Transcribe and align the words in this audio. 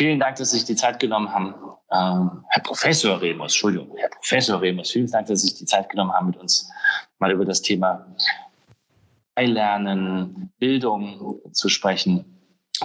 vielen 0.00 0.18
Dank, 0.18 0.36
dass 0.36 0.50
Sie 0.50 0.56
sich 0.56 0.66
die 0.66 0.76
Zeit 0.76 0.98
genommen 0.98 1.30
haben. 1.30 1.54
Ähm, 1.92 2.42
Herr 2.48 2.62
Professor 2.62 3.20
Remus, 3.20 3.52
Entschuldigung, 3.52 3.94
Herr 3.98 4.08
Professor 4.08 4.58
Remus, 4.58 4.92
vielen 4.92 5.10
Dank, 5.10 5.26
dass 5.26 5.42
Sie 5.42 5.48
sich 5.48 5.58
die 5.58 5.66
Zeit 5.66 5.90
genommen 5.90 6.12
haben, 6.12 6.28
mit 6.28 6.38
uns 6.38 6.70
mal 7.18 7.30
über 7.30 7.44
das 7.44 7.60
Thema 7.60 8.06
Lernen, 9.38 10.50
Bildung 10.58 11.40
zu 11.52 11.68
sprechen. 11.68 12.24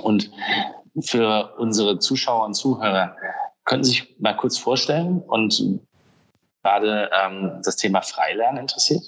Und 0.02 0.30
für 1.00 1.54
unsere 1.58 2.00
Zuschauer 2.00 2.46
und 2.46 2.54
Zuhörer, 2.54 3.16
könnten 3.64 3.86
Sie 3.86 3.92
sich 3.92 4.20
mal 4.20 4.36
kurz 4.36 4.58
vorstellen 4.58 5.22
und 5.22 5.80
gerade 6.64 7.10
ähm, 7.18 7.62
das 7.64 7.78
Thema 7.78 8.02
Freilernen 8.02 8.62
interessiert? 8.62 9.04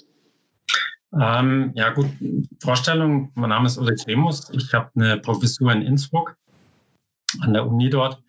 Ähm, 1.12 1.72
ja, 1.74 1.90
gut. 1.90 2.06
Vorstellung. 2.62 3.32
Mein 3.34 3.50
Name 3.50 3.66
ist 3.66 3.76
Ulrich 3.76 4.06
Remus. 4.06 4.48
Ich 4.50 4.72
habe 4.72 4.90
eine 4.96 5.18
Professur 5.18 5.72
in 5.72 5.82
Innsbruck 5.82 6.36
an 7.40 7.52
der 7.52 7.66
Uni 7.66 7.90
dort 7.90 8.22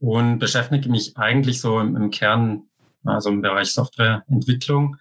und 0.00 0.38
beschäftige 0.38 0.88
mich 0.88 1.16
eigentlich 1.16 1.60
so 1.60 1.80
im, 1.80 1.96
im 1.96 2.10
Kern, 2.10 2.64
also 3.04 3.30
im 3.30 3.42
Bereich 3.42 3.72
Softwareentwicklung, 3.72 4.96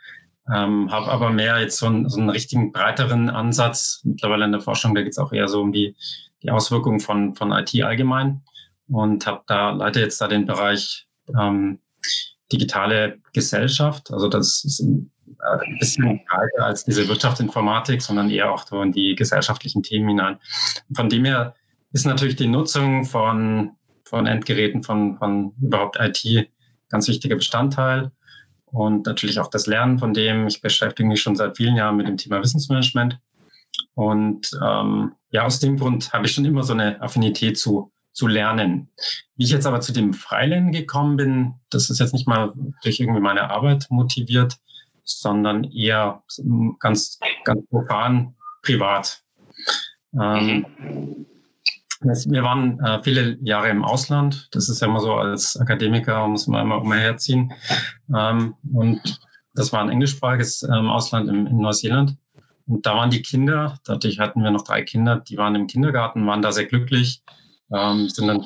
ähm, 0.54 0.92
habe 0.92 1.12
aber 1.12 1.30
mehr 1.32 1.60
jetzt 1.60 1.78
so 1.78 1.88
einen, 1.88 2.10
so 2.10 2.20
einen 2.20 2.30
richtigen 2.30 2.72
breiteren 2.72 3.30
Ansatz 3.30 4.02
mittlerweile 4.04 4.46
in 4.46 4.52
der 4.52 4.62
Forschung. 4.62 4.96
Da 4.96 5.02
geht 5.02 5.12
es 5.12 5.18
auch 5.18 5.34
eher 5.34 5.48
so 5.48 5.62
um 5.62 5.72
die, 5.72 5.96
die 6.42 6.52
Auswirkungen 6.52 7.00
von, 7.00 7.36
von 7.36 7.52
IT 7.52 7.76
allgemein 7.84 8.42
und 8.88 9.28
habe 9.28 9.44
da 9.48 9.72
leite 9.72 10.00
jetzt 10.00 10.22
da 10.22 10.28
den 10.28 10.46
Bereich 10.46 11.08
ähm, 11.38 11.80
digitale 12.52 13.20
Gesellschaft. 13.34 14.12
Also 14.12 14.30
das 14.30 14.64
ist 14.64 14.80
ein, 14.80 15.12
äh, 15.28 15.66
ein 15.66 15.78
bisschen 15.80 16.22
breiter 16.30 16.66
als 16.66 16.86
diese 16.86 17.08
Wirtschaftsinformatik, 17.08 18.02
sondern 18.02 18.30
eher 18.30 18.52
auch 18.52 18.66
so 18.66 18.82
in 18.82 18.94
die 18.94 19.16
gesellschaftlichen 19.16 19.84
Themen 19.84 20.08
hinein. 20.08 20.40
Von 20.96 21.10
dem 21.10 21.26
her 21.26 21.56
ist 21.98 22.06
natürlich 22.06 22.36
die 22.36 22.48
Nutzung 22.48 23.06
von, 23.06 23.72
von 24.04 24.28
Endgeräten, 24.28 24.84
von, 24.84 25.18
von 25.18 25.54
überhaupt 25.60 25.98
IT 26.00 26.48
ganz 26.90 27.08
wichtiger 27.08 27.36
Bestandteil. 27.36 28.12
Und 28.66 29.08
natürlich 29.08 29.40
auch 29.40 29.50
das 29.50 29.66
Lernen 29.66 29.98
von 29.98 30.14
dem. 30.14 30.46
Ich 30.46 30.62
beschäftige 30.62 31.10
mich 31.10 31.22
schon 31.22 31.36
seit 31.36 31.58
vielen 31.58 31.76
Jahren 31.76 31.98
mit 31.98 32.08
dem 32.08 32.18
Thema 32.18 32.40
Wissensmanagement. 32.40 33.20
Und 33.96 34.52
ähm, 34.64 35.14
ja, 35.32 35.44
aus 35.44 35.60
dem 35.60 35.78
Grund 35.78 36.14
habe 36.14 36.28
ich 36.28 36.34
schon 36.34 36.46
immer 36.46 36.62
so 36.62 36.74
eine 36.74 37.02
Affinität 37.02 37.58
zu, 37.58 37.92
zu 38.12 38.28
lernen. 38.28 38.90
Wie 39.36 39.46
ich 39.46 39.50
jetzt 39.50 39.66
aber 39.66 39.82
zu 39.82 39.92
dem 39.92 40.14
Freilernen 40.14 40.72
gekommen 40.72 41.18
bin, 41.18 41.56
das 41.72 41.90
ist 41.90 42.00
jetzt 42.00 42.14
nicht 42.14 42.28
mal 42.28 42.54
durch 42.84 43.00
irgendwie 43.00 43.22
meine 43.22 43.50
Arbeit 43.50 43.88
motiviert, 43.90 44.58
sondern 45.04 45.64
eher 45.64 46.22
ganz, 46.80 47.18
ganz 47.44 47.68
profan 47.72 48.36
privat. 48.62 49.24
Ähm, 50.14 50.66
mhm. 50.78 51.26
Wir 52.02 52.44
waren 52.44 52.80
äh, 52.80 53.02
viele 53.02 53.38
Jahre 53.42 53.70
im 53.70 53.84
Ausland. 53.84 54.50
Das 54.52 54.70
ist 54.70 54.82
ja 54.82 54.88
immer 54.88 55.00
so, 55.00 55.16
als 55.16 55.58
Akademiker 55.58 56.28
muss 56.28 56.48
man 56.48 56.66
immer 56.66 56.82
umherziehen. 56.82 57.54
Ähm, 58.16 58.56
und 58.72 59.20
das 59.56 59.74
war 59.74 59.82
ein 59.82 59.90
englischsprachiges 59.90 60.64
ähm, 60.64 60.90
Ausland 60.90 61.28
im, 61.30 61.48
in 61.48 61.58
Neuseeland. 61.58 62.16
Und 62.68 62.86
da 62.86 62.96
waren 62.96 63.10
die 63.10 63.22
Kinder, 63.22 63.80
dadurch 63.86 64.20
hatten 64.20 64.44
wir 64.44 64.52
noch 64.52 64.64
drei 64.64 64.84
Kinder, 64.84 65.18
die 65.18 65.38
waren 65.38 65.56
im 65.56 65.68
Kindergarten, 65.68 66.28
waren 66.28 66.42
da 66.42 66.52
sehr 66.52 66.66
glücklich, 66.66 67.24
ähm, 67.74 68.10
sind 68.10 68.28
dann 68.28 68.46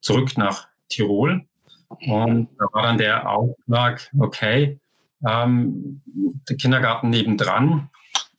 zurück 0.00 0.36
nach 0.36 0.66
Tirol. 0.88 1.46
Und 1.88 2.48
da 2.58 2.66
war 2.72 2.82
dann 2.82 2.98
der 2.98 3.30
Auftrag, 3.30 4.10
okay, 4.18 4.80
ähm, 5.26 6.02
der 6.48 6.56
Kindergarten 6.56 7.08
nebendran, 7.10 7.88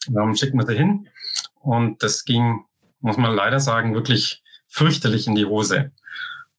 ähm, 0.10 0.36
schicken 0.36 0.60
wir 0.60 0.68
sie 0.68 0.76
hin. 0.76 1.08
Und 1.62 2.04
das 2.04 2.26
ging 2.26 2.66
muss 3.06 3.18
man 3.18 3.36
leider 3.36 3.60
sagen, 3.60 3.94
wirklich 3.94 4.42
fürchterlich 4.68 5.28
in 5.28 5.36
die 5.36 5.46
Hose. 5.46 5.92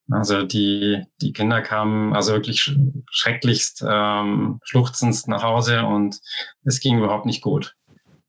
Also 0.08 0.44
die, 0.44 1.02
die 1.20 1.32
Kinder 1.32 1.60
kamen 1.60 2.14
also 2.14 2.34
wirklich 2.34 2.72
schrecklichst 3.10 3.84
ähm, 3.86 4.60
schluchzend 4.62 5.26
nach 5.26 5.42
Hause 5.42 5.84
und 5.84 6.20
es 6.64 6.78
ging 6.78 6.98
überhaupt 6.98 7.26
nicht 7.26 7.42
gut. 7.42 7.74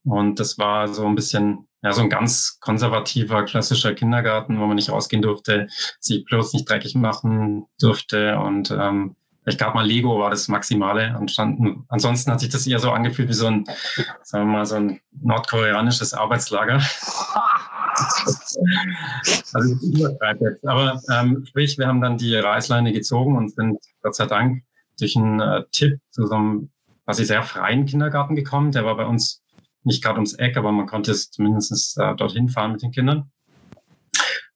Und 0.03 0.39
das 0.39 0.57
war 0.57 0.87
so 0.87 1.05
ein 1.05 1.13
bisschen, 1.13 1.67
ja, 1.83 1.93
so 1.93 2.01
ein 2.01 2.09
ganz 2.09 2.57
konservativer, 2.59 3.43
klassischer 3.43 3.93
Kindergarten, 3.93 4.59
wo 4.59 4.65
man 4.65 4.77
nicht 4.77 4.89
rausgehen 4.89 5.21
durfte, 5.21 5.67
sich 5.99 6.25
bloß 6.25 6.53
nicht 6.53 6.67
dreckig 6.67 6.95
machen 6.95 7.67
durfte 7.79 8.39
und 8.39 8.71
ähm, 8.71 9.15
ich 9.45 9.57
glaube 9.57 9.75
mal 9.75 9.85
Lego 9.85 10.19
war 10.19 10.29
das 10.29 10.47
Maximale. 10.49 11.15
Anstanden, 11.15 11.85
ansonsten 11.87 12.31
hat 12.31 12.41
sich 12.41 12.49
das 12.49 12.67
eher 12.67 12.79
so 12.79 12.91
angefühlt 12.91 13.29
wie 13.29 13.33
so 13.33 13.47
ein, 13.47 13.63
sagen 14.23 14.47
wir 14.47 14.57
mal, 14.57 14.65
so 14.65 14.75
ein 14.75 14.99
nordkoreanisches 15.11 16.13
Arbeitslager. 16.13 16.81
also 19.53 19.75
ich 19.75 19.99
übertreibe 19.99 20.45
jetzt. 20.45 20.67
Aber 20.67 21.01
ähm, 21.11 21.45
sprich, 21.45 21.77
wir 21.77 21.87
haben 21.87 22.01
dann 22.01 22.17
die 22.17 22.35
Reißleine 22.35 22.93
gezogen 22.93 23.37
und 23.37 23.53
sind 23.53 23.77
Gott 24.01 24.15
sei 24.15 24.25
Dank 24.25 24.63
durch 24.99 25.15
einen 25.15 25.39
äh, 25.39 25.63
Tipp 25.71 25.99
zu 26.11 26.27
so 26.27 26.35
einem 26.35 26.69
quasi 27.05 27.25
sehr 27.25 27.43
freien 27.43 27.85
Kindergarten 27.85 28.35
gekommen. 28.35 28.71
Der 28.71 28.85
war 28.85 28.97
bei 28.97 29.05
uns 29.05 29.43
nicht 29.83 30.03
gerade 30.03 30.17
ums 30.17 30.33
Eck, 30.33 30.57
aber 30.57 30.71
man 30.71 30.87
konnte 30.87 31.11
es 31.11 31.31
zumindest 31.31 31.97
äh, 31.97 32.15
dorthin 32.15 32.49
fahren 32.49 32.73
mit 32.73 32.81
den 32.81 32.91
Kindern. 32.91 33.31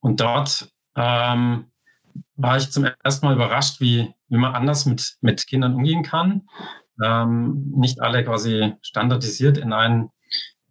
Und 0.01 0.19
dort 0.19 0.67
ähm, 0.95 1.71
war 2.35 2.57
ich 2.57 2.71
zum 2.71 2.87
ersten 3.03 3.25
Mal 3.25 3.35
überrascht, 3.35 3.79
wie, 3.79 4.13
wie 4.27 4.37
man 4.37 4.53
anders 4.53 4.85
mit, 4.85 5.15
mit 5.21 5.47
Kindern 5.47 5.75
umgehen 5.75 6.03
kann. 6.03 6.47
Ähm, 7.03 7.71
nicht 7.75 8.01
alle 8.01 8.23
quasi 8.23 8.73
standardisiert 8.81 9.57
in 9.57 9.73
einen 9.73 10.09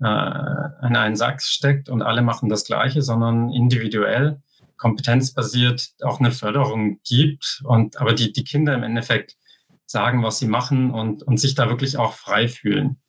äh, 0.01 0.87
in 0.87 0.97
einen 0.97 1.17
Sack 1.17 1.43
steckt 1.43 1.89
und 1.89 2.03
alle 2.03 2.23
machen 2.23 2.49
das 2.49 2.65
Gleiche, 2.65 3.03
sondern 3.03 3.51
individuell, 3.51 4.41
kompetenzbasiert 4.77 5.91
auch 6.03 6.21
eine 6.21 6.33
Förderung 6.33 7.01
gibt 7.07 7.63
und 7.65 8.01
aber 8.01 8.15
die, 8.15 8.33
die 8.33 8.45
Kinder 8.45 8.75
im 8.75 8.83
Endeffekt 8.83 9.37
sagen, 9.85 10.23
was 10.23 10.39
sie 10.39 10.47
machen 10.47 10.91
und, 10.91 11.23
und 11.23 11.39
sich 11.39 11.55
da 11.55 11.69
wirklich 11.69 11.99
auch 11.99 12.15
frei 12.15 12.49
fühlen. 12.49 13.01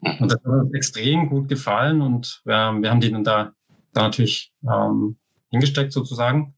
Und 0.00 0.30
das 0.30 0.38
hat 0.44 0.46
uns 0.46 0.74
extrem 0.74 1.28
gut 1.28 1.48
gefallen 1.48 2.02
und 2.02 2.40
wir, 2.44 2.54
wir 2.80 2.90
haben 2.90 3.00
die 3.00 3.10
dann 3.10 3.24
da, 3.24 3.52
da 3.92 4.02
natürlich 4.02 4.52
ähm, 4.62 5.18
hingesteckt 5.50 5.92
sozusagen. 5.92 6.54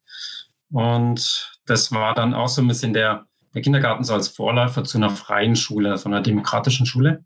Und 0.71 1.59
das 1.67 1.91
war 1.91 2.15
dann 2.15 2.35
auch 2.35 2.49
so 2.49 2.61
ein 2.61 2.69
bisschen 2.69 2.93
der, 2.93 3.27
der 3.55 3.63
Kindergarten 3.63 4.05
so 4.05 4.13
als 4.13 4.29
Vorläufer 4.29 4.85
zu 4.85 4.99
einer 4.99 5.11
freien 5.11 5.57
Schule, 5.57 5.97
so 5.97 6.09
einer 6.09 6.21
demokratischen 6.21 6.85
Schule 6.85 7.25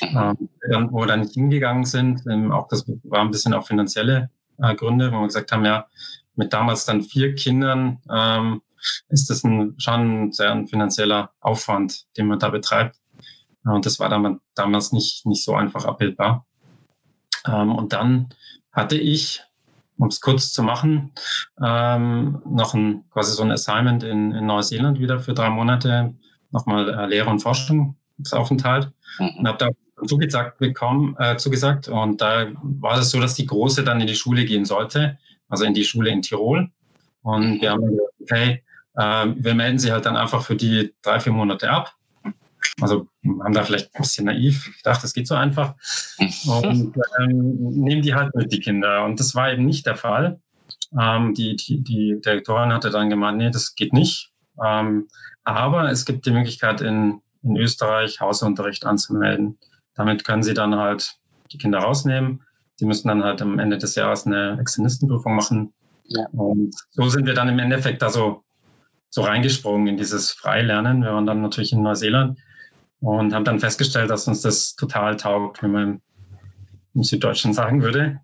ähm, 0.00 0.88
wo 0.90 1.00
wir 1.00 1.06
dann 1.06 1.20
nicht 1.20 1.34
hingegangen 1.34 1.84
sind. 1.84 2.22
Ähm, 2.30 2.52
auch 2.52 2.68
das 2.68 2.84
war 3.04 3.20
ein 3.20 3.30
bisschen 3.30 3.54
auch 3.54 3.66
finanzielle 3.66 4.30
äh, 4.58 4.74
Gründe, 4.74 5.12
wo 5.12 5.20
wir 5.20 5.26
gesagt 5.26 5.52
haben, 5.52 5.64
ja, 5.64 5.86
mit 6.36 6.52
damals 6.52 6.84
dann 6.84 7.02
vier 7.02 7.34
Kindern 7.34 7.98
ähm, 8.10 8.62
ist 9.08 9.28
das 9.28 9.44
ein, 9.44 9.74
schon 9.78 10.32
sehr 10.32 10.52
ein 10.52 10.68
finanzieller 10.68 11.32
Aufwand, 11.40 12.06
den 12.16 12.28
man 12.28 12.38
da 12.38 12.48
betreibt. 12.48 12.96
Und 13.64 13.84
das 13.84 13.98
war 13.98 14.08
dann 14.08 14.40
damals 14.54 14.92
nicht, 14.92 15.26
nicht 15.26 15.44
so 15.44 15.54
einfach 15.54 15.84
abbildbar. 15.84 16.46
Ähm, 17.46 17.74
und 17.74 17.92
dann 17.92 18.28
hatte 18.72 18.96
ich, 18.96 19.42
um 19.98 20.08
es 20.08 20.20
kurz 20.20 20.52
zu 20.52 20.62
machen, 20.62 21.12
ähm, 21.60 22.40
noch 22.46 22.74
ein 22.74 23.04
quasi 23.10 23.32
so 23.32 23.42
ein 23.42 23.50
Assignment 23.50 24.04
in, 24.04 24.32
in 24.32 24.46
Neuseeland 24.46 25.00
wieder 25.00 25.18
für 25.18 25.34
drei 25.34 25.50
Monate, 25.50 26.14
nochmal 26.50 26.88
äh, 26.88 27.06
Lehre 27.06 27.30
und 27.30 27.40
Forschungsaufenthalt. 27.40 28.92
Mhm. 29.18 29.30
Und 29.38 29.48
habe 29.48 29.58
da 29.58 29.68
zugesagt 30.06 30.58
bekommen, 30.58 31.16
äh, 31.18 31.36
zugesagt. 31.36 31.88
Und 31.88 32.20
da 32.20 32.48
war 32.62 32.98
es 32.98 33.10
so, 33.10 33.20
dass 33.20 33.34
die 33.34 33.46
Große 33.46 33.84
dann 33.84 34.00
in 34.00 34.06
die 34.06 34.14
Schule 34.14 34.44
gehen 34.44 34.64
sollte, 34.64 35.18
also 35.48 35.64
in 35.64 35.74
die 35.74 35.84
Schule 35.84 36.10
in 36.10 36.22
Tirol. 36.22 36.70
Und 37.22 37.60
wir 37.60 37.70
haben 37.70 37.86
gesagt, 37.86 38.12
okay, 38.22 38.62
äh, 38.96 39.26
wir 39.36 39.54
melden 39.54 39.78
sie 39.78 39.92
halt 39.92 40.06
dann 40.06 40.16
einfach 40.16 40.42
für 40.42 40.56
die 40.56 40.94
drei, 41.02 41.20
vier 41.20 41.32
Monate 41.32 41.70
ab. 41.70 41.94
Also 42.80 43.08
haben 43.42 43.52
da 43.52 43.64
vielleicht 43.64 43.94
ein 43.94 44.02
bisschen 44.02 44.26
naiv 44.26 44.70
gedacht, 44.78 45.02
das 45.02 45.12
geht 45.12 45.26
so 45.26 45.34
einfach. 45.34 45.74
Und 46.46 46.96
ähm, 47.20 47.56
nehmen 47.72 48.02
die 48.02 48.14
halt 48.14 48.34
mit, 48.34 48.52
die 48.52 48.60
Kinder. 48.60 49.04
Und 49.04 49.20
das 49.20 49.34
war 49.34 49.52
eben 49.52 49.64
nicht 49.64 49.86
der 49.86 49.96
Fall. 49.96 50.40
Ähm, 50.98 51.34
die, 51.34 51.56
die, 51.56 51.82
die 51.82 52.20
Direktorin 52.24 52.72
hatte 52.72 52.90
dann 52.90 53.10
gemeint, 53.10 53.38
nee, 53.38 53.50
das 53.50 53.74
geht 53.74 53.92
nicht. 53.92 54.30
Ähm, 54.64 55.08
aber 55.44 55.90
es 55.90 56.04
gibt 56.04 56.26
die 56.26 56.30
Möglichkeit, 56.30 56.80
in, 56.80 57.20
in 57.42 57.56
Österreich 57.56 58.20
Hausunterricht 58.20 58.84
anzumelden. 58.84 59.58
Damit 59.98 60.24
können 60.24 60.44
sie 60.44 60.54
dann 60.54 60.76
halt 60.76 61.16
die 61.52 61.58
Kinder 61.58 61.80
rausnehmen. 61.80 62.40
Die 62.80 62.86
müssen 62.86 63.08
dann 63.08 63.24
halt 63.24 63.42
am 63.42 63.58
Ende 63.58 63.78
des 63.78 63.96
Jahres 63.96 64.26
eine 64.26 64.56
Externistenprüfung 64.60 65.34
machen. 65.34 65.74
Ja. 66.04 66.26
Und 66.32 66.74
so 66.92 67.08
sind 67.08 67.26
wir 67.26 67.34
dann 67.34 67.48
im 67.48 67.58
Endeffekt 67.58 68.00
da 68.00 68.08
so, 68.08 68.44
so 69.10 69.22
reingesprungen 69.22 69.88
in 69.88 69.96
dieses 69.96 70.30
Freilernen. 70.30 71.02
Wir 71.02 71.12
waren 71.12 71.26
dann 71.26 71.42
natürlich 71.42 71.72
in 71.72 71.82
Neuseeland 71.82 72.38
und 73.00 73.34
haben 73.34 73.44
dann 73.44 73.58
festgestellt, 73.58 74.08
dass 74.08 74.28
uns 74.28 74.40
das 74.40 74.76
total 74.76 75.16
taugt, 75.16 75.62
wie 75.64 75.68
man 75.68 76.00
im 76.94 77.02
Süddeutschen 77.02 77.52
sagen 77.52 77.82
würde. 77.82 78.20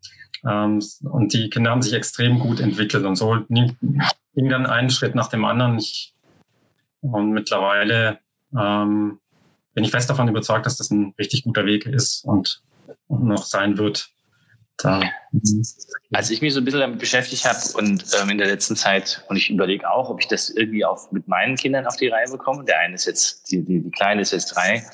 Ähm, 0.46 0.80
und 1.02 1.32
die 1.32 1.50
Kinder 1.50 1.72
haben 1.72 1.82
sich 1.82 1.92
extrem 1.92 2.38
gut 2.38 2.60
entwickelt 2.60 3.04
und 3.04 3.16
so 3.16 3.36
ging 3.48 4.48
dann 4.48 4.66
einen 4.66 4.90
Schritt 4.90 5.16
nach 5.16 5.28
dem 5.28 5.44
anderen. 5.44 5.82
und 7.00 7.32
mittlerweile 7.32 8.20
ähm, 8.56 9.18
bin 9.74 9.84
ich 9.84 9.90
fest 9.90 10.08
davon 10.08 10.28
überzeugt, 10.28 10.66
dass 10.66 10.76
das 10.76 10.90
ein 10.90 11.14
richtig 11.18 11.44
guter 11.44 11.66
Weg 11.66 11.86
ist 11.86 12.24
und, 12.24 12.62
noch 13.08 13.44
sein 13.44 13.78
wird, 13.78 14.10
Da. 14.76 15.02
Als 16.12 16.30
ich 16.30 16.42
mich 16.42 16.52
so 16.52 16.60
ein 16.60 16.64
bisschen 16.64 16.80
damit 16.80 16.98
beschäftigt 16.98 17.44
habe 17.44 17.58
und 17.76 18.04
ähm, 18.20 18.30
in 18.30 18.38
der 18.38 18.48
letzten 18.48 18.76
Zeit, 18.76 19.24
und 19.28 19.36
ich 19.36 19.50
überlege 19.50 19.88
auch, 19.88 20.10
ob 20.10 20.20
ich 20.20 20.26
das 20.26 20.50
irgendwie 20.50 20.84
auch 20.84 21.10
mit 21.12 21.28
meinen 21.28 21.56
Kindern 21.56 21.86
auf 21.86 21.96
die 21.96 22.08
Reihe 22.08 22.28
bekomme. 22.30 22.64
Der 22.64 22.78
eine 22.80 22.94
ist 22.94 23.06
jetzt, 23.06 23.50
die, 23.50 23.64
die, 23.64 23.80
die 23.80 23.90
Kleine 23.90 24.22
ist 24.22 24.32
jetzt 24.32 24.54
drei 24.54 24.84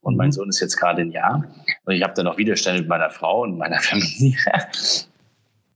und 0.00 0.16
mein 0.16 0.32
Sohn 0.32 0.48
ist 0.48 0.60
jetzt 0.60 0.76
gerade 0.76 1.02
ein 1.02 1.10
Jahr. 1.10 1.44
Und 1.84 1.94
ich 1.94 2.02
habe 2.02 2.14
da 2.14 2.22
noch 2.22 2.38
Widerstände 2.38 2.80
mit 2.80 2.88
meiner 2.88 3.10
Frau 3.10 3.42
und 3.42 3.58
meiner 3.58 3.80
Familie. 3.80 4.36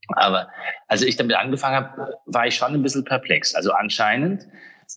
Aber 0.08 0.48
als 0.88 1.02
ich 1.02 1.16
damit 1.16 1.36
angefangen 1.36 1.76
habe, 1.76 2.14
war 2.26 2.46
ich 2.46 2.56
schon 2.56 2.74
ein 2.74 2.82
bisschen 2.82 3.04
perplex. 3.04 3.54
Also 3.54 3.72
anscheinend, 3.72 4.46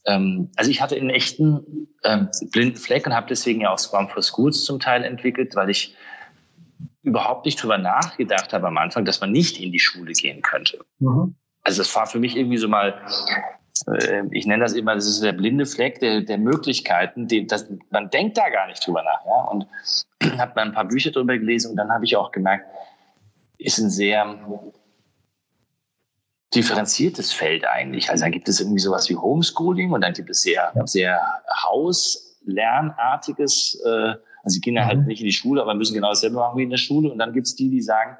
ähm, 0.05 0.49
also 0.55 0.71
ich 0.71 0.81
hatte 0.81 0.95
einen 0.95 1.09
echten 1.09 1.87
ähm, 2.03 2.29
blinden 2.51 2.77
Fleck 2.77 3.05
und 3.05 3.13
habe 3.13 3.27
deswegen 3.27 3.61
ja 3.61 3.71
auch 3.71 3.79
Scrum 3.79 4.09
for 4.09 4.21
Schools 4.21 4.63
zum 4.63 4.79
Teil 4.79 5.03
entwickelt, 5.03 5.55
weil 5.55 5.69
ich 5.69 5.95
überhaupt 7.03 7.45
nicht 7.45 7.61
drüber 7.61 7.77
nachgedacht 7.77 8.53
habe 8.53 8.67
am 8.67 8.77
Anfang, 8.77 9.05
dass 9.05 9.21
man 9.21 9.31
nicht 9.31 9.59
in 9.59 9.71
die 9.71 9.79
Schule 9.79 10.13
gehen 10.13 10.41
könnte. 10.41 10.79
Mhm. 10.99 11.35
Also 11.63 11.81
das 11.81 11.95
war 11.95 12.07
für 12.07 12.19
mich 12.19 12.35
irgendwie 12.35 12.57
so 12.57 12.67
mal, 12.67 13.01
äh, 13.87 14.23
ich 14.31 14.45
nenne 14.45 14.63
das 14.63 14.73
immer, 14.73 14.95
das 14.95 15.07
ist 15.07 15.23
der 15.23 15.33
blinde 15.33 15.65
Fleck 15.65 15.99
der, 15.99 16.21
der 16.21 16.37
Möglichkeiten, 16.37 17.27
die, 17.27 17.47
das, 17.47 17.67
man 17.89 18.09
denkt 18.09 18.37
da 18.37 18.49
gar 18.49 18.67
nicht 18.67 18.85
drüber 18.85 19.03
nach. 19.03 19.25
Ja? 19.25 19.41
Und 19.51 19.67
habe 20.39 20.53
mal 20.55 20.65
ein 20.65 20.73
paar 20.73 20.85
Bücher 20.85 21.11
drüber 21.11 21.37
gelesen 21.37 21.71
und 21.71 21.77
dann 21.77 21.91
habe 21.91 22.05
ich 22.05 22.15
auch 22.15 22.31
gemerkt, 22.31 22.65
ist 23.57 23.77
ein 23.77 23.89
sehr 23.89 24.39
differenziertes 26.55 27.31
Feld 27.31 27.63
eigentlich. 27.65 28.09
Also 28.09 28.23
dann 28.23 28.31
gibt 28.31 28.49
es 28.49 28.59
irgendwie 28.59 28.79
sowas 28.79 29.07
wie 29.09 29.15
Homeschooling 29.15 29.91
und 29.91 30.01
dann 30.01 30.13
gibt 30.13 30.31
es 30.31 30.41
sehr, 30.41 30.73
sehr 30.85 31.21
Hauslernartiges, 31.63 33.79
äh, 33.85 34.15
also 34.43 34.55
die 34.55 34.61
Kinder 34.61 34.85
halt 34.85 34.95
mhm. 34.95 35.01
halt 35.01 35.07
nicht 35.07 35.21
in 35.21 35.27
die 35.27 35.31
Schule, 35.31 35.61
aber 35.61 35.75
müssen 35.75 35.93
genau 35.93 36.09
dasselbe 36.09 36.37
machen 36.37 36.57
wie 36.57 36.63
in 36.63 36.71
der 36.71 36.77
Schule. 36.77 37.11
Und 37.11 37.19
dann 37.19 37.33
gibt 37.33 37.45
es 37.47 37.55
die, 37.55 37.69
die 37.69 37.81
sagen, 37.81 38.17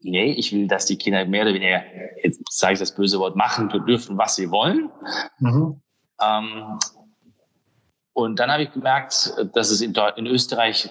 nee, 0.00 0.32
ich 0.32 0.52
will, 0.52 0.66
dass 0.66 0.86
die 0.86 0.96
Kinder 0.96 1.26
mehr 1.26 1.42
oder 1.42 1.52
weniger, 1.52 1.82
jetzt 2.22 2.40
sage 2.50 2.72
ich 2.74 2.78
das 2.78 2.94
böse 2.94 3.18
Wort, 3.18 3.36
machen 3.36 3.68
dürfen, 3.86 4.16
was 4.16 4.36
sie 4.36 4.50
wollen. 4.50 4.88
Mhm. 5.38 5.82
Ähm, 6.22 6.78
und 8.14 8.38
dann 8.38 8.50
habe 8.50 8.62
ich 8.62 8.72
gemerkt, 8.72 9.34
dass 9.52 9.70
es 9.70 9.82
in, 9.82 9.94
in 10.16 10.26
Österreich 10.26 10.88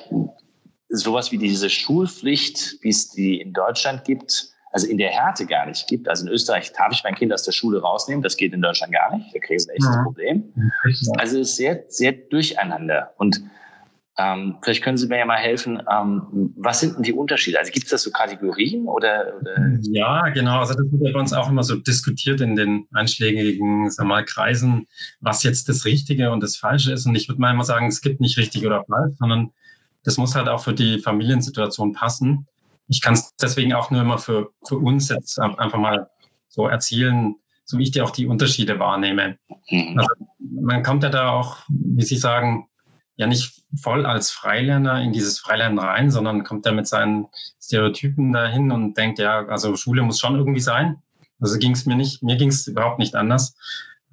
sowas 0.90 1.32
wie 1.32 1.40
diese 1.40 1.72
Schulpflicht, 1.72 2.78
wie 2.82 2.90
es 2.90 3.10
die 3.10 3.42
in 3.42 3.52
Deutschland 3.52 4.04
gibt, 4.04 4.54
also 4.76 4.88
in 4.88 4.98
der 4.98 5.10
Härte 5.10 5.46
gar 5.46 5.66
nicht 5.66 5.88
gibt. 5.88 6.10
Also 6.10 6.28
in 6.28 6.34
Österreich 6.34 6.74
darf 6.74 6.92
ich 6.92 7.02
mein 7.06 7.16
Kind 7.16 7.32
aus 7.32 7.44
der 7.44 7.54
Schule 7.54 7.80
rausnehmen, 7.80 8.22
das 8.22 8.36
geht 8.36 8.52
in 8.52 8.62
Deutschland 8.62 8.92
gar 8.92 9.16
nicht. 9.16 9.34
Da 9.34 9.40
kriegen 9.40 9.58
sie 9.58 9.70
ein 9.70 9.76
echtes 9.76 9.96
ja. 9.96 10.04
Problem. 10.04 10.54
Also 11.18 11.40
es 11.40 11.52
ist 11.52 11.56
sehr, 11.56 11.86
sehr 11.88 12.12
durcheinander. 12.12 13.14
Und 13.16 13.42
ähm, 14.18 14.58
vielleicht 14.62 14.84
können 14.84 14.98
Sie 14.98 15.08
mir 15.08 15.20
ja 15.20 15.26
mal 15.26 15.38
helfen, 15.38 15.82
ähm, 15.90 16.54
was 16.58 16.82
sind 16.82 16.96
denn 16.96 17.04
die 17.04 17.14
Unterschiede? 17.14 17.58
Also 17.58 17.72
gibt 17.72 17.86
es 17.86 17.92
da 17.92 17.98
so 17.98 18.12
Kategorien 18.12 18.86
oder, 18.86 19.34
oder? 19.40 19.56
Ja, 19.84 20.28
genau. 20.28 20.60
Also 20.60 20.74
das 20.74 20.92
wird 20.92 21.02
ja 21.02 21.14
bei 21.14 21.20
uns 21.22 21.32
auch 21.32 21.50
immer 21.50 21.64
so 21.64 21.76
diskutiert 21.76 22.42
in 22.42 22.58
den 22.58 22.86
einschlägigen 22.92 23.90
sag 23.90 24.06
mal, 24.06 24.26
Kreisen, 24.26 24.88
was 25.22 25.44
jetzt 25.44 25.70
das 25.70 25.86
Richtige 25.86 26.32
und 26.32 26.44
das 26.44 26.58
Falsche 26.58 26.92
ist. 26.92 27.06
Und 27.06 27.16
ich 27.16 27.30
würde 27.30 27.40
mal 27.40 27.52
immer 27.52 27.64
sagen, 27.64 27.88
es 27.88 28.02
gibt 28.02 28.20
nicht 28.20 28.38
richtig 28.38 28.66
oder 28.66 28.84
falsch, 28.84 29.16
sondern 29.20 29.52
das 30.04 30.18
muss 30.18 30.36
halt 30.36 30.50
auch 30.50 30.62
für 30.62 30.74
die 30.74 31.00
Familiensituation 31.00 31.94
passen 31.94 32.46
ich 32.88 33.02
kann 33.02 33.14
es 33.14 33.36
deswegen 33.38 33.74
auch 33.74 33.92
nur 33.92 34.02
immer 34.02 34.18
für, 34.18 34.52
für 34.68 34.78
uns 34.78 35.10
jetzt 35.10 35.40
einfach 35.40 35.80
mal 35.80 36.10
so 36.48 36.68
erzählen, 36.68 37.36
so 37.64 37.78
wie 37.78 37.84
ich 37.84 37.92
dir 37.92 38.04
auch 38.04 38.12
die 38.12 38.28
Unterschiede 38.28 38.80
wahrnehme. 38.80 39.38
Mhm. 39.70 39.98
Also 39.98 40.10
man 40.40 40.84
kommt 40.84 41.04
ja 41.04 41.10
da 41.10 41.30
auch, 41.30 41.58
wie 41.68 42.04
Sie 42.04 42.18
sagen, 42.18 42.68
ja 43.18 43.28
nicht 43.28 43.64
voll 43.82 44.06
als 44.06 44.32
Freilerner 44.32 45.02
in 45.02 45.14
dieses 45.14 45.40
Freilernen 45.40 45.80
rein, 45.80 46.12
sondern 46.12 46.44
kommt 46.44 46.66
da 46.66 46.72
mit 46.72 46.88
seinen 46.88 47.28
Stereotypen 47.62 48.32
dahin 48.32 48.72
und 48.72 48.98
denkt, 48.98 49.20
ja, 49.20 49.46
also 49.48 49.76
Schule 49.76 50.02
muss 50.02 50.20
schon 50.20 50.36
irgendwie 50.36 50.60
sein. 50.60 51.02
Also 51.40 51.58
ging 51.58 51.72
es 51.72 51.86
mir 51.86 51.96
nicht, 51.96 52.24
mir 52.24 52.38
ging 52.38 52.50
es 52.50 52.68
überhaupt 52.68 53.00
nicht 53.00 53.16
anders. 53.16 53.56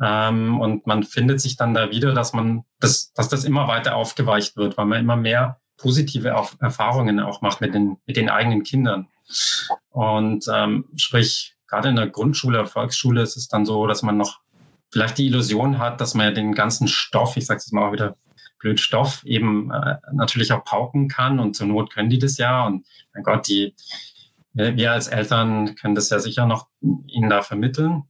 Ähm, 0.01 0.61
und 0.61 0.87
man 0.87 1.03
findet 1.03 1.41
sich 1.41 1.57
dann 1.57 1.75
da 1.75 1.91
wieder, 1.91 2.13
dass 2.13 2.33
man, 2.33 2.65
das, 2.81 3.13
dass 3.13 3.29
das 3.29 3.45
immer 3.45 3.69
weiter 3.69 3.97
aufgeweicht 3.97 4.57
wird, 4.57 4.77
weil 4.77 4.87
man 4.87 5.01
immer 5.01 5.17
mehr 5.17 5.61
positive 5.83 6.29
Erfahrungen 6.61 7.21
auch 7.21 7.43
macht 7.43 7.61
mit 7.61 7.75
den, 7.75 7.99
mit 8.07 8.17
den 8.17 8.31
eigenen 8.31 8.63
Kindern. 8.63 9.09
Und 9.91 10.47
ähm, 10.53 10.87
sprich, 10.97 11.57
gerade 11.67 11.89
in 11.89 11.97
der 11.97 12.09
Grundschule, 12.09 12.67
Volksschule 12.67 13.23
ist 13.23 13.37
es 13.37 13.49
dann 13.49 13.67
so, 13.67 13.87
dass 13.87 14.03
man 14.03 14.17
noch 14.17 14.41
vielleicht 14.91 15.19
die 15.19 15.27
Illusion 15.27 15.79
hat, 15.79 16.01
dass 16.01 16.15
man 16.15 16.35
den 16.35 16.55
ganzen 16.55 16.87
Stoff, 16.87 17.37
ich 17.37 17.47
sage 17.47 17.59
es 17.59 17.73
mal 17.73 17.89
auch 17.89 17.93
wieder 17.93 18.17
blöd 18.59 18.79
Stoff, 18.79 19.25
eben 19.25 19.73
äh, 19.73 19.97
natürlich 20.13 20.53
auch 20.53 20.65
pauken 20.65 21.09
kann 21.09 21.41
und 21.41 21.57
zur 21.57 21.67
Not 21.67 21.93
können 21.93 22.11
die 22.11 22.19
das 22.19 22.39
ja. 22.39 22.65
Und 22.65 22.87
mein 23.13 23.25
Gott, 23.25 23.49
die 23.49 23.75
wir 24.55 24.93
als 24.93 25.09
Eltern 25.09 25.75
können 25.77 25.95
das 25.95 26.11
ja 26.11 26.19
sicher 26.19 26.47
noch 26.47 26.69
ihnen 26.81 27.31
da 27.31 27.43
vermitteln. 27.43 28.05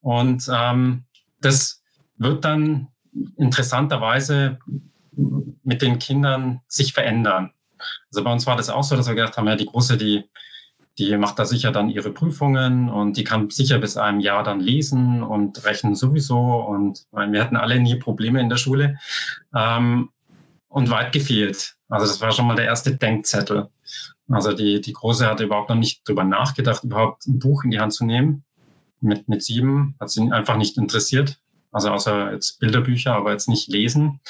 Und 0.00 0.50
ähm, 0.52 1.04
das 1.40 1.82
wird 2.18 2.44
dann 2.44 2.88
interessanterweise 3.36 4.58
mit 5.16 5.82
den 5.82 5.98
Kindern 5.98 6.60
sich 6.68 6.92
verändern. 6.92 7.52
Also 8.10 8.24
bei 8.24 8.32
uns 8.32 8.46
war 8.46 8.56
das 8.56 8.70
auch 8.70 8.84
so, 8.84 8.96
dass 8.96 9.06
wir 9.06 9.14
gedacht 9.14 9.36
haben, 9.36 9.48
ja, 9.48 9.56
die 9.56 9.66
Große, 9.66 9.96
die, 9.96 10.24
die 10.98 11.16
macht 11.16 11.38
da 11.38 11.44
sicher 11.44 11.72
dann 11.72 11.90
ihre 11.90 12.10
Prüfungen 12.10 12.88
und 12.88 13.16
die 13.16 13.24
kann 13.24 13.50
sicher 13.50 13.78
bis 13.78 13.96
einem 13.96 14.20
Jahr 14.20 14.44
dann 14.44 14.60
lesen 14.60 15.22
und 15.22 15.64
rechnen 15.64 15.94
sowieso. 15.94 16.38
Und 16.38 17.06
wir 17.12 17.42
hatten 17.42 17.56
alle 17.56 17.80
nie 17.80 17.96
Probleme 17.96 18.40
in 18.40 18.48
der 18.48 18.56
Schule. 18.56 18.98
Ähm, 19.54 20.10
und 20.74 20.90
weit 20.90 21.12
gefehlt. 21.12 21.76
Also 21.88 22.06
das 22.06 22.20
war 22.20 22.32
schon 22.32 22.48
mal 22.48 22.56
der 22.56 22.64
erste 22.64 22.96
Denkzettel. 22.96 23.68
Also 24.28 24.52
die, 24.52 24.80
die 24.80 24.92
Große 24.92 25.24
hatte 25.24 25.44
überhaupt 25.44 25.68
noch 25.68 25.76
nicht 25.76 26.06
drüber 26.06 26.24
nachgedacht, 26.24 26.82
überhaupt 26.82 27.28
ein 27.28 27.38
Buch 27.38 27.62
in 27.62 27.70
die 27.70 27.78
Hand 27.78 27.92
zu 27.92 28.04
nehmen. 28.04 28.44
Mit, 29.00 29.28
mit 29.28 29.44
sieben 29.44 29.94
hat 30.00 30.10
sie 30.10 30.32
einfach 30.32 30.56
nicht 30.56 30.76
interessiert. 30.76 31.38
Also 31.74 31.90
außer 31.90 32.32
jetzt 32.32 32.60
Bilderbücher, 32.60 33.14
aber 33.14 33.32
jetzt 33.32 33.48
nicht 33.48 33.68
lesen. 33.68 34.20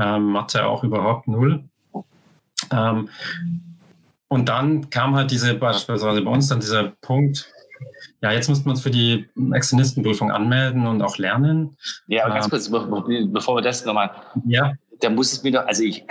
Ähm, 0.00 0.32
Mathe 0.32 0.66
auch 0.66 0.82
überhaupt 0.82 1.28
null. 1.28 1.62
Ähm, 2.72 3.10
und 4.28 4.48
dann 4.48 4.88
kam 4.88 5.14
halt 5.14 5.30
diese, 5.30 5.54
beispielsweise 5.54 6.22
bei 6.22 6.30
uns 6.30 6.48
dann 6.48 6.60
dieser 6.60 6.94
Punkt, 7.02 7.52
ja, 8.22 8.32
jetzt 8.32 8.48
müsste 8.48 8.66
man 8.66 8.76
es 8.76 8.82
für 8.82 8.90
die 8.90 9.28
Externistenprüfung 9.52 10.30
anmelden 10.30 10.86
und 10.86 11.02
auch 11.02 11.18
lernen. 11.18 11.76
Ja, 12.06 12.24
aber 12.24 12.34
ganz 12.34 12.46
ähm, 12.46 12.50
kurz, 12.50 12.70
bevor 13.30 13.56
wir 13.56 13.62
das 13.62 13.84
nochmal. 13.84 14.10
Ja. 14.46 14.72
Da 15.00 15.10
muss 15.10 15.32
es 15.32 15.42
mir 15.42 15.52
doch, 15.52 15.66
also 15.66 15.82
ich, 15.82 16.02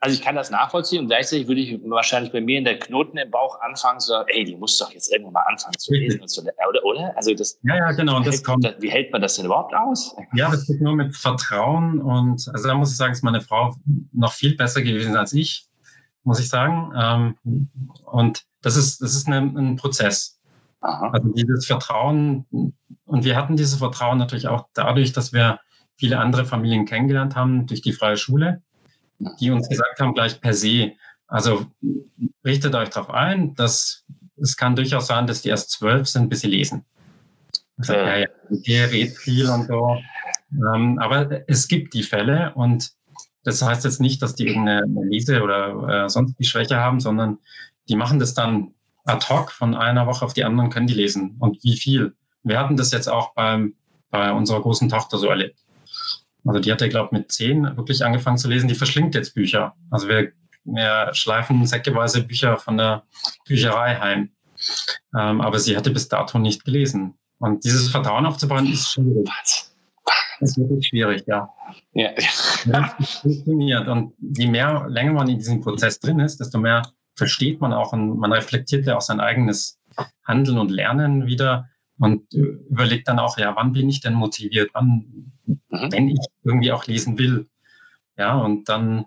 also 0.00 0.14
ich 0.14 0.22
kann 0.22 0.34
das 0.34 0.50
nachvollziehen 0.50 1.00
und 1.00 1.06
gleichzeitig 1.06 1.48
würde 1.48 1.60
ich 1.60 1.80
wahrscheinlich 1.84 2.30
bei 2.30 2.40
mir 2.40 2.58
in 2.58 2.64
der 2.64 2.78
Knoten 2.78 3.16
im 3.16 3.30
Bauch 3.30 3.60
anfangen, 3.60 3.98
so, 3.98 4.14
ey, 4.26 4.44
die 4.44 4.56
muss 4.56 4.78
doch 4.78 4.92
jetzt 4.92 5.10
irgendwann 5.10 5.34
mal 5.34 5.44
anfangen 5.48 5.78
zu 5.78 5.94
lesen 5.94 6.20
und 6.20 6.30
so, 6.30 6.42
oder, 6.42 6.84
oder? 6.84 7.16
Also 7.16 7.34
das, 7.34 7.58
ja, 7.62 7.76
ja, 7.76 7.92
genau. 7.92 8.18
Und 8.18 8.26
das 8.26 8.42
kommt. 8.42 8.64
Das, 8.64 8.74
wie 8.80 8.90
hält 8.90 9.10
man 9.12 9.22
das 9.22 9.36
denn 9.36 9.46
überhaupt 9.46 9.74
aus? 9.74 10.14
Ja, 10.34 10.50
das 10.50 10.66
geht 10.66 10.80
nur 10.80 10.94
mit 10.94 11.16
Vertrauen 11.16 12.00
und, 12.00 12.48
also 12.52 12.68
da 12.68 12.74
muss 12.74 12.90
ich 12.90 12.96
sagen, 12.96 13.12
ist 13.12 13.24
meine 13.24 13.40
Frau 13.40 13.74
noch 14.12 14.32
viel 14.32 14.54
besser 14.54 14.82
gewesen 14.82 15.16
als 15.16 15.32
ich, 15.32 15.66
muss 16.24 16.40
ich 16.40 16.48
sagen. 16.48 16.92
Ähm, 17.44 17.70
und 18.04 18.44
das 18.60 18.76
ist, 18.76 19.00
das 19.00 19.14
ist 19.14 19.28
ein, 19.28 19.56
ein 19.56 19.76
Prozess. 19.76 20.38
Aha. 20.82 21.10
Also 21.10 21.30
dieses 21.30 21.66
Vertrauen, 21.66 22.46
und 22.50 23.24
wir 23.24 23.34
hatten 23.34 23.56
dieses 23.56 23.76
Vertrauen 23.76 24.18
natürlich 24.18 24.48
auch 24.48 24.68
dadurch, 24.74 25.12
dass 25.12 25.32
wir 25.32 25.58
viele 25.96 26.18
andere 26.18 26.44
Familien 26.44 26.84
kennengelernt 26.84 27.34
haben 27.34 27.66
durch 27.66 27.80
die 27.80 27.92
freie 27.92 28.18
Schule 28.18 28.62
die 29.40 29.50
uns 29.50 29.68
gesagt 29.68 30.00
haben, 30.00 30.14
gleich 30.14 30.40
per 30.40 30.54
se, 30.54 30.92
also 31.26 31.66
richtet 32.44 32.74
euch 32.74 32.90
darauf 32.90 33.10
ein, 33.10 33.54
dass 33.54 34.04
es 34.36 34.56
kann 34.56 34.76
durchaus 34.76 35.06
sein, 35.06 35.26
dass 35.26 35.42
die 35.42 35.48
erst 35.48 35.70
zwölf 35.70 36.06
sind, 36.08 36.28
bis 36.28 36.40
sie 36.40 36.48
lesen. 36.48 36.84
Ja, 37.82 38.18
ja, 38.18 38.26
der 38.48 38.90
redet 38.90 39.16
viel 39.16 39.48
und 39.48 39.66
so. 39.66 39.98
Ähm, 40.52 40.98
aber 40.98 41.48
es 41.48 41.68
gibt 41.68 41.94
die 41.94 42.02
Fälle 42.02 42.52
und 42.54 42.92
das 43.44 43.62
heißt 43.62 43.84
jetzt 43.84 44.00
nicht, 44.00 44.22
dass 44.22 44.34
die 44.34 44.46
irgendeine 44.46 44.86
Lese- 45.04 45.42
oder 45.42 46.04
äh, 46.04 46.08
sonst 46.08 46.38
die 46.38 46.44
Schwäche 46.44 46.78
haben, 46.78 47.00
sondern 47.00 47.38
die 47.88 47.96
machen 47.96 48.18
das 48.18 48.34
dann 48.34 48.72
ad 49.04 49.26
hoc 49.28 49.52
von 49.52 49.74
einer 49.74 50.06
Woche 50.06 50.24
auf 50.24 50.32
die 50.32 50.44
anderen, 50.44 50.70
können 50.70 50.86
die 50.86 50.94
lesen. 50.94 51.36
Und 51.38 51.62
wie 51.62 51.76
viel? 51.76 52.14
Wir 52.42 52.58
hatten 52.58 52.76
das 52.76 52.92
jetzt 52.92 53.08
auch 53.08 53.34
beim, 53.34 53.74
bei 54.10 54.32
unserer 54.32 54.62
großen 54.62 54.88
Tochter 54.88 55.18
so 55.18 55.28
erlebt. 55.28 55.65
Also 56.46 56.60
die 56.60 56.72
hat 56.72 56.80
ja, 56.80 56.88
glaube 56.88 57.06
ich, 57.06 57.18
mit 57.18 57.32
zehn 57.32 57.64
wirklich 57.76 58.04
angefangen 58.04 58.38
zu 58.38 58.48
lesen. 58.48 58.68
Die 58.68 58.74
verschlingt 58.74 59.14
jetzt 59.14 59.34
Bücher. 59.34 59.74
Also 59.90 60.08
wir, 60.08 60.32
wir 60.64 61.10
schleifen 61.12 61.66
säckeweise 61.66 62.22
Bücher 62.22 62.56
von 62.56 62.76
der 62.76 63.04
Bücherei 63.46 63.96
heim. 63.96 64.30
Ähm, 65.16 65.40
aber 65.40 65.58
sie 65.58 65.76
hatte 65.76 65.90
bis 65.90 66.08
dato 66.08 66.38
nicht 66.38 66.64
gelesen. 66.64 67.14
Und 67.38 67.64
dieses 67.64 67.88
Vertrauen 67.88 68.26
aufzubauen 68.26 68.66
ist 68.66 68.92
schwierig. 68.92 69.28
Das 70.40 70.50
ist 70.50 70.58
wirklich 70.58 70.88
schwierig, 70.88 71.24
ja. 71.26 71.48
Ja. 71.92 72.10
ja 72.66 72.96
funktioniert. 73.22 73.88
Und 73.88 74.14
je 74.18 74.46
mehr 74.46 74.86
länger 74.88 75.12
man 75.12 75.28
in 75.28 75.38
diesem 75.38 75.60
Prozess 75.60 75.98
drin 75.98 76.20
ist, 76.20 76.38
desto 76.38 76.58
mehr 76.58 76.82
versteht 77.14 77.60
man 77.60 77.72
auch 77.72 77.92
und 77.92 78.18
man 78.18 78.32
reflektiert 78.32 78.86
ja 78.86 78.96
auch 78.96 79.02
sein 79.02 79.20
eigenes 79.20 79.78
Handeln 80.24 80.58
und 80.58 80.70
Lernen 80.70 81.26
wieder 81.26 81.68
und 81.98 82.32
überlegt 82.32 83.08
dann 83.08 83.18
auch, 83.18 83.38
ja, 83.38 83.56
wann 83.56 83.72
bin 83.72 83.88
ich 83.88 84.00
denn 84.00 84.12
motiviert? 84.12 84.70
Wann, 84.74 85.32
mhm. 85.46 85.92
wenn 85.92 86.08
ich 86.08 86.20
irgendwie 86.44 86.72
auch 86.72 86.86
lesen 86.86 87.18
will. 87.18 87.46
Ja, 88.16 88.36
und 88.36 88.68
dann 88.68 89.06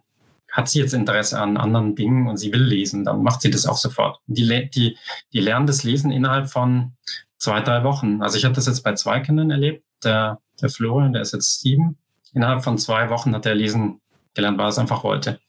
hat 0.51 0.69
sie 0.69 0.79
jetzt 0.79 0.93
Interesse 0.93 1.39
an 1.39 1.57
anderen 1.57 1.95
Dingen 1.95 2.27
und 2.27 2.37
sie 2.37 2.51
will 2.51 2.63
lesen, 2.63 3.05
dann 3.05 3.23
macht 3.23 3.41
sie 3.41 3.51
das 3.51 3.65
auch 3.65 3.77
sofort. 3.77 4.19
Die, 4.27 4.69
die, 4.69 4.97
die 5.31 5.39
lernen 5.39 5.67
das 5.67 5.83
Lesen 5.83 6.11
innerhalb 6.11 6.49
von 6.49 6.93
zwei, 7.37 7.61
drei 7.61 7.83
Wochen. 7.83 8.21
Also 8.21 8.37
ich 8.37 8.45
habe 8.45 8.55
das 8.55 8.65
jetzt 8.65 8.81
bei 8.81 8.93
zwei 8.93 9.19
Kindern 9.19 9.51
erlebt. 9.51 9.83
Der, 10.03 10.39
der 10.61 10.69
Florian, 10.69 11.13
der 11.13 11.21
ist 11.21 11.33
jetzt 11.33 11.61
sieben. 11.61 11.97
Innerhalb 12.33 12.63
von 12.63 12.77
zwei 12.77 13.09
Wochen 13.09 13.33
hat 13.33 13.45
er 13.45 13.55
lesen 13.55 14.01
gelernt, 14.33 14.57
weil 14.57 14.65
er 14.65 14.69
es 14.69 14.79
einfach 14.79 15.03
wollte. 15.03 15.39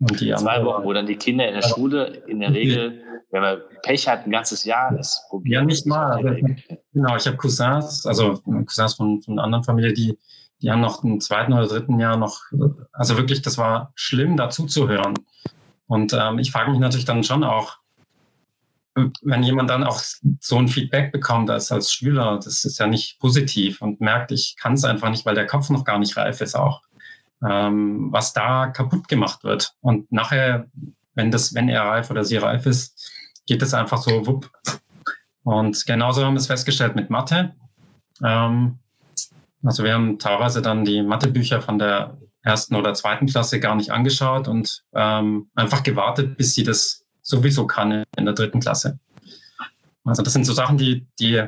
Und 0.00 0.20
die 0.20 0.32
zwei 0.34 0.64
Wochen, 0.64 0.84
wo 0.84 0.92
dann 0.92 1.06
die 1.06 1.16
Kinder 1.16 1.48
in 1.48 1.54
der 1.54 1.62
Schule 1.62 2.22
in 2.26 2.40
der 2.40 2.52
Regel, 2.52 3.02
wenn 3.30 3.42
man 3.42 3.58
Pech 3.82 4.08
hat, 4.08 4.24
ein 4.24 4.30
ganzes 4.30 4.64
Jahr 4.64 4.94
das 4.94 5.26
probieren. 5.28 5.62
Ja, 5.62 5.66
nicht 5.66 5.86
mal. 5.86 6.22
Genau, 6.92 7.16
ich 7.16 7.26
habe 7.26 7.36
Cousins, 7.36 8.06
also 8.06 8.38
Cousins 8.38 8.94
von, 8.94 9.20
von 9.22 9.34
einer 9.34 9.44
anderen 9.44 9.64
Familie, 9.64 9.92
die, 9.92 10.16
die 10.62 10.70
haben 10.70 10.80
noch 10.80 11.02
im 11.02 11.20
zweiten 11.20 11.52
oder 11.52 11.66
dritten 11.66 11.98
Jahr 11.98 12.16
noch, 12.16 12.40
also 12.92 13.16
wirklich, 13.16 13.42
das 13.42 13.58
war 13.58 13.92
schlimm, 13.96 14.36
dazu 14.36 14.66
zu 14.66 14.88
hören. 14.88 15.14
Und 15.86 16.12
ähm, 16.12 16.38
ich 16.38 16.52
frage 16.52 16.70
mich 16.70 16.80
natürlich 16.80 17.06
dann 17.06 17.24
schon 17.24 17.42
auch, 17.42 17.78
wenn 19.22 19.42
jemand 19.42 19.70
dann 19.70 19.84
auch 19.84 20.00
so 20.40 20.58
ein 20.58 20.68
Feedback 20.68 21.12
bekommt 21.12 21.50
als, 21.50 21.70
als 21.70 21.92
Schüler, 21.92 22.40
das 22.42 22.64
ist 22.64 22.78
ja 22.78 22.86
nicht 22.86 23.20
positiv 23.20 23.80
und 23.80 24.00
merkt, 24.00 24.32
ich 24.32 24.56
kann 24.58 24.74
es 24.74 24.84
einfach 24.84 25.10
nicht, 25.10 25.24
weil 25.24 25.36
der 25.36 25.46
Kopf 25.46 25.70
noch 25.70 25.84
gar 25.84 25.98
nicht 25.98 26.16
reif 26.16 26.40
ist 26.40 26.56
auch 26.56 26.82
ähm, 27.46 28.08
was 28.12 28.32
da 28.32 28.68
kaputt 28.68 29.08
gemacht 29.08 29.44
wird. 29.44 29.74
Und 29.80 30.10
nachher, 30.10 30.66
wenn 31.14 31.30
das, 31.30 31.54
wenn 31.54 31.68
er 31.68 31.82
reif 31.82 32.10
oder 32.10 32.24
sie 32.24 32.36
reif 32.36 32.66
ist, 32.66 33.12
geht 33.46 33.62
es 33.62 33.74
einfach 33.74 33.98
so 33.98 34.26
wupp. 34.26 34.50
Und 35.44 35.86
genauso 35.86 36.24
haben 36.24 36.34
wir 36.34 36.40
es 36.40 36.46
festgestellt 36.46 36.96
mit 36.96 37.10
Mathe. 37.10 37.54
Ähm, 38.22 38.78
also 39.62 39.84
wir 39.84 39.94
haben 39.94 40.18
teilweise 40.18 40.62
dann 40.62 40.84
die 40.84 41.02
Mathebücher 41.02 41.60
von 41.60 41.78
der 41.78 42.16
ersten 42.42 42.74
oder 42.74 42.94
zweiten 42.94 43.26
Klasse 43.26 43.60
gar 43.60 43.74
nicht 43.74 43.90
angeschaut 43.90 44.48
und 44.48 44.84
ähm, 44.94 45.50
einfach 45.54 45.82
gewartet, 45.82 46.36
bis 46.36 46.54
sie 46.54 46.62
das 46.62 47.04
sowieso 47.22 47.66
kann 47.66 48.04
in 48.16 48.24
der 48.24 48.34
dritten 48.34 48.60
Klasse. 48.60 48.98
Also 50.04 50.22
das 50.22 50.32
sind 50.32 50.44
so 50.44 50.52
Sachen, 50.52 50.78
die, 50.78 51.06
die 51.18 51.44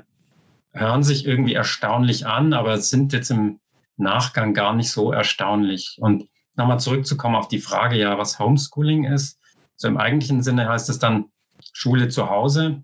hören 0.73 1.03
sich 1.03 1.27
irgendwie 1.27 1.55
erstaunlich 1.55 2.27
an, 2.27 2.53
aber 2.53 2.79
sind 2.79 3.13
jetzt 3.13 3.31
im 3.31 3.61
Nachgang 4.01 4.55
gar 4.55 4.75
nicht 4.75 4.91
so 4.91 5.13
erstaunlich. 5.13 5.99
Und 6.01 6.29
nochmal 6.57 6.81
zurückzukommen 6.81 7.37
auf 7.37 7.49
die 7.49 7.61
Frage, 7.61 7.97
ja, 7.97 8.19
was 8.19 8.39
Homeschooling 8.39 9.05
ist. 9.05 9.39
So 9.77 9.89
im 9.89 9.97
eigentlichen 9.97 10.43
Sinne 10.43 10.69
heißt 10.69 10.89
es 10.91 10.99
dann 10.99 11.27
Schule 11.73 12.09
zu 12.09 12.29
Hause, 12.29 12.83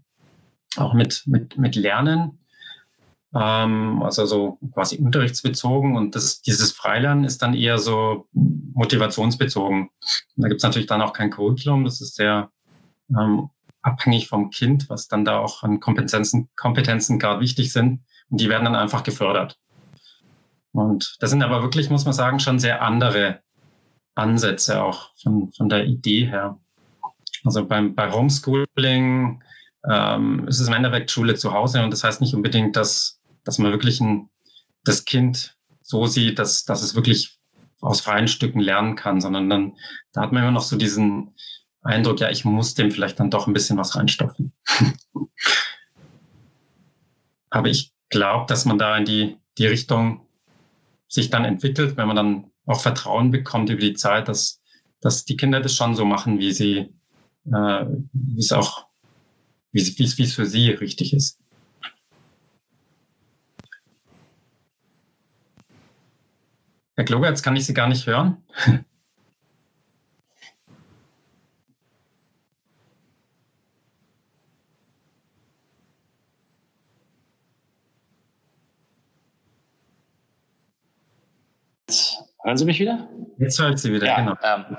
auch 0.76 0.94
mit, 0.94 1.22
mit, 1.26 1.58
mit 1.58 1.76
Lernen, 1.76 2.38
ähm, 3.34 4.02
also 4.02 4.26
so 4.26 4.58
quasi 4.72 4.96
unterrichtsbezogen. 4.96 5.96
Und 5.96 6.14
das, 6.14 6.40
dieses 6.42 6.72
Freilernen 6.72 7.24
ist 7.24 7.42
dann 7.42 7.54
eher 7.54 7.78
so 7.78 8.28
motivationsbezogen. 8.32 9.82
Und 9.82 9.90
da 10.36 10.48
gibt 10.48 10.60
es 10.60 10.64
natürlich 10.64 10.86
dann 10.86 11.02
auch 11.02 11.12
kein 11.12 11.30
Curriculum, 11.30 11.84
das 11.84 12.00
ist 12.00 12.16
sehr 12.16 12.50
ähm, 13.10 13.50
abhängig 13.82 14.28
vom 14.28 14.50
Kind, 14.50 14.88
was 14.90 15.06
dann 15.08 15.24
da 15.24 15.38
auch 15.38 15.62
an 15.62 15.80
Kompetenzen, 15.80 16.48
Kompetenzen 16.56 17.18
gerade 17.18 17.40
wichtig 17.40 17.72
sind. 17.72 18.04
Und 18.30 18.40
die 18.40 18.48
werden 18.48 18.64
dann 18.64 18.74
einfach 18.74 19.04
gefördert. 19.04 19.58
Und 20.76 21.16
das 21.20 21.30
sind 21.30 21.42
aber 21.42 21.62
wirklich, 21.62 21.88
muss 21.88 22.04
man 22.04 22.12
sagen, 22.12 22.38
schon 22.38 22.58
sehr 22.58 22.82
andere 22.82 23.40
Ansätze 24.14 24.82
auch 24.82 25.10
von, 25.22 25.50
von 25.52 25.70
der 25.70 25.86
Idee 25.86 26.26
her. 26.26 26.60
Also 27.44 27.64
beim, 27.64 27.94
bei 27.94 28.12
Homeschooling 28.12 29.42
ähm, 29.88 30.48
ist 30.48 30.60
es 30.60 30.68
im 30.68 30.74
Endeffekt 30.74 31.10
Schule 31.10 31.34
zu 31.34 31.52
Hause 31.52 31.82
und 31.82 31.90
das 31.90 32.04
heißt 32.04 32.20
nicht 32.20 32.34
unbedingt, 32.34 32.76
dass, 32.76 33.20
dass 33.44 33.58
man 33.58 33.72
wirklich 33.72 34.00
ein, 34.00 34.28
das 34.84 35.06
Kind 35.06 35.56
so 35.80 36.06
sieht, 36.06 36.38
dass, 36.38 36.64
dass 36.64 36.82
es 36.82 36.94
wirklich 36.94 37.38
aus 37.80 38.02
freien 38.02 38.28
Stücken 38.28 38.60
lernen 38.60 38.96
kann, 38.96 39.20
sondern 39.20 39.48
dann, 39.48 39.76
da 40.12 40.22
hat 40.22 40.32
man 40.32 40.42
immer 40.42 40.52
noch 40.52 40.62
so 40.62 40.76
diesen 40.76 41.34
Eindruck, 41.82 42.20
ja, 42.20 42.30
ich 42.30 42.44
muss 42.44 42.74
dem 42.74 42.90
vielleicht 42.90 43.18
dann 43.18 43.30
doch 43.30 43.46
ein 43.46 43.54
bisschen 43.54 43.78
was 43.78 43.96
reinstopfen. 43.96 44.52
Aber 47.48 47.68
ich 47.68 47.94
glaube, 48.10 48.44
dass 48.46 48.66
man 48.66 48.76
da 48.76 48.96
in 48.98 49.04
die, 49.04 49.38
die 49.56 49.66
Richtung 49.66 50.25
sich 51.08 51.30
dann 51.30 51.44
entwickelt, 51.44 51.96
wenn 51.96 52.06
man 52.08 52.16
dann 52.16 52.50
auch 52.66 52.80
Vertrauen 52.80 53.30
bekommt 53.30 53.70
über 53.70 53.80
die 53.80 53.94
Zeit, 53.94 54.28
dass, 54.28 54.60
dass 55.00 55.24
die 55.24 55.36
Kinder 55.36 55.60
das 55.60 55.74
schon 55.74 55.94
so 55.94 56.04
machen, 56.04 56.38
wie 56.38 56.52
sie, 56.52 56.92
äh, 57.46 57.86
wie 58.12 58.38
es 58.38 58.52
auch, 58.52 58.86
wie 59.72 59.80
es, 59.80 60.34
für 60.34 60.46
sie 60.46 60.70
richtig 60.70 61.12
ist. 61.14 61.38
Herr 66.96 67.04
Kloger, 67.04 67.28
jetzt 67.28 67.42
kann 67.42 67.56
ich 67.56 67.66
Sie 67.66 67.74
gar 67.74 67.88
nicht 67.88 68.06
hören. 68.06 68.38
Hören 82.46 82.56
Sie 82.56 82.64
mich 82.64 82.78
wieder? 82.78 83.08
Jetzt 83.38 83.60
hören 83.60 83.76
Sie 83.76 83.92
wieder, 83.92 84.06
ja, 84.06 84.20
genau. 84.20 84.36
Ähm, 84.44 84.76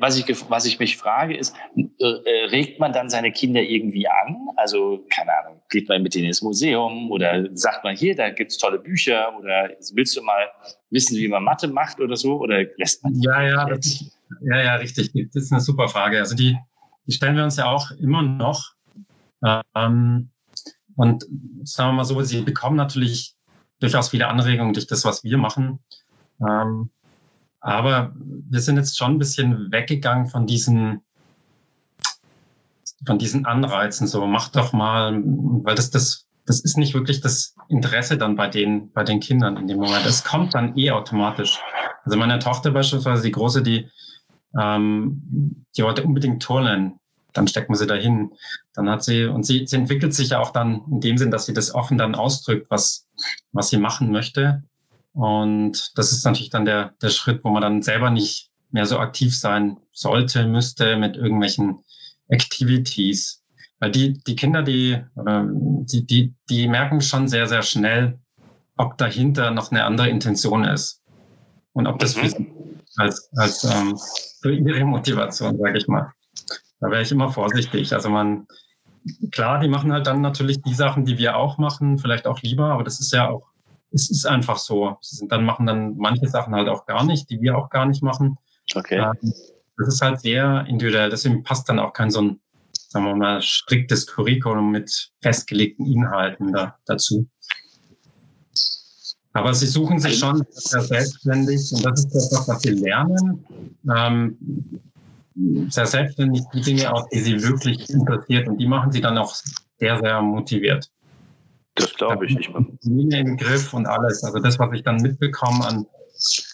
was 0.00 0.18
ich, 0.18 0.50
was 0.50 0.66
ich 0.66 0.80
mich 0.80 0.96
frage, 0.96 1.36
ist, 1.36 1.54
äh, 1.76 1.82
äh, 2.04 2.44
regt 2.46 2.80
man 2.80 2.92
dann 2.92 3.08
seine 3.08 3.30
Kinder 3.30 3.62
irgendwie 3.62 4.08
an? 4.08 4.48
Also, 4.56 5.06
keine 5.08 5.30
Ahnung, 5.38 5.62
geht 5.70 5.88
man 5.88 6.02
mit 6.02 6.16
denen 6.16 6.26
ins 6.26 6.42
Museum 6.42 7.12
oder 7.12 7.46
sagt 7.56 7.84
man 7.84 7.94
hier, 7.94 8.16
da 8.16 8.30
gibt's 8.30 8.58
tolle 8.58 8.80
Bücher 8.80 9.38
oder 9.38 9.70
willst 9.92 10.16
du 10.16 10.22
mal 10.22 10.48
wissen, 10.90 11.16
wie 11.16 11.28
man 11.28 11.44
Mathe 11.44 11.68
macht 11.68 12.00
oder 12.00 12.16
so? 12.16 12.40
Oder 12.40 12.64
lässt 12.76 13.04
man 13.04 13.14
Ja, 13.20 13.40
ja, 13.40 13.64
das, 13.66 14.04
ja, 14.40 14.60
ja, 14.60 14.74
richtig. 14.74 15.12
Das 15.32 15.44
ist 15.44 15.52
eine 15.52 15.60
super 15.60 15.88
Frage. 15.88 16.18
Also 16.18 16.34
die, 16.34 16.58
die 17.06 17.12
stellen 17.12 17.36
wir 17.36 17.44
uns 17.44 17.56
ja 17.56 17.66
auch 17.66 17.92
immer 17.92 18.22
noch. 18.22 18.72
Ähm, 19.76 20.30
und 20.96 21.24
sagen 21.62 21.90
wir 21.90 21.92
mal 21.92 22.04
so, 22.04 22.20
sie 22.22 22.42
bekommen 22.42 22.76
natürlich 22.76 23.36
durchaus 23.78 24.08
viele 24.08 24.26
Anregungen 24.26 24.72
durch 24.72 24.88
das, 24.88 25.04
was 25.04 25.22
wir 25.22 25.38
machen. 25.38 25.78
Ähm, 26.40 26.90
aber 27.60 28.12
wir 28.16 28.60
sind 28.60 28.76
jetzt 28.76 28.98
schon 28.98 29.12
ein 29.12 29.18
bisschen 29.18 29.72
weggegangen 29.72 30.26
von 30.26 30.46
diesen, 30.46 31.00
von 33.06 33.18
diesen 33.18 33.46
Anreizen. 33.46 34.06
So, 34.06 34.26
mach 34.26 34.48
doch 34.50 34.74
mal, 34.74 35.22
weil 35.24 35.74
das, 35.74 35.90
das, 35.90 36.26
das 36.44 36.60
ist 36.60 36.76
nicht 36.76 36.92
wirklich 36.92 37.22
das 37.22 37.54
Interesse 37.68 38.18
dann 38.18 38.36
bei 38.36 38.48
den, 38.48 38.92
bei 38.92 39.02
den 39.02 39.18
Kindern 39.20 39.56
in 39.56 39.66
dem 39.66 39.78
Moment. 39.78 40.04
Es 40.04 40.24
kommt 40.24 40.54
dann 40.54 40.76
eh 40.76 40.90
automatisch. 40.90 41.58
Also 42.04 42.18
meine 42.18 42.38
Tochter 42.38 42.70
beispielsweise, 42.70 43.22
die 43.22 43.32
große, 43.32 43.62
die, 43.62 43.88
ähm, 44.60 45.64
die 45.74 45.82
wollte 45.84 46.04
unbedingt 46.04 46.42
turnen. 46.42 47.00
Dann 47.32 47.48
steckt 47.48 47.70
man 47.70 47.78
sie 47.78 47.86
dahin. 47.86 48.32
Dann 48.74 48.90
hat 48.90 49.02
sie, 49.02 49.24
und 49.24 49.44
sie, 49.44 49.66
sie 49.66 49.76
entwickelt 49.76 50.12
sich 50.12 50.28
ja 50.28 50.38
auch 50.38 50.50
dann 50.50 50.82
in 50.90 51.00
dem 51.00 51.16
Sinn, 51.16 51.30
dass 51.30 51.46
sie 51.46 51.54
das 51.54 51.74
offen 51.74 51.96
dann 51.96 52.14
ausdrückt, 52.14 52.66
was, 52.68 53.08
was 53.52 53.70
sie 53.70 53.78
machen 53.78 54.12
möchte. 54.12 54.62
Und 55.14 55.96
das 55.96 56.12
ist 56.12 56.24
natürlich 56.24 56.50
dann 56.50 56.64
der, 56.64 56.94
der 57.00 57.10
Schritt, 57.10 57.44
wo 57.44 57.50
man 57.50 57.62
dann 57.62 57.82
selber 57.82 58.10
nicht 58.10 58.50
mehr 58.70 58.84
so 58.84 58.98
aktiv 58.98 59.36
sein 59.36 59.78
sollte, 59.92 60.46
müsste 60.46 60.96
mit 60.96 61.16
irgendwelchen 61.16 61.84
Activities. 62.28 63.42
Weil 63.78 63.92
die, 63.92 64.14
die 64.26 64.34
Kinder, 64.34 64.62
die, 64.62 65.00
die, 65.16 66.06
die, 66.06 66.34
die 66.50 66.68
merken 66.68 67.00
schon 67.00 67.28
sehr, 67.28 67.46
sehr 67.46 67.62
schnell, 67.62 68.18
ob 68.76 68.98
dahinter 68.98 69.52
noch 69.52 69.70
eine 69.70 69.84
andere 69.84 70.08
Intention 70.08 70.64
ist. 70.64 71.00
Und 71.72 71.86
ob 71.86 72.00
das 72.00 72.16
mhm. 72.16 72.28
für, 72.28 72.46
als, 72.96 73.30
als 73.36 73.64
ähm, 73.64 73.96
für 74.42 74.52
ihre 74.52 74.84
Motivation, 74.84 75.56
sage 75.58 75.78
ich 75.78 75.86
mal. 75.86 76.12
Da 76.80 76.90
wäre 76.90 77.02
ich 77.02 77.12
immer 77.12 77.30
vorsichtig. 77.30 77.92
Also 77.92 78.10
man, 78.10 78.48
klar, 79.30 79.60
die 79.60 79.68
machen 79.68 79.92
halt 79.92 80.08
dann 80.08 80.20
natürlich 80.20 80.60
die 80.62 80.74
Sachen, 80.74 81.04
die 81.04 81.18
wir 81.18 81.36
auch 81.36 81.58
machen, 81.58 81.98
vielleicht 81.98 82.26
auch 82.26 82.42
lieber, 82.42 82.72
aber 82.72 82.82
das 82.82 82.98
ist 82.98 83.12
ja 83.12 83.28
auch 83.28 83.53
es 83.94 84.10
ist 84.10 84.26
einfach 84.26 84.58
so. 84.58 84.96
Sie 85.00 85.16
sind 85.16 85.32
dann 85.32 85.44
machen 85.44 85.66
dann 85.66 85.96
manche 85.96 86.28
Sachen 86.28 86.54
halt 86.54 86.68
auch 86.68 86.84
gar 86.86 87.04
nicht, 87.04 87.30
die 87.30 87.40
wir 87.40 87.56
auch 87.56 87.70
gar 87.70 87.86
nicht 87.86 88.02
machen. 88.02 88.36
Okay. 88.74 88.98
Ähm, 88.98 89.32
das 89.76 89.88
ist 89.88 90.02
halt 90.02 90.20
sehr 90.20 90.64
individuell. 90.68 91.10
Deswegen 91.10 91.42
passt 91.42 91.68
dann 91.68 91.78
auch 91.78 91.92
kein 91.92 92.10
so 92.10 92.22
ein, 92.22 92.40
sagen 92.72 93.06
wir 93.06 93.16
mal, 93.16 93.42
striktes 93.42 94.06
Curriculum 94.06 94.70
mit 94.70 95.12
festgelegten 95.22 95.86
Inhalten 95.86 96.52
da, 96.52 96.76
dazu. 96.86 97.28
Aber 99.32 99.52
sie 99.52 99.66
suchen 99.66 99.98
sich 99.98 100.18
schon 100.18 100.44
sehr 100.50 100.82
selbstständig 100.82 101.72
und 101.72 101.84
das 101.84 102.04
ist 102.04 102.30
das, 102.30 102.48
was 102.48 102.62
sie 102.62 102.70
lernen. 102.70 103.44
Ähm, 103.92 104.38
sehr 105.68 105.86
selbstständig 105.86 106.42
die 106.52 106.60
Dinge 106.60 106.92
aus, 106.92 107.08
die 107.12 107.18
sie 107.18 107.42
wirklich 107.42 107.90
interessiert 107.90 108.46
und 108.46 108.58
die 108.58 108.66
machen 108.68 108.92
sie 108.92 109.00
dann 109.00 109.18
auch 109.18 109.34
sehr, 109.78 109.98
sehr 109.98 110.22
motiviert. 110.22 110.88
Das 111.76 111.94
glaube 111.94 112.26
ich 112.26 112.36
nicht 112.36 112.52
mehr. 112.52 112.64
Linie 112.82 113.20
im 113.20 113.36
Griff 113.36 113.72
und 113.74 113.86
alles. 113.86 114.22
Also 114.22 114.38
das, 114.38 114.58
was 114.58 114.72
ich 114.72 114.82
dann 114.82 114.96
mitbekomme 114.96 115.66
an, 115.66 115.86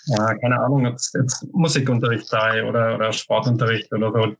äh, 0.08 0.38
keine 0.40 0.60
Ahnung, 0.60 0.86
ob 0.86 0.94
es 0.94 1.12
jetzt 1.12 1.46
Musikunterricht 1.52 2.26
sei 2.26 2.64
oder, 2.66 2.94
oder 2.94 3.12
Sportunterricht 3.12 3.92
oder 3.92 4.12
so. 4.12 4.34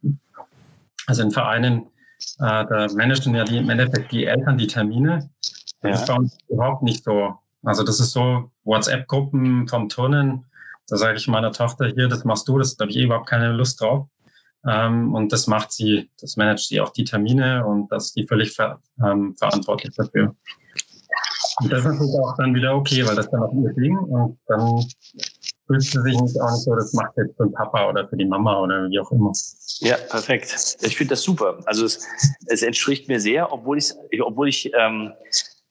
Also 1.07 1.23
in 1.23 1.31
Vereinen, 1.31 1.83
äh, 2.39 2.65
da 2.67 2.87
managen 2.95 3.35
ja 3.35 3.45
die, 3.45 3.59
im 3.59 3.69
Endeffekt 3.69 4.11
die 4.13 4.25
Eltern 4.25 4.57
die 4.57 4.67
Termine. 4.67 5.31
Das 5.83 6.01
ist 6.01 6.07
bei 6.09 6.15
uns 6.15 6.39
überhaupt 6.49 6.83
nicht 6.83 7.05
so. 7.05 7.35
Also 7.63 7.85
das 7.85 8.01
ist 8.01 8.13
so 8.13 8.51
WhatsApp-Gruppen 8.65 9.69
vom 9.69 9.89
Turnen. 9.89 10.47
Da 10.89 10.97
sage 10.97 11.19
ich 11.19 11.29
meiner 11.29 11.53
Tochter 11.53 11.87
hier, 11.89 12.09
das 12.09 12.25
machst 12.25 12.49
du, 12.49 12.59
das 12.59 12.77
habe 12.81 12.91
ich 12.91 12.97
eh 12.97 13.05
überhaupt 13.05 13.29
keine 13.29 13.53
Lust 13.53 13.81
drauf. 13.81 14.09
Ähm, 14.67 15.15
und 15.15 15.33
das 15.33 15.47
macht 15.47 15.73
sie, 15.73 16.11
das 16.21 16.37
managt 16.37 16.67
sie 16.67 16.81
auch 16.81 16.91
die 16.91 17.05
Termine 17.05 17.65
und 17.67 17.91
das 17.91 18.07
ist 18.07 18.17
die 18.17 18.27
völlig 18.27 18.53
ver, 18.53 18.81
ähm, 19.05 19.35
verantwortlich 19.39 19.95
dafür. 19.97 20.35
Und 21.61 21.73
das 21.73 21.81
ist 21.81 21.85
natürlich 21.87 22.15
auch 22.15 22.37
dann 22.37 22.55
wieder 22.55 22.75
okay, 22.75 23.07
weil 23.07 23.17
das 23.17 23.31
dann 23.31 23.43
auch 23.43 23.53
ihr 23.53 23.73
Ding 23.75 23.97
und 23.97 24.39
dann 24.47 24.85
fühlt 25.67 25.83
sie 25.83 26.03
sich 26.03 26.21
nicht 26.21 26.41
auch 26.41 26.51
nicht 26.51 26.63
so, 26.63 26.75
das 26.75 26.93
macht 26.93 27.13
jetzt 27.17 27.37
für 27.37 27.45
den 27.45 27.53
Papa 27.53 27.89
oder 27.89 28.09
für 28.09 28.17
die 28.17 28.25
Mama 28.25 28.61
oder 28.61 28.89
wie 28.89 29.01
auch 29.01 29.11
immer. 29.13 29.33
Ja, 29.81 29.97
perfekt. 29.97 30.77
Ich 30.83 30.97
finde 30.97 31.13
das 31.13 31.23
super. 31.23 31.59
Also 31.65 31.87
es, 31.87 32.07
es 32.47 32.63
entspricht 32.63 33.09
mir 33.09 33.21
sehr, 33.21 33.53
obwohl 33.53 33.79
ich, 33.79 33.93
obwohl 34.21 34.49
ich 34.49 34.71
ähm, 34.75 35.13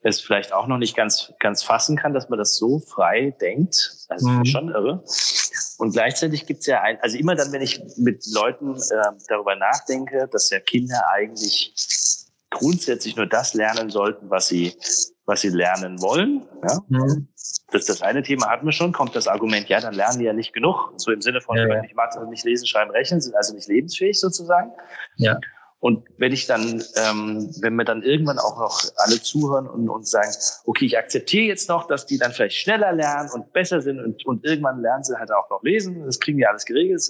es 0.01 0.21
vielleicht 0.21 0.53
auch 0.53 0.67
noch 0.67 0.77
nicht 0.77 0.95
ganz, 0.95 1.33
ganz 1.39 1.63
fassen 1.63 1.97
kann, 1.97 2.13
dass 2.13 2.29
man 2.29 2.39
das 2.39 2.55
so 2.55 2.79
frei 2.79 3.35
denkt. 3.41 4.05
Also 4.07 4.27
mhm. 4.27 4.45
schon 4.45 4.69
irre. 4.69 5.03
Und 5.77 5.91
gleichzeitig 5.91 6.45
gibt's 6.45 6.65
ja 6.65 6.81
ein, 6.81 6.97
also 7.01 7.17
immer 7.17 7.35
dann, 7.35 7.51
wenn 7.51 7.61
ich 7.61 7.81
mit 7.97 8.25
Leuten 8.33 8.75
äh, 8.75 9.11
darüber 9.27 9.55
nachdenke, 9.55 10.27
dass 10.31 10.49
ja 10.49 10.59
Kinder 10.59 11.01
eigentlich 11.13 11.73
grundsätzlich 12.49 13.15
nur 13.15 13.27
das 13.27 13.53
lernen 13.53 13.89
sollten, 13.89 14.29
was 14.29 14.47
sie, 14.47 14.73
was 15.25 15.41
sie 15.41 15.49
lernen 15.49 16.01
wollen. 16.01 16.47
Ja? 16.67 16.79
Mhm. 16.87 17.27
Das, 17.71 17.85
das 17.85 18.01
eine 18.01 18.23
Thema 18.23 18.49
hatten 18.49 18.65
wir 18.65 18.71
schon, 18.71 18.91
kommt 18.91 19.15
das 19.15 19.27
Argument, 19.27 19.69
ja, 19.69 19.79
dann 19.79 19.93
lernen 19.93 20.19
die 20.19 20.25
ja 20.25 20.33
nicht 20.33 20.53
genug. 20.53 20.93
So 20.97 21.11
im 21.11 21.21
Sinne 21.21 21.39
von, 21.39 21.57
ja, 21.57 21.67
ja. 21.67 21.81
nicht 21.81 21.95
Mathe, 21.95 22.25
nicht 22.27 22.43
lesen, 22.43 22.65
schreiben, 22.65 22.91
rechnen, 22.91 23.21
sind 23.21 23.35
also 23.35 23.53
nicht 23.53 23.67
lebensfähig 23.67 24.19
sozusagen. 24.19 24.71
Ja. 25.17 25.39
Und 25.81 26.05
wenn 26.17 26.33
ich 26.33 26.45
dann, 26.45 26.83
ähm, 26.95 27.50
wenn 27.62 27.75
wir 27.75 27.86
dann 27.86 28.03
irgendwann 28.03 28.38
auch 28.38 28.59
noch 28.59 28.83
alle 28.98 29.21
zuhören 29.21 29.65
und, 29.65 29.88
und 29.88 30.05
sagen, 30.05 30.31
okay, 30.65 30.86
ich 30.86 30.98
akzeptiere 30.98 31.45
jetzt 31.45 31.69
noch, 31.69 31.88
dass 31.88 32.05
die 32.05 32.17
dann 32.17 32.33
vielleicht 32.33 32.57
schneller 32.57 32.91
lernen 32.91 33.29
und 33.31 33.53
besser 33.53 33.81
sind 33.81 34.00
und, 34.00 34.25
und 34.25 34.43
irgendwann 34.43 34.81
lernen 34.81 35.05
sie 35.05 35.17
halt 35.17 35.31
auch 35.31 35.50
noch 35.50 35.63
lesen, 35.63 36.05
das 36.05 36.19
kriegen 36.19 36.38
die 36.38 36.45
alles 36.45 36.65
geregelt. 36.65 37.01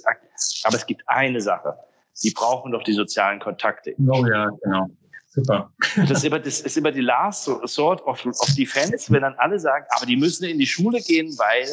Aber 0.62 0.76
es 0.76 0.86
gibt 0.86 1.02
eine 1.06 1.40
Sache, 1.40 1.76
die 2.22 2.30
brauchen 2.30 2.70
doch 2.70 2.84
die 2.84 2.92
sozialen 2.92 3.40
Kontakte. 3.40 3.94
Oh 4.08 4.24
ja, 4.26 4.50
genau. 4.62 4.86
Super. 5.32 5.72
Das 5.96 6.10
ist 6.10 6.24
immer, 6.24 6.40
das 6.40 6.60
ist 6.60 6.76
immer 6.76 6.90
die 6.90 7.02
last 7.02 7.44
sort 7.44 8.02
of, 8.04 8.26
of 8.26 8.54
defense, 8.56 9.12
wenn 9.12 9.22
dann 9.22 9.34
alle 9.38 9.60
sagen, 9.60 9.86
aber 9.90 10.04
die 10.04 10.16
müssen 10.16 10.44
in 10.44 10.58
die 10.58 10.66
Schule 10.66 11.00
gehen, 11.00 11.28
weil 11.38 11.66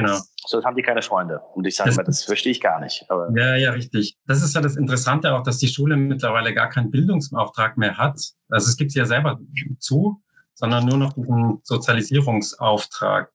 genau. 0.00 0.18
sonst 0.46 0.64
haben 0.64 0.76
die 0.76 0.82
keine 0.82 1.02
Freunde. 1.02 1.40
Und 1.54 1.66
ich 1.66 1.76
sage 1.76 1.90
das, 1.90 1.96
immer, 1.96 2.04
das 2.04 2.24
verstehe 2.24 2.52
ich 2.52 2.60
gar 2.60 2.80
nicht. 2.80 3.04
Aber 3.08 3.30
ja, 3.36 3.56
ja, 3.56 3.72
richtig. 3.72 4.16
Das 4.26 4.42
ist 4.42 4.54
ja 4.54 4.60
das 4.60 4.76
Interessante 4.76 5.34
auch, 5.34 5.42
dass 5.42 5.58
die 5.58 5.68
Schule 5.68 5.96
mittlerweile 5.96 6.54
gar 6.54 6.68
keinen 6.68 6.90
Bildungsauftrag 6.90 7.76
mehr 7.76 7.96
hat. 7.96 8.20
Also 8.48 8.68
es 8.68 8.76
gibt 8.76 8.92
sie 8.92 8.98
ja 8.98 9.06
selber 9.06 9.38
zu, 9.78 10.22
sondern 10.54 10.86
nur 10.86 10.98
noch 10.98 11.12
diesen 11.12 11.60
Sozialisierungsauftrag. 11.62 13.30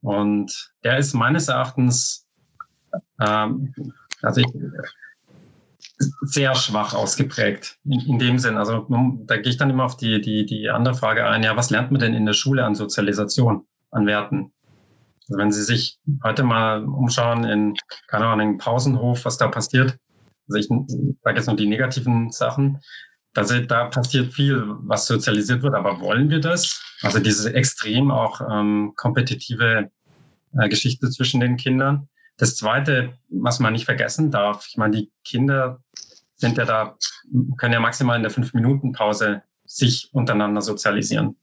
Und 0.00 0.72
der 0.84 0.98
ist 0.98 1.14
meines 1.14 1.48
Erachtens, 1.48 2.26
ähm, 3.20 3.74
also 4.20 4.40
ich, 4.40 4.46
sehr 6.22 6.54
schwach 6.54 6.94
ausgeprägt 6.94 7.78
in, 7.84 8.00
in 8.00 8.18
dem 8.18 8.38
Sinn. 8.38 8.56
Also 8.56 8.86
da 9.26 9.36
gehe 9.36 9.50
ich 9.50 9.56
dann 9.56 9.70
immer 9.70 9.84
auf 9.84 9.96
die, 9.96 10.20
die, 10.20 10.46
die 10.46 10.70
andere 10.70 10.94
Frage 10.94 11.26
ein, 11.26 11.42
ja, 11.42 11.56
was 11.56 11.70
lernt 11.70 11.90
man 11.90 12.00
denn 12.00 12.14
in 12.14 12.26
der 12.26 12.32
Schule 12.32 12.64
an 12.64 12.74
Sozialisation, 12.74 13.66
an 13.90 14.06
Werten? 14.06 14.52
Also 15.28 15.38
wenn 15.38 15.52
Sie 15.52 15.62
sich 15.62 15.98
heute 16.24 16.42
mal 16.42 16.84
umschauen 16.84 17.44
in, 17.44 17.74
keine 18.08 18.26
Ahnung, 18.26 18.52
in 18.52 18.58
Pausenhof, 18.58 19.24
was 19.24 19.38
da 19.38 19.48
passiert, 19.48 19.96
also 20.48 20.58
ich 20.58 20.68
sage 21.22 21.36
jetzt 21.36 21.46
nur 21.46 21.56
die 21.56 21.66
negativen 21.66 22.30
Sachen, 22.30 22.80
da, 23.34 23.42
da 23.42 23.86
passiert 23.86 24.32
viel, 24.32 24.62
was 24.80 25.06
sozialisiert 25.06 25.62
wird, 25.62 25.74
aber 25.74 26.00
wollen 26.00 26.28
wir 26.28 26.40
das? 26.40 26.82
Also 27.02 27.18
diese 27.18 27.54
extrem 27.54 28.10
auch 28.10 28.40
ähm, 28.50 28.92
kompetitive 28.96 29.90
äh, 30.58 30.68
Geschichte 30.68 31.08
zwischen 31.10 31.40
den 31.40 31.56
Kindern. 31.56 32.08
Das 32.36 32.56
Zweite, 32.56 33.14
was 33.28 33.58
man 33.58 33.72
nicht 33.72 33.84
vergessen 33.84 34.30
darf, 34.30 34.66
ich 34.68 34.76
meine, 34.76 34.96
die 34.96 35.12
Kinder 35.24 35.82
sind 36.36 36.58
ja 36.58 36.64
da, 36.64 36.96
können 37.56 37.72
ja 37.72 37.80
maximal 37.80 38.16
in 38.16 38.22
der 38.22 38.30
Fünf-Minuten-Pause 38.30 39.42
sich 39.64 40.10
untereinander 40.12 40.60
sozialisieren. 40.60 41.36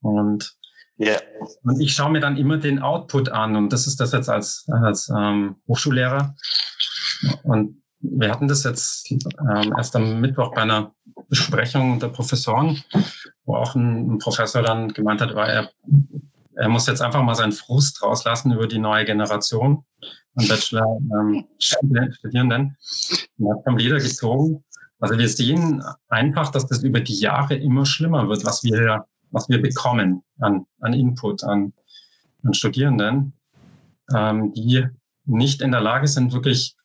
Und, 0.00 0.56
yeah. 0.98 1.20
und 1.62 1.80
ich 1.80 1.94
schaue 1.94 2.10
mir 2.10 2.20
dann 2.20 2.36
immer 2.36 2.58
den 2.58 2.80
Output 2.80 3.28
an 3.28 3.56
und 3.56 3.72
das 3.72 3.86
ist 3.86 4.00
das 4.00 4.12
jetzt 4.12 4.28
als, 4.28 4.66
als 4.68 5.08
ähm, 5.08 5.56
Hochschullehrer. 5.68 6.34
Und 7.42 7.82
wir 8.00 8.30
hatten 8.30 8.48
das 8.48 8.64
jetzt 8.64 9.10
ähm, 9.10 9.74
erst 9.76 9.96
am 9.96 10.20
Mittwoch 10.20 10.54
bei 10.54 10.62
einer 10.62 10.92
Besprechung 11.28 11.92
unter 11.92 12.10
Professoren, 12.10 12.82
wo 13.44 13.56
auch 13.56 13.74
ein, 13.74 14.14
ein 14.14 14.18
Professor 14.18 14.62
dann 14.62 14.92
gemeint 14.92 15.20
hat, 15.20 15.34
weil 15.34 15.50
er 15.50 15.70
er 16.56 16.68
muss 16.68 16.86
jetzt 16.86 17.02
einfach 17.02 17.22
mal 17.22 17.34
seinen 17.34 17.52
Frust 17.52 18.02
rauslassen 18.02 18.52
über 18.52 18.66
die 18.66 18.78
neue 18.78 19.04
Generation 19.04 19.84
an 20.36 20.48
Bachelor-Studierenden. 20.48 22.76
Ähm, 23.38 23.50
hat 23.50 23.64
vom 23.64 23.76
Leder 23.76 23.98
gezogen. 23.98 24.64
Also 25.00 25.18
wir 25.18 25.28
sehen 25.28 25.82
einfach, 26.08 26.50
dass 26.50 26.66
das 26.66 26.82
über 26.82 27.00
die 27.00 27.18
Jahre 27.18 27.56
immer 27.56 27.86
schlimmer 27.86 28.28
wird, 28.28 28.44
was 28.44 28.62
wir, 28.62 29.06
was 29.34 29.48
wir 29.48 29.60
bekommen 29.60 30.22
an, 30.38 30.66
an 30.80 30.94
Input, 30.94 31.44
an, 31.44 31.72
an 32.44 32.54
Studierenden, 32.54 33.32
ähm, 34.14 34.52
die 34.54 34.86
nicht 35.26 35.60
in 35.60 35.72
der 35.72 35.80
Lage 35.80 36.06
sind, 36.06 36.32
wirklich, 36.32 36.76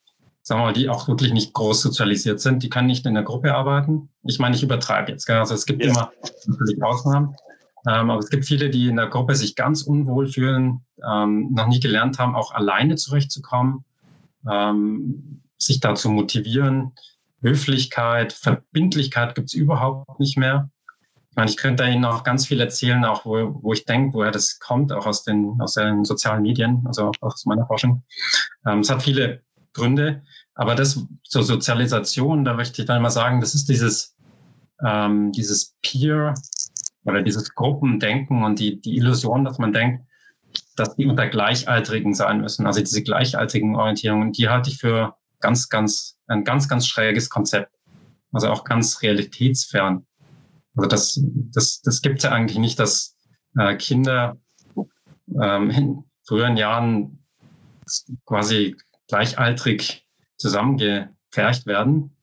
sagen 0.42 0.62
wir 0.62 0.66
mal, 0.66 0.74
die 0.74 0.90
auch 0.90 1.08
wirklich 1.08 1.32
nicht 1.32 1.54
groß 1.54 1.82
sozialisiert 1.82 2.40
sind. 2.40 2.64
Die 2.64 2.70
können 2.70 2.88
nicht 2.88 3.06
in 3.06 3.14
der 3.14 3.24
Gruppe 3.24 3.54
arbeiten. 3.54 4.10
Ich 4.24 4.40
meine, 4.40 4.56
ich 4.56 4.64
übertreibe 4.64 5.12
jetzt. 5.12 5.30
Also 5.30 5.54
es 5.54 5.66
gibt 5.66 5.84
ja. 5.84 5.92
immer 5.92 6.12
natürlich 6.48 6.82
Ausnahmen. 6.82 7.36
Ähm, 7.88 8.10
aber 8.10 8.20
es 8.20 8.30
gibt 8.30 8.46
viele, 8.46 8.70
die 8.70 8.88
in 8.88 8.98
der 8.98 9.08
Gruppe 9.08 9.36
sich 9.36 9.56
ganz 9.56 9.84
unwohl 9.84 10.28
fühlen, 10.28 10.86
ähm, 11.08 11.54
noch 11.54 11.68
nie 11.68 11.80
gelernt 11.80 12.20
haben, 12.20 12.36
auch 12.36 12.52
alleine 12.52 12.96
zurechtzukommen, 12.96 13.86
ähm, 14.50 15.42
sich 15.58 15.80
dazu 15.80 16.10
motivieren. 16.10 16.94
Höflichkeit, 17.42 18.34
Verbindlichkeit 18.34 19.36
gibt's 19.36 19.54
überhaupt 19.54 20.20
nicht 20.20 20.38
mehr. 20.38 20.70
Ich 21.32 21.36
meine, 21.36 21.50
ich 21.50 21.58
könnte 21.58 21.86
Ihnen 21.86 22.06
auch 22.06 22.24
ganz 22.24 22.48
viel 22.48 22.60
erzählen, 22.60 23.06
auch 23.06 23.26
wo, 23.26 23.60
wo 23.62 23.74
ich 23.74 23.86
denke, 23.86 24.14
woher 24.14 24.32
das 24.32 24.60
kommt, 24.60 24.92
auch 24.92 25.06
aus 25.06 25.24
den, 25.24 25.58
aus 25.60 25.74
den 25.74 26.04
sozialen 26.04 26.42
Medien, 26.42 26.84
also 26.86 27.12
aus 27.22 27.46
meiner 27.46 27.68
Forschung. 27.68 28.04
Ähm, 28.66 28.80
es 28.80 28.90
hat 28.90 29.04
viele 29.04 29.44
Gründe, 29.74 30.24
aber 30.56 30.76
das 30.76 31.06
zur 31.24 31.44
Sozialisation, 31.44 32.44
da 32.44 32.54
möchte 32.56 32.82
ich 32.82 32.88
dann 32.88 33.02
mal 33.02 33.10
sagen, 33.12 33.42
das 33.42 33.56
ist 33.56 33.70
dieses, 33.70 34.16
ähm, 34.86 35.32
dieses 35.32 35.76
Peer 35.82 36.34
oder 37.06 37.22
dieses 37.22 37.54
Gruppendenken 37.54 38.44
und 38.44 38.60
die, 38.60 38.82
die 38.82 38.98
Illusion, 38.98 39.46
dass 39.46 39.60
man 39.60 39.72
denkt, 39.72 40.04
dass 40.76 40.96
die 40.96 41.06
unter 41.06 41.28
Gleichaltrigen 41.28 42.14
sein 42.14 42.42
müssen. 42.42 42.66
Also 42.66 42.80
diese 42.80 43.04
gleichaltrigen 43.04 43.76
Orientierungen, 43.76 44.32
die 44.32 44.50
halte 44.50 44.70
ich 44.70 44.78
für 44.78 45.16
ganz, 45.40 45.70
ganz, 45.70 46.18
ein 46.28 46.44
ganz, 46.44 46.68
ganz 46.68 46.88
schräges 46.88 47.30
Konzept. 47.30 47.72
Also 48.32 48.50
auch 48.50 48.64
ganz 48.64 49.02
realitätsfern. 49.02 50.06
Also 50.76 50.88
das, 50.88 51.20
das, 51.52 51.82
das 51.82 52.02
gibt 52.02 52.18
es 52.18 52.24
ja 52.24 52.32
eigentlich 52.32 52.58
nicht, 52.58 52.80
dass 52.80 53.16
äh, 53.58 53.76
Kinder 53.76 54.38
ähm, 55.42 55.70
in 55.70 56.04
früheren 56.26 56.58
Jahren 56.58 57.24
quasi 58.26 58.76
gleichaltrig 59.08 60.06
zusammengepfercht 60.38 61.66
werden. 61.66 62.16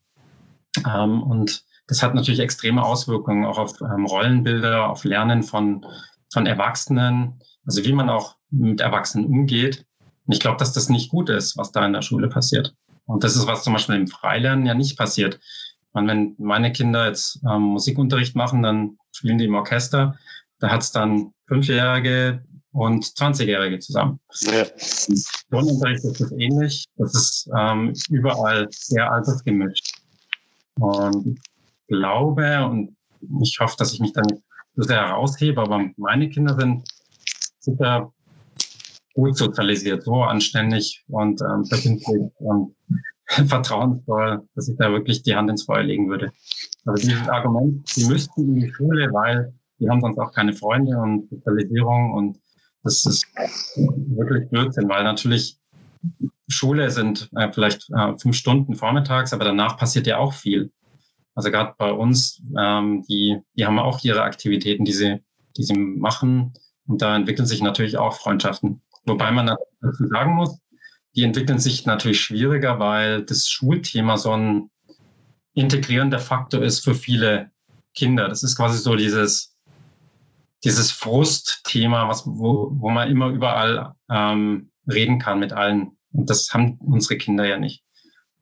Ähm, 0.85 1.21
und 1.23 1.63
das 1.87 2.03
hat 2.03 2.15
natürlich 2.15 2.39
extreme 2.39 2.83
Auswirkungen 2.83 3.45
auch 3.45 3.57
auf 3.57 3.79
ähm, 3.81 4.05
Rollenbilder, 4.05 4.89
auf 4.89 5.03
Lernen 5.03 5.43
von, 5.43 5.85
von 6.31 6.45
Erwachsenen, 6.45 7.39
also 7.65 7.83
wie 7.83 7.93
man 7.93 8.09
auch 8.09 8.35
mit 8.49 8.81
Erwachsenen 8.81 9.25
umgeht. 9.25 9.85
Und 10.25 10.33
ich 10.33 10.39
glaube, 10.39 10.57
dass 10.57 10.73
das 10.73 10.89
nicht 10.89 11.09
gut 11.09 11.29
ist, 11.29 11.57
was 11.57 11.71
da 11.71 11.85
in 11.85 11.93
der 11.93 12.01
Schule 12.01 12.27
passiert. 12.27 12.75
Und 13.05 13.23
das 13.23 13.35
ist, 13.35 13.47
was 13.47 13.63
zum 13.63 13.73
Beispiel 13.73 13.95
im 13.95 14.07
Freilernen 14.07 14.65
ja 14.65 14.73
nicht 14.73 14.97
passiert. 14.97 15.39
Und 15.93 16.07
wenn 16.07 16.35
meine 16.37 16.71
Kinder 16.71 17.07
jetzt 17.07 17.39
ähm, 17.49 17.61
Musikunterricht 17.61 18.35
machen, 18.35 18.61
dann 18.63 18.97
spielen 19.11 19.37
die 19.37 19.45
im 19.45 19.55
Orchester. 19.55 20.17
Da 20.59 20.69
hat 20.69 20.81
es 20.81 20.91
dann 20.91 21.31
Fünfjährige 21.47 22.43
und 22.71 23.03
20-Jährige 23.03 23.79
zusammen. 23.79 24.19
Ja. 24.41 24.65
Turnunterricht 25.49 26.03
ist 26.03 26.21
das 26.21 26.31
ähnlich. 26.33 26.85
Das 26.97 27.15
ist 27.15 27.49
ähm, 27.57 27.93
überall 28.09 28.67
sehr 28.71 29.11
altersgemischt. 29.11 29.93
Und 30.79 31.39
glaube 31.87 32.65
und 32.65 32.95
ich 33.41 33.57
hoffe, 33.59 33.75
dass 33.79 33.93
ich 33.93 33.99
mich 33.99 34.13
dann 34.13 34.27
so 34.75 34.83
sehr 34.83 35.07
heraushebe, 35.07 35.61
aber 35.61 35.89
meine 35.97 36.29
Kinder 36.29 36.55
sind 36.55 36.87
super 37.59 38.13
gut 39.13 39.35
sozialisiert, 39.35 40.03
so 40.03 40.21
anständig 40.21 41.03
und 41.07 41.41
ähm, 41.41 41.65
verbindlich 41.65 42.31
und 42.37 42.75
vertrauensvoll, 43.47 44.47
dass 44.55 44.69
ich 44.69 44.77
da 44.77 44.91
wirklich 44.91 45.23
die 45.23 45.35
Hand 45.35 45.49
ins 45.49 45.63
Feuer 45.63 45.83
legen 45.83 46.09
würde. 46.09 46.31
Also 46.85 47.07
dieses 47.07 47.27
Argument, 47.27 47.87
sie 47.87 48.05
müssten 48.05 48.41
in 48.41 48.55
die 48.55 48.73
Schule, 48.73 49.11
weil 49.11 49.53
die 49.79 49.89
haben 49.89 50.01
sonst 50.01 50.17
auch 50.17 50.31
keine 50.33 50.53
Freunde 50.53 50.97
und 50.97 51.29
Sozialisierung 51.29 52.13
und 52.13 52.39
das 52.83 53.05
ist 53.05 53.27
wirklich 53.75 54.49
Blödsinn, 54.49 54.87
weil 54.87 55.03
natürlich 55.03 55.59
Schule 56.47 56.89
sind 56.89 57.29
äh, 57.35 57.51
vielleicht 57.51 57.89
äh, 57.91 58.17
fünf 58.17 58.35
Stunden 58.35 58.75
vormittags, 58.75 59.33
aber 59.33 59.43
danach 59.43 59.77
passiert 59.77 60.07
ja 60.07 60.17
auch 60.17 60.33
viel. 60.33 60.71
Also 61.35 61.51
gerade 61.51 61.75
bei 61.77 61.91
uns, 61.91 62.41
ähm, 62.57 63.03
die, 63.07 63.37
die 63.55 63.65
haben 63.65 63.77
auch 63.77 64.03
ihre 64.03 64.23
Aktivitäten, 64.23 64.85
die 64.85 64.93
sie, 64.93 65.23
die 65.57 65.63
sie 65.63 65.77
machen. 65.77 66.53
Und 66.87 67.01
da 67.01 67.15
entwickeln 67.15 67.45
sich 67.45 67.61
natürlich 67.61 67.97
auch 67.97 68.13
Freundschaften. 68.15 68.81
Wobei 69.05 69.31
man 69.31 69.55
dazu 69.81 70.07
sagen 70.07 70.33
muss, 70.35 70.57
die 71.17 71.23
entwickeln 71.23 71.57
sich 71.57 71.87
natürlich 71.87 72.21
schwieriger, 72.21 72.77
weil 72.77 73.23
das 73.23 73.49
Schulthema 73.49 74.17
so 74.17 74.33
ein 74.33 74.69
integrierender 75.55 76.19
Faktor 76.19 76.61
ist 76.61 76.83
für 76.83 76.93
viele 76.93 77.49
Kinder. 77.95 78.27
Das 78.27 78.43
ist 78.43 78.55
quasi 78.55 78.77
so 78.77 78.95
dieses, 78.95 79.57
dieses 80.63 80.91
Frustthema, 80.91 82.07
was, 82.07 82.27
wo, 82.27 82.69
wo 82.71 82.91
man 82.91 83.09
immer 83.09 83.29
überall 83.29 83.93
ähm, 84.11 84.69
reden 84.87 85.17
kann 85.17 85.39
mit 85.39 85.53
allen. 85.53 85.97
Und 86.13 86.29
das 86.29 86.53
haben 86.53 86.77
unsere 86.81 87.17
Kinder 87.17 87.45
ja 87.45 87.57
nicht. 87.57 87.83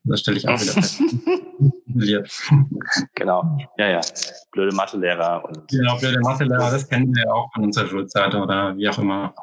Das 0.03 0.19
stelle 0.19 0.37
ich 0.37 0.49
auch 0.49 0.59
wieder 0.59 0.73
fest. 0.73 0.99
genau, 3.15 3.57
ja, 3.77 3.87
ja. 3.87 4.01
Blöde 4.51 4.75
Mathelehrer. 4.75 5.45
Und 5.45 5.65
genau, 5.69 5.97
blöde 5.97 6.19
Mathelehrer, 6.19 6.71
das 6.71 6.89
kennen 6.89 7.15
wir 7.15 7.23
ja 7.23 7.31
auch 7.31 7.49
von 7.53 7.63
unserer 7.63 7.87
Schulzeit 7.87 8.35
oder 8.35 8.75
wie 8.75 8.89
auch 8.89 8.99
immer. 8.99 9.33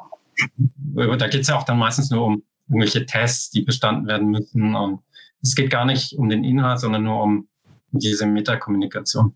Da 1.17 1.27
geht 1.27 1.41
es 1.41 1.47
ja 1.47 1.57
auch 1.57 1.63
dann 1.63 1.79
meistens 1.79 2.11
nur 2.11 2.25
um 2.25 2.43
irgendwelche 2.67 3.05
Tests, 3.05 3.51
die 3.51 3.61
bestanden 3.61 4.07
werden 4.07 4.29
müssen. 4.29 4.75
Und 4.75 4.99
es 5.41 5.55
geht 5.55 5.69
gar 5.69 5.85
nicht 5.85 6.13
um 6.13 6.29
den 6.29 6.43
Inhalt, 6.43 6.79
sondern 6.79 7.03
nur 7.03 7.21
um 7.21 7.47
diese 7.91 8.25
Metakommunikation. 8.25 9.35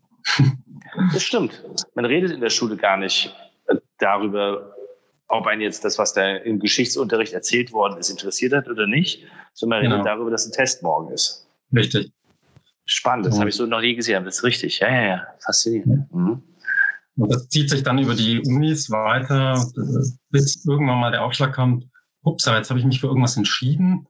Das 1.13 1.23
stimmt. 1.23 1.63
Man 1.95 2.05
redet 2.05 2.31
in 2.31 2.41
der 2.41 2.49
Schule 2.49 2.75
gar 2.75 2.97
nicht 2.97 3.33
äh, 3.67 3.75
darüber, 3.99 4.73
ob 5.27 5.45
einen 5.45 5.61
jetzt 5.61 5.83
das, 5.85 5.97
was 5.97 6.13
da 6.13 6.37
im 6.37 6.59
Geschichtsunterricht 6.59 7.33
erzählt 7.33 7.71
worden 7.71 7.97
ist, 7.97 8.09
interessiert 8.09 8.53
hat 8.53 8.67
oder 8.67 8.87
nicht, 8.87 9.23
sondern 9.53 9.79
man 9.79 9.83
genau. 9.83 9.95
redet 9.95 10.07
darüber, 10.07 10.31
dass 10.31 10.45
ein 10.45 10.51
Test 10.51 10.83
morgen 10.83 11.11
ist. 11.13 11.47
Richtig. 11.73 12.11
Spannend, 12.85 13.25
das 13.25 13.37
habe 13.37 13.49
ich 13.49 13.55
so 13.55 13.65
noch 13.65 13.81
nie 13.81 13.95
gesehen. 13.95 14.23
Das 14.23 14.37
ist 14.37 14.43
richtig. 14.43 14.79
Ja, 14.79 14.89
ja, 14.89 15.07
ja. 15.07 15.27
Faszinierend. 15.39 16.11
Mhm. 16.13 16.41
Und 17.17 17.33
das 17.33 17.49
zieht 17.49 17.69
sich 17.69 17.83
dann 17.83 17.99
über 17.99 18.13
die 18.13 18.39
Unis 18.39 18.89
weiter, 18.89 19.61
bis 20.29 20.65
irgendwann 20.65 20.99
mal 20.99 21.11
der 21.11 21.23
Aufschlag 21.23 21.53
kommt, 21.53 21.85
ups, 22.27 22.45
jetzt 22.45 22.69
habe 22.69 22.79
ich 22.79 22.85
mich 22.85 22.99
für 22.99 23.07
irgendwas 23.07 23.37
entschieden. 23.37 24.07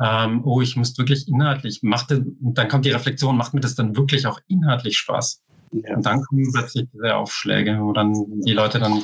Ähm, 0.00 0.42
oh, 0.44 0.60
ich 0.60 0.76
muss 0.76 0.96
wirklich 0.96 1.26
inhaltlich, 1.26 1.82
macht, 1.82 2.10
dann 2.10 2.68
kommt 2.68 2.84
die 2.84 2.90
Reflexion, 2.90 3.36
macht 3.36 3.54
mir 3.54 3.60
das 3.60 3.74
dann 3.74 3.96
wirklich 3.96 4.26
auch 4.26 4.38
inhaltlich 4.46 4.96
Spaß? 4.98 5.42
Ja. 5.72 5.96
Und 5.96 6.06
dann 6.06 6.22
kommen 6.22 6.50
plötzlich 6.52 6.86
diese 6.92 7.16
Aufschläge, 7.16 7.78
wo 7.80 7.92
dann 7.92 8.14
die 8.42 8.52
Leute 8.52 8.78
dann 8.78 9.02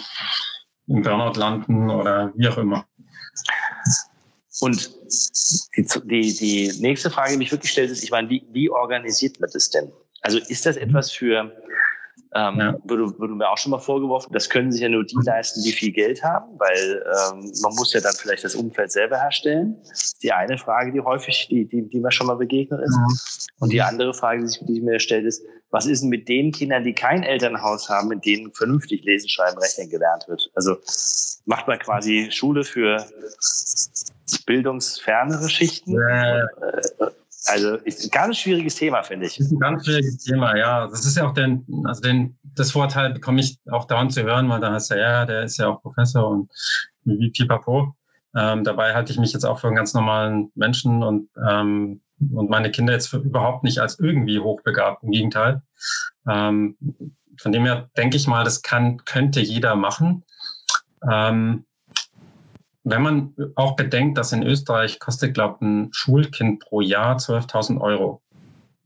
im 0.87 1.03
Burnout 1.03 1.39
landen 1.39 1.91
oder 1.91 2.33
wie 2.37 2.49
auch 2.49 2.59
immer. 2.59 2.87
Und 4.61 4.91
die, 5.77 5.85
die, 5.85 6.37
die 6.37 6.73
nächste 6.81 7.11
Frage, 7.11 7.33
die 7.33 7.39
mich 7.39 7.51
wirklich 7.51 7.73
stellt, 7.73 7.91
ist, 7.91 8.05
ich 8.05 8.11
meine, 8.11 8.31
wie, 8.31 8.47
wie 8.53 8.71
organisiert 8.71 9.41
man 9.41 9.51
das 9.53 9.71
denn? 9.71 9.91
Also 10.23 10.39
ist 10.39 10.65
das 10.65 10.77
etwas 10.77 11.11
für 11.11 11.53
ähm, 12.35 12.59
ja. 12.59 12.77
wurde, 12.85 13.19
wurde 13.19 13.35
mir 13.35 13.49
auch 13.49 13.59
schon 13.59 13.71
mal 13.71 13.79
vorgeworfen, 13.79 14.33
das 14.33 14.51
können 14.51 14.73
sich 14.73 14.81
ja 14.81 14.89
nur 14.89 15.05
die 15.05 15.17
leisten, 15.25 15.63
die 15.63 15.73
viel 15.73 15.93
Geld 15.93 16.23
haben, 16.23 16.59
weil 16.59 17.05
ähm, 17.07 17.53
man 17.63 17.75
muss 17.77 17.93
ja 17.93 18.01
dann 18.01 18.15
vielleicht 18.15 18.43
das 18.43 18.55
Umfeld 18.57 18.91
selber 18.91 19.19
herstellen. 19.19 19.77
Die 20.23 20.33
eine 20.33 20.59
Frage, 20.59 20.93
die 20.93 21.01
häufig, 21.01 21.47
die, 21.49 21.65
die, 21.67 21.89
die 21.89 22.01
mir 22.01 22.11
schon 22.11 22.27
mal 22.27 22.37
begegnet 22.37 22.81
ist. 22.81 22.97
Mhm. 22.97 23.19
Und 23.61 23.73
die 23.73 23.83
andere 23.83 24.13
Frage, 24.15 24.43
die, 24.43 24.49
sich, 24.49 24.61
die 24.67 24.81
mir 24.81 24.99
stellt, 24.99 25.27
ist, 25.27 25.45
was 25.71 25.87
ist 25.87 26.03
denn 26.03 26.09
mit 26.09 26.29
den 26.29 26.51
Kindern, 26.51 26.85
die 26.85 26.93
kein 26.93 27.23
Elternhaus 27.23 27.89
haben, 27.89 28.11
in 28.13 28.21
denen 28.21 28.53
vernünftig 28.53 29.05
lesen, 29.05 29.29
schreiben, 29.29 29.59
rechnen 29.59 29.89
gelernt 29.89 30.27
wird? 30.29 30.51
Also 30.55 30.77
macht 31.47 31.69
man 31.69 31.79
quasi 31.79 32.29
Schule 32.31 32.65
für 32.65 33.05
bildungsfernere 34.47 35.49
Schichten? 35.49 35.95
Ja. 35.95 36.41
Äh, 36.41 36.47
also 37.47 37.77
ist 37.77 38.05
ein 38.05 38.11
ganz 38.11 38.39
schwieriges 38.39 38.77
Thema, 38.77 39.03
finde 39.03 39.27
ich. 39.27 39.37
Das 39.37 39.47
ist 39.47 39.53
ein 39.53 39.59
ganz 39.59 39.85
schwieriges 39.85 40.19
Thema, 40.19 40.57
ja. 40.57 40.87
Das 40.87 41.05
ist 41.05 41.17
ja 41.17 41.27
auch 41.29 41.35
den, 41.35 41.65
also 41.85 42.01
den, 42.01 42.39
das 42.43 42.71
Vorteil 42.71 43.13
bekomme 43.13 43.41
ich 43.41 43.59
auch 43.71 43.85
dauernd 43.87 44.13
zu 44.13 44.23
hören, 44.23 44.49
weil 44.49 44.61
da 44.61 44.73
heißt 44.73 44.91
ja, 44.91 44.97
ja, 44.97 45.27
der 45.27 45.45
ist 45.45 45.59
ja 45.59 45.69
auch 45.69 45.83
Professor 45.83 46.29
und 46.29 46.51
wie 47.05 47.31
pipapo. 47.31 47.95
Ähm, 48.35 48.65
dabei 48.65 48.95
halte 48.95 49.13
ich 49.13 49.19
mich 49.19 49.33
jetzt 49.33 49.45
auch 49.45 49.61
für 49.61 49.69
einen 49.69 49.77
ganz 49.77 49.95
normalen 49.95 50.51
Menschen 50.55 51.03
und, 51.03 51.29
ähm, 51.49 52.01
und 52.33 52.51
meine 52.51 52.71
Kinder 52.71 52.93
jetzt 52.93 53.09
für 53.09 53.19
überhaupt 53.19 53.63
nicht 53.63 53.79
als 53.79 53.99
irgendwie 53.99 54.41
hochbegabt. 54.41 55.03
Im 55.03 55.11
Gegenteil. 55.11 55.63
Ähm, 56.29 56.77
von 57.41 57.53
dem 57.53 57.65
her 57.65 57.91
denke 57.97 58.17
ich 58.17 58.27
mal, 58.27 58.45
das 58.45 58.63
kann, 58.63 59.05
könnte 59.05 59.41
jeder 59.41 59.77
machen. 59.77 60.25
Ähm, 61.09 61.65
wenn 62.85 63.03
man 63.03 63.35
auch 63.57 63.77
bedenkt, 63.77 64.19
dass 64.19 64.33
in 64.33 64.43
Österreich 64.43 64.99
kostet, 64.99 65.35
glaube 65.35 65.57
ich, 65.57 65.63
ein 65.63 65.89
Schulkind 65.93 66.61
pro 66.61 66.83
Jahr 66.83 67.17
12.000 67.17 67.81
Euro. 67.81 68.23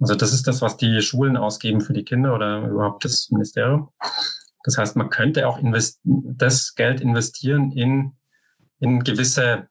Also 0.00 0.14
das 0.14 0.32
ist 0.32 0.46
das, 0.46 0.62
was 0.62 0.76
die 0.76 1.02
Schulen 1.02 1.37
ausgeben 1.37 1.80
für 1.80 1.92
die 1.92 2.04
Kinder 2.04 2.34
oder 2.34 2.68
überhaupt 2.68 3.04
das 3.04 3.30
Ministerium. 3.30 3.90
Das 4.62 4.78
heißt, 4.78 4.96
man 4.96 5.11
könnte 5.11 5.48
auch 5.48 5.58
das 6.04 6.74
Geld 6.76 7.00
investieren 7.00 7.72
in, 7.72 8.12
in 8.78 9.02
gewisse, 9.02 9.68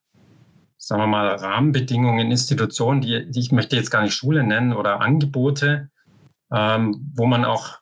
sagen 0.78 1.02
wir 1.02 1.08
mal, 1.08 1.36
Rahmenbedingungen, 1.36 2.30
Institutionen, 2.30 3.00
die, 3.00 3.32
die 3.32 3.40
ich 3.40 3.54
möchte 3.54 3.78
jetzt 3.78 3.92
gar 3.92 4.02
nicht 4.02 4.16
Schule 4.16 4.44
nennen 4.44 4.74
oder 4.74 5.00
Angebote, 5.00 5.90
ähm, 6.52 7.12
wo 7.16 7.26
man 7.26 7.46
auch 7.46 7.80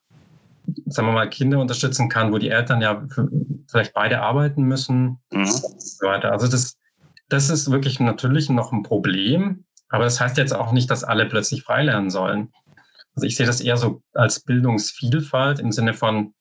sagen 0.86 1.08
wir 1.08 1.14
mal, 1.14 1.30
Kinder 1.30 1.60
unterstützen 1.60 2.10
kann, 2.10 2.32
wo 2.32 2.38
die 2.38 2.50
Eltern 2.50 2.82
ja 2.82 3.06
vielleicht 3.70 3.94
beide 3.94 4.22
arbeiten 4.22 4.64
müssen 4.64 5.20
mhm. 5.32 5.42
und 5.42 5.82
so 5.82 6.08
weiter. 6.08 6.32
Also 6.32 6.48
das, 6.48 6.78
das 7.30 7.50
ist 7.50 7.72
wirklich 7.72 8.00
natürlich 8.00 8.50
noch 8.50 8.72
ein 8.72 8.84
Problem, 8.84 9.66
aber 9.90 10.04
das 10.04 10.20
heißt 10.20 10.38
jetzt 10.38 10.54
auch 10.54 10.72
nicht, 10.72 10.90
dass 10.90 11.04
alle 11.04 11.26
plötzlich 11.26 11.64
frei 11.64 11.84
lernen 11.84 12.10
sollen. 12.10 12.52
Also 13.16 13.28
ich 13.28 13.36
sehe 13.36 13.46
das 13.46 13.62
eher 13.62 13.78
so 13.78 14.02
als 14.14 14.42
Bildungsvielfalt 14.42 15.60
im 15.60 15.72
Sinne 15.72 15.94
von, 15.94 16.34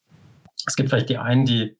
es 0.66 0.76
gibt 0.76 0.90
vielleicht 0.90 1.08
die 1.08 1.18
einen, 1.18 1.44
die, 1.44 1.76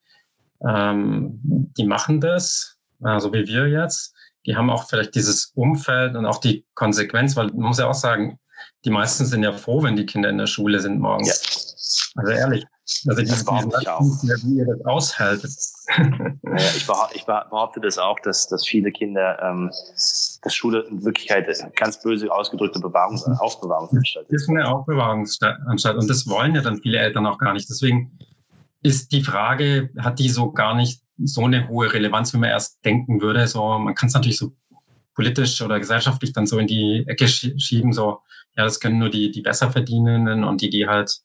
ähm, 0.66 1.40
die 1.42 1.84
machen 1.84 2.20
das, 2.20 2.78
äh, 3.04 3.18
so 3.18 3.32
wie 3.32 3.46
wir 3.46 3.68
jetzt. 3.68 4.14
Die 4.46 4.56
haben 4.56 4.70
auch 4.70 4.88
vielleicht 4.88 5.14
dieses 5.14 5.52
Umfeld 5.54 6.16
und 6.16 6.26
auch 6.26 6.38
die 6.38 6.66
Konsequenz, 6.74 7.34
weil 7.34 7.46
man 7.46 7.68
muss 7.68 7.78
ja 7.78 7.88
auch 7.88 7.94
sagen, 7.94 8.38
die 8.84 8.90
meisten 8.90 9.24
sind 9.24 9.42
ja 9.42 9.52
froh, 9.52 9.82
wenn 9.82 9.96
die 9.96 10.06
Kinder 10.06 10.28
in 10.28 10.38
der 10.38 10.46
Schule 10.46 10.78
sind 10.80 11.00
morgens. 11.00 12.03
Also 12.16 12.32
ehrlich. 12.32 12.64
Also 13.08 13.22
das 13.22 13.30
dieses, 13.30 13.44
behaupte 13.44 13.78
ich 13.80 13.88
auch. 13.88 14.00
Wie 14.02 14.58
ihr 14.58 14.66
das 14.66 14.84
aushaltet. 14.84 15.50
Ja, 15.88 16.56
ich, 16.76 16.86
behaupte, 16.86 17.16
ich 17.16 17.24
behaupte 17.24 17.80
das 17.80 17.98
auch, 17.98 18.20
dass, 18.20 18.46
dass 18.46 18.66
viele 18.66 18.92
Kinder, 18.92 19.38
ähm, 19.42 19.70
dass 20.42 20.54
Schule 20.54 20.80
in 20.90 21.04
Wirklichkeit 21.04 21.46
ganz 21.76 22.00
böse 22.02 22.30
ausgedrückte 22.30 22.80
Bewahrungs 22.80 23.24
Aufbewahrungsanstalt 23.24 24.28
ist. 24.28 24.42
Ist 24.42 24.48
eine 24.50 24.68
Aufbewahrungsanstalt 24.68 25.96
und 25.96 26.08
das 26.08 26.28
wollen 26.28 26.54
ja 26.54 26.60
dann 26.60 26.80
viele 26.82 26.98
Eltern 26.98 27.26
auch 27.26 27.38
gar 27.38 27.54
nicht. 27.54 27.68
Deswegen 27.68 28.18
ist 28.82 29.12
die 29.12 29.22
Frage, 29.22 29.90
hat 29.98 30.18
die 30.18 30.28
so 30.28 30.52
gar 30.52 30.74
nicht 30.74 31.02
so 31.18 31.44
eine 31.44 31.68
hohe 31.68 31.92
Relevanz, 31.92 32.34
wie 32.34 32.38
man 32.38 32.50
erst 32.50 32.84
denken 32.84 33.20
würde. 33.20 33.46
So, 33.46 33.78
man 33.78 33.94
kann 33.94 34.08
es 34.08 34.14
natürlich 34.14 34.36
so 34.36 34.52
politisch 35.14 35.62
oder 35.62 35.78
gesellschaftlich 35.78 36.32
dann 36.32 36.46
so 36.46 36.58
in 36.58 36.66
die 36.66 37.04
Ecke 37.06 37.28
schieben, 37.28 37.92
so, 37.92 38.20
ja, 38.56 38.64
das 38.64 38.80
können 38.80 38.98
nur 38.98 39.10
die, 39.10 39.30
die 39.30 39.42
Besserverdienenden 39.42 40.44
und 40.44 40.60
die, 40.60 40.70
die 40.70 40.86
halt 40.86 41.20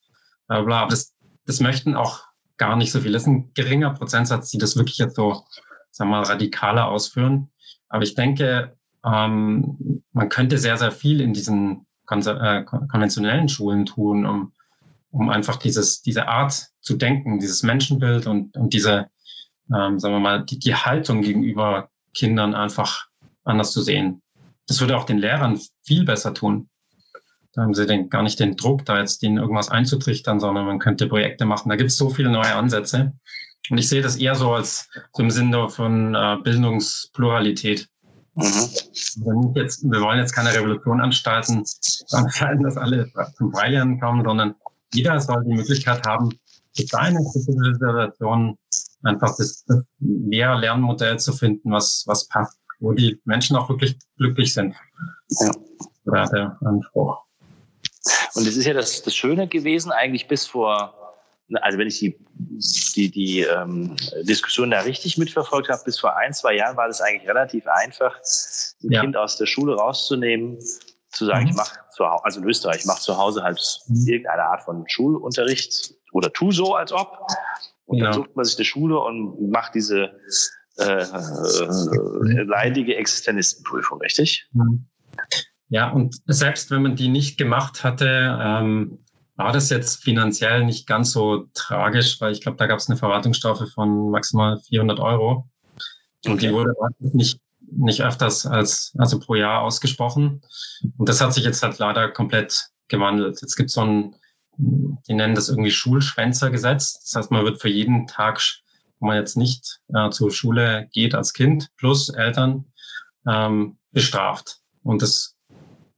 bla 0.56 0.62
bla. 0.62 0.86
Das, 0.86 1.14
das 1.46 1.60
möchten 1.60 1.94
auch 1.94 2.24
gar 2.56 2.76
nicht 2.76 2.92
so 2.92 3.00
viele. 3.00 3.14
Das 3.14 3.22
ist 3.22 3.28
ein 3.28 3.52
geringer 3.54 3.90
Prozentsatz, 3.90 4.50
die 4.50 4.58
das 4.58 4.76
wirklich 4.76 4.98
jetzt 4.98 5.16
so, 5.16 5.44
sagen 5.90 6.10
wir 6.10 6.18
mal, 6.18 6.22
radikaler 6.24 6.88
ausführen. 6.88 7.50
Aber 7.88 8.02
ich 8.02 8.14
denke, 8.14 8.76
ähm, 9.04 10.02
man 10.12 10.28
könnte 10.28 10.58
sehr, 10.58 10.76
sehr 10.76 10.92
viel 10.92 11.20
in 11.20 11.32
diesen 11.32 11.86
äh, 12.10 12.64
konventionellen 12.64 13.48
Schulen 13.48 13.86
tun, 13.86 14.26
um, 14.26 14.52
um 15.10 15.28
einfach 15.30 15.56
dieses, 15.56 16.02
diese 16.02 16.28
Art 16.28 16.68
zu 16.80 16.96
denken, 16.96 17.38
dieses 17.38 17.62
Menschenbild 17.62 18.26
und, 18.26 18.56
und 18.56 18.72
diese, 18.72 19.08
ähm, 19.74 19.98
sagen 19.98 20.14
wir 20.14 20.20
mal, 20.20 20.44
die, 20.44 20.58
die 20.58 20.74
Haltung 20.74 21.22
gegenüber 21.22 21.88
Kindern 22.14 22.54
einfach 22.54 23.06
anders 23.44 23.72
zu 23.72 23.82
sehen. 23.82 24.22
Das 24.66 24.80
würde 24.80 24.96
auch 24.96 25.04
den 25.04 25.18
Lehrern 25.18 25.60
viel 25.82 26.04
besser 26.04 26.34
tun. 26.34 26.69
Da 27.52 27.62
haben 27.62 27.74
sie 27.74 27.86
den, 27.86 28.08
gar 28.08 28.22
nicht 28.22 28.38
den 28.38 28.56
Druck, 28.56 28.84
da 28.84 28.98
jetzt 28.98 29.22
denen 29.22 29.38
irgendwas 29.38 29.70
einzutrichtern, 29.70 30.38
sondern 30.38 30.66
man 30.66 30.78
könnte 30.78 31.08
Projekte 31.08 31.44
machen. 31.44 31.68
Da 31.68 31.76
gibt 31.76 31.90
es 31.90 31.96
so 31.96 32.10
viele 32.10 32.30
neue 32.30 32.54
Ansätze. 32.54 33.12
Und 33.70 33.78
ich 33.78 33.88
sehe 33.88 34.02
das 34.02 34.16
eher 34.16 34.34
so 34.34 34.52
als 34.52 34.88
so 35.12 35.22
im 35.22 35.30
Sinne 35.30 35.68
von 35.68 36.14
äh, 36.14 36.36
Bildungspluralität. 36.42 37.88
Mhm. 38.34 39.52
Jetzt, 39.54 39.82
wir 39.82 40.00
wollen 40.00 40.18
jetzt 40.18 40.32
keine 40.32 40.54
Revolution 40.54 41.00
anstalten, 41.00 41.64
anstalten, 42.10 42.62
dass 42.62 42.76
alle 42.76 43.10
zum 43.36 43.52
Freilernen 43.52 44.00
kommen, 44.00 44.24
sondern 44.24 44.54
jeder 44.94 45.20
soll 45.20 45.44
die 45.44 45.54
Möglichkeit 45.54 46.06
haben, 46.06 46.30
für 46.74 46.86
seine 46.86 47.18
spezifische 47.20 47.74
Situation 47.74 48.56
einfach 49.02 49.36
das, 49.36 49.64
das 49.66 49.82
Lehr-Lernmodell 49.98 51.18
zu 51.18 51.32
finden, 51.32 51.72
was, 51.72 52.04
was 52.06 52.28
passt, 52.28 52.58
wo 52.78 52.92
die 52.92 53.20
Menschen 53.24 53.56
auch 53.56 53.68
wirklich 53.68 53.98
glücklich 54.16 54.54
sind. 54.54 54.74
Ja. 55.40 55.50
Oder 56.06 56.26
der 56.26 56.58
Anspruch. 56.62 57.18
Und 58.34 58.46
es 58.46 58.56
ist 58.56 58.64
ja 58.64 58.74
das, 58.74 59.02
das 59.02 59.14
Schöne 59.14 59.48
gewesen, 59.48 59.92
eigentlich 59.92 60.28
bis 60.28 60.46
vor, 60.46 60.94
also 61.60 61.78
wenn 61.78 61.88
ich 61.88 61.98
die, 61.98 62.16
die, 62.94 63.10
die 63.10 63.40
ähm, 63.40 63.96
Diskussion 64.22 64.70
da 64.70 64.80
richtig 64.80 65.18
mitverfolgt 65.18 65.68
habe, 65.68 65.82
bis 65.84 65.98
vor 65.98 66.16
ein, 66.16 66.32
zwei 66.32 66.54
Jahren 66.54 66.76
war 66.76 66.88
das 66.88 67.00
eigentlich 67.00 67.28
relativ 67.28 67.66
einfach, 67.66 68.16
ein 68.82 68.92
ja. 68.92 69.00
Kind 69.02 69.16
aus 69.16 69.36
der 69.36 69.46
Schule 69.46 69.74
rauszunehmen, 69.74 70.58
zu 71.10 71.26
sagen, 71.26 71.44
mhm. 71.44 71.50
ich 71.50 71.56
mache 71.56 71.78
zu 71.90 72.06
Hause, 72.06 72.24
also 72.24 72.40
in 72.40 72.48
Österreich, 72.48 72.80
ich 72.80 72.86
mache 72.86 73.00
zu 73.00 73.16
Hause 73.16 73.42
halt 73.42 73.60
mhm. 73.88 74.06
irgendeine 74.06 74.44
Art 74.44 74.62
von 74.62 74.84
Schulunterricht 74.88 75.94
oder 76.12 76.32
tu 76.32 76.52
so, 76.52 76.74
als 76.74 76.92
ob. 76.92 77.26
Und 77.86 77.98
ja. 77.98 78.04
dann 78.04 78.12
sucht 78.14 78.36
man 78.36 78.44
sich 78.44 78.56
eine 78.56 78.64
Schule 78.64 79.00
und 79.00 79.50
macht 79.50 79.74
diese 79.74 80.12
äh, 80.78 81.02
äh, 81.02 82.42
leidige 82.44 82.96
Existenzistenprüfung, 82.96 84.00
richtig? 84.00 84.48
Mhm. 84.52 84.86
Ja, 85.70 85.90
und 85.90 86.16
selbst 86.26 86.70
wenn 86.70 86.82
man 86.82 86.96
die 86.96 87.08
nicht 87.08 87.38
gemacht 87.38 87.84
hatte, 87.84 88.38
ähm, 88.42 88.98
war 89.36 89.52
das 89.52 89.70
jetzt 89.70 90.02
finanziell 90.02 90.64
nicht 90.64 90.86
ganz 90.86 91.12
so 91.12 91.46
tragisch, 91.54 92.20
weil 92.20 92.32
ich 92.32 92.42
glaube, 92.42 92.58
da 92.58 92.66
gab 92.66 92.78
es 92.78 92.88
eine 92.88 92.98
Verwaltungsstrafe 92.98 93.66
von 93.68 94.10
maximal 94.10 94.58
400 94.58 94.98
Euro. 94.98 95.48
Und 96.26 96.32
okay. 96.32 96.48
die 96.48 96.52
wurde 96.52 96.74
nicht, 96.98 97.40
nicht 97.60 98.02
öfters 98.02 98.44
als, 98.46 98.92
also 98.98 99.18
pro 99.18 99.36
Jahr 99.36 99.62
ausgesprochen. 99.62 100.42
Und 100.98 101.08
das 101.08 101.20
hat 101.20 101.32
sich 101.32 101.44
jetzt 101.44 101.62
halt 101.62 101.78
leider 101.78 102.10
komplett 102.10 102.68
gewandelt. 102.88 103.40
Jetzt 103.40 103.56
gibt 103.56 103.68
es 103.68 103.74
so 103.74 103.82
ein, 103.82 104.16
die 104.58 105.14
nennen 105.14 105.36
das 105.36 105.48
irgendwie 105.48 105.70
Schulschwänzergesetz. 105.70 107.00
Das 107.04 107.14
heißt, 107.14 107.30
man 107.30 107.44
wird 107.44 107.62
für 107.62 107.70
jeden 107.70 108.08
Tag, 108.08 108.42
wo 108.98 109.06
man 109.06 109.16
jetzt 109.16 109.36
nicht 109.36 109.80
äh, 109.94 110.10
zur 110.10 110.32
Schule 110.32 110.88
geht 110.92 111.14
als 111.14 111.32
Kind, 111.32 111.68
plus 111.78 112.10
Eltern, 112.10 112.66
ähm, 113.26 113.78
bestraft. 113.92 114.58
Und 114.82 115.00
das 115.00 115.29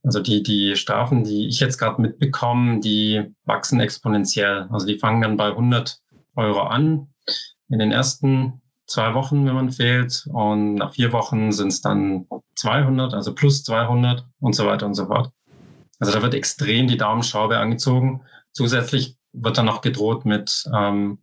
also 0.02 0.20
die, 0.20 0.42
die 0.42 0.76
Strafen, 0.76 1.24
die 1.24 1.46
ich 1.46 1.60
jetzt 1.60 1.78
gerade 1.78 2.00
mitbekomme, 2.00 2.80
die 2.80 3.34
wachsen 3.44 3.80
exponentiell. 3.80 4.68
Also 4.70 4.86
die 4.86 4.98
fangen 4.98 5.22
dann 5.22 5.36
bei 5.36 5.48
100 5.48 6.00
Euro 6.34 6.62
an 6.62 7.08
in 7.68 7.78
den 7.78 7.92
ersten 7.92 8.60
zwei 8.86 9.14
Wochen, 9.14 9.46
wenn 9.46 9.54
man 9.54 9.70
fehlt. 9.70 10.26
Und 10.32 10.74
nach 10.74 10.94
vier 10.94 11.12
Wochen 11.12 11.52
sind 11.52 11.68
es 11.68 11.80
dann 11.80 12.26
200, 12.56 13.14
also 13.14 13.34
plus 13.34 13.62
200 13.62 14.26
und 14.40 14.54
so 14.54 14.66
weiter 14.66 14.86
und 14.86 14.94
so 14.94 15.06
fort. 15.06 15.30
Also 16.00 16.12
da 16.12 16.22
wird 16.22 16.34
extrem 16.34 16.88
die 16.88 16.96
Daumenschraube 16.96 17.58
angezogen. 17.58 18.22
Zusätzlich 18.52 19.16
wird 19.32 19.56
dann 19.56 19.66
noch 19.66 19.82
gedroht 19.82 20.24
mit 20.24 20.64
ähm, 20.74 21.18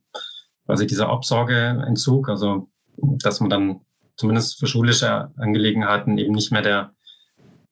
quasi 0.65 0.87
dieser 0.87 1.11
Obsorgeentzug, 1.11 2.29
also 2.29 2.69
dass 2.95 3.41
man 3.41 3.49
dann 3.49 3.81
zumindest 4.15 4.57
für 4.59 4.67
schulische 4.67 5.31
Angelegenheiten 5.37 6.17
eben 6.17 6.33
nicht 6.33 6.51
mehr 6.51 6.61
der 6.61 6.93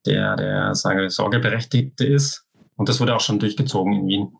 der, 0.06 0.36
der 0.36 0.76
sage, 0.76 1.10
Sorgeberechtigte 1.10 2.06
ist. 2.06 2.46
Und 2.76 2.90
das 2.90 3.00
wurde 3.00 3.16
auch 3.16 3.22
schon 3.22 3.40
durchgezogen 3.40 3.94
in 3.94 4.08
Wien. 4.08 4.38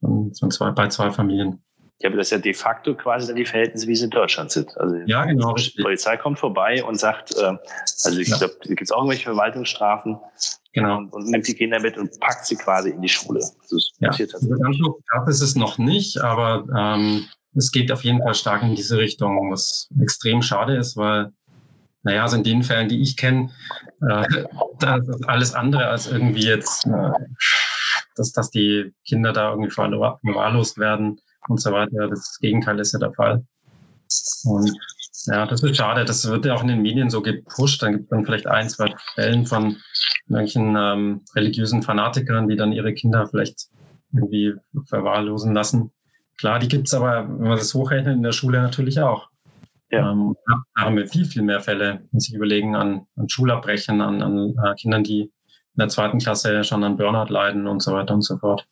Von, 0.00 0.32
von 0.34 0.50
zwei, 0.50 0.70
bei 0.70 0.88
zwei 0.88 1.10
Familien. 1.10 1.62
Ja, 2.00 2.08
aber 2.08 2.18
das 2.18 2.28
ist 2.28 2.30
ja 2.30 2.38
de 2.38 2.54
facto 2.54 2.94
quasi 2.94 3.34
die 3.34 3.44
Verhältnisse, 3.44 3.88
wie 3.88 3.96
sie 3.96 4.04
in 4.04 4.10
Deutschland 4.10 4.52
sind. 4.52 4.76
Also 4.78 4.94
ja, 5.06 5.24
genau. 5.24 5.54
Die 5.54 5.82
Polizei 5.82 6.16
kommt 6.16 6.38
vorbei 6.38 6.84
und 6.84 6.94
sagt, 6.94 7.36
äh, 7.36 7.56
also 8.04 8.18
ich 8.20 8.28
ja. 8.28 8.38
glaube, 8.38 8.54
da 8.62 8.68
gibt 8.68 8.82
es 8.82 8.92
auch 8.92 8.98
irgendwelche 8.98 9.24
Verwaltungsstrafen. 9.24 10.16
Genau. 10.72 10.98
Und, 10.98 11.12
und, 11.12 11.26
nimmt 11.26 11.48
die 11.48 11.54
Kinder 11.54 11.80
mit 11.80 11.98
und 11.98 12.18
packt 12.20 12.46
sie 12.46 12.54
quasi 12.54 12.90
in 12.90 13.02
die 13.02 13.08
Schule. 13.08 13.40
Das 13.40 13.90
ja, 13.98 14.10
also 14.10 14.48
ganz 14.48 14.76
so 14.78 15.00
ist 15.26 15.42
es 15.42 15.56
noch 15.56 15.78
nicht, 15.78 16.20
aber 16.20 16.64
ähm, 16.76 17.26
es 17.56 17.72
geht 17.72 17.90
auf 17.90 18.04
jeden 18.04 18.22
Fall 18.22 18.34
stark 18.34 18.62
in 18.62 18.76
diese 18.76 18.98
Richtung, 18.98 19.50
was 19.50 19.88
extrem 20.00 20.40
schade 20.42 20.76
ist, 20.76 20.96
weil 20.96 21.32
naja, 22.08 22.22
also 22.22 22.38
in 22.38 22.42
den 22.42 22.62
Fällen, 22.62 22.88
die 22.88 23.02
ich 23.02 23.18
kenne, 23.18 23.50
äh, 24.00 24.24
alles 25.26 25.52
andere 25.52 25.88
als 25.88 26.10
irgendwie 26.10 26.46
jetzt, 26.46 26.86
äh, 26.86 27.10
dass, 28.16 28.32
dass 28.32 28.50
die 28.50 28.94
Kinder 29.06 29.34
da 29.34 29.50
irgendwie 29.50 29.70
verwahrlost 29.70 30.78
werden 30.78 31.20
und 31.48 31.60
so 31.60 31.70
weiter. 31.70 32.08
Das 32.08 32.38
Gegenteil 32.40 32.78
ist 32.80 32.94
ja 32.94 32.98
der 32.98 33.12
Fall. 33.12 33.44
Und 34.44 34.72
ja, 35.26 35.44
das 35.44 35.62
ist 35.62 35.76
schade. 35.76 36.06
Das 36.06 36.26
wird 36.26 36.46
ja 36.46 36.54
auch 36.54 36.62
in 36.62 36.68
den 36.68 36.80
Medien 36.80 37.10
so 37.10 37.20
gepusht. 37.20 37.82
Dann 37.82 37.92
gibt 37.92 38.04
es 38.04 38.08
dann 38.08 38.24
vielleicht 38.24 38.46
ein, 38.46 38.70
zwei 38.70 38.94
Fällen 39.14 39.44
von 39.44 39.76
manchen 40.28 40.76
ähm, 40.78 41.20
religiösen 41.34 41.82
Fanatikern, 41.82 42.48
die 42.48 42.56
dann 42.56 42.72
ihre 42.72 42.94
Kinder 42.94 43.26
vielleicht 43.26 43.68
irgendwie 44.14 44.54
verwahrlosen 44.86 45.52
lassen. 45.52 45.92
Klar, 46.38 46.58
die 46.58 46.68
gibt's 46.68 46.94
aber, 46.94 47.28
wenn 47.28 47.48
man 47.48 47.58
das 47.58 47.74
hochrechnet, 47.74 48.16
in 48.16 48.22
der 48.22 48.32
Schule 48.32 48.62
natürlich 48.62 48.98
auch. 49.00 49.28
Ja. 49.90 50.10
Ähm, 50.12 50.36
da 50.46 50.84
haben 50.84 50.96
wir 50.96 51.06
viel, 51.06 51.24
viel 51.24 51.42
mehr 51.42 51.60
Fälle, 51.60 52.06
wenn 52.10 52.20
Sie 52.20 52.34
überlegen, 52.34 52.76
an, 52.76 53.06
an 53.16 53.28
Schulabbrechen, 53.28 54.00
an, 54.00 54.22
an 54.22 54.54
äh, 54.62 54.74
Kindern, 54.74 55.02
die 55.02 55.22
in 55.22 55.78
der 55.78 55.88
zweiten 55.88 56.18
Klasse 56.18 56.62
schon 56.64 56.84
an 56.84 56.96
Burnout 56.96 57.32
leiden 57.32 57.66
und 57.66 57.80
so 57.80 57.92
weiter 57.92 58.14
und 58.14 58.22
so 58.22 58.36
fort. 58.36 58.66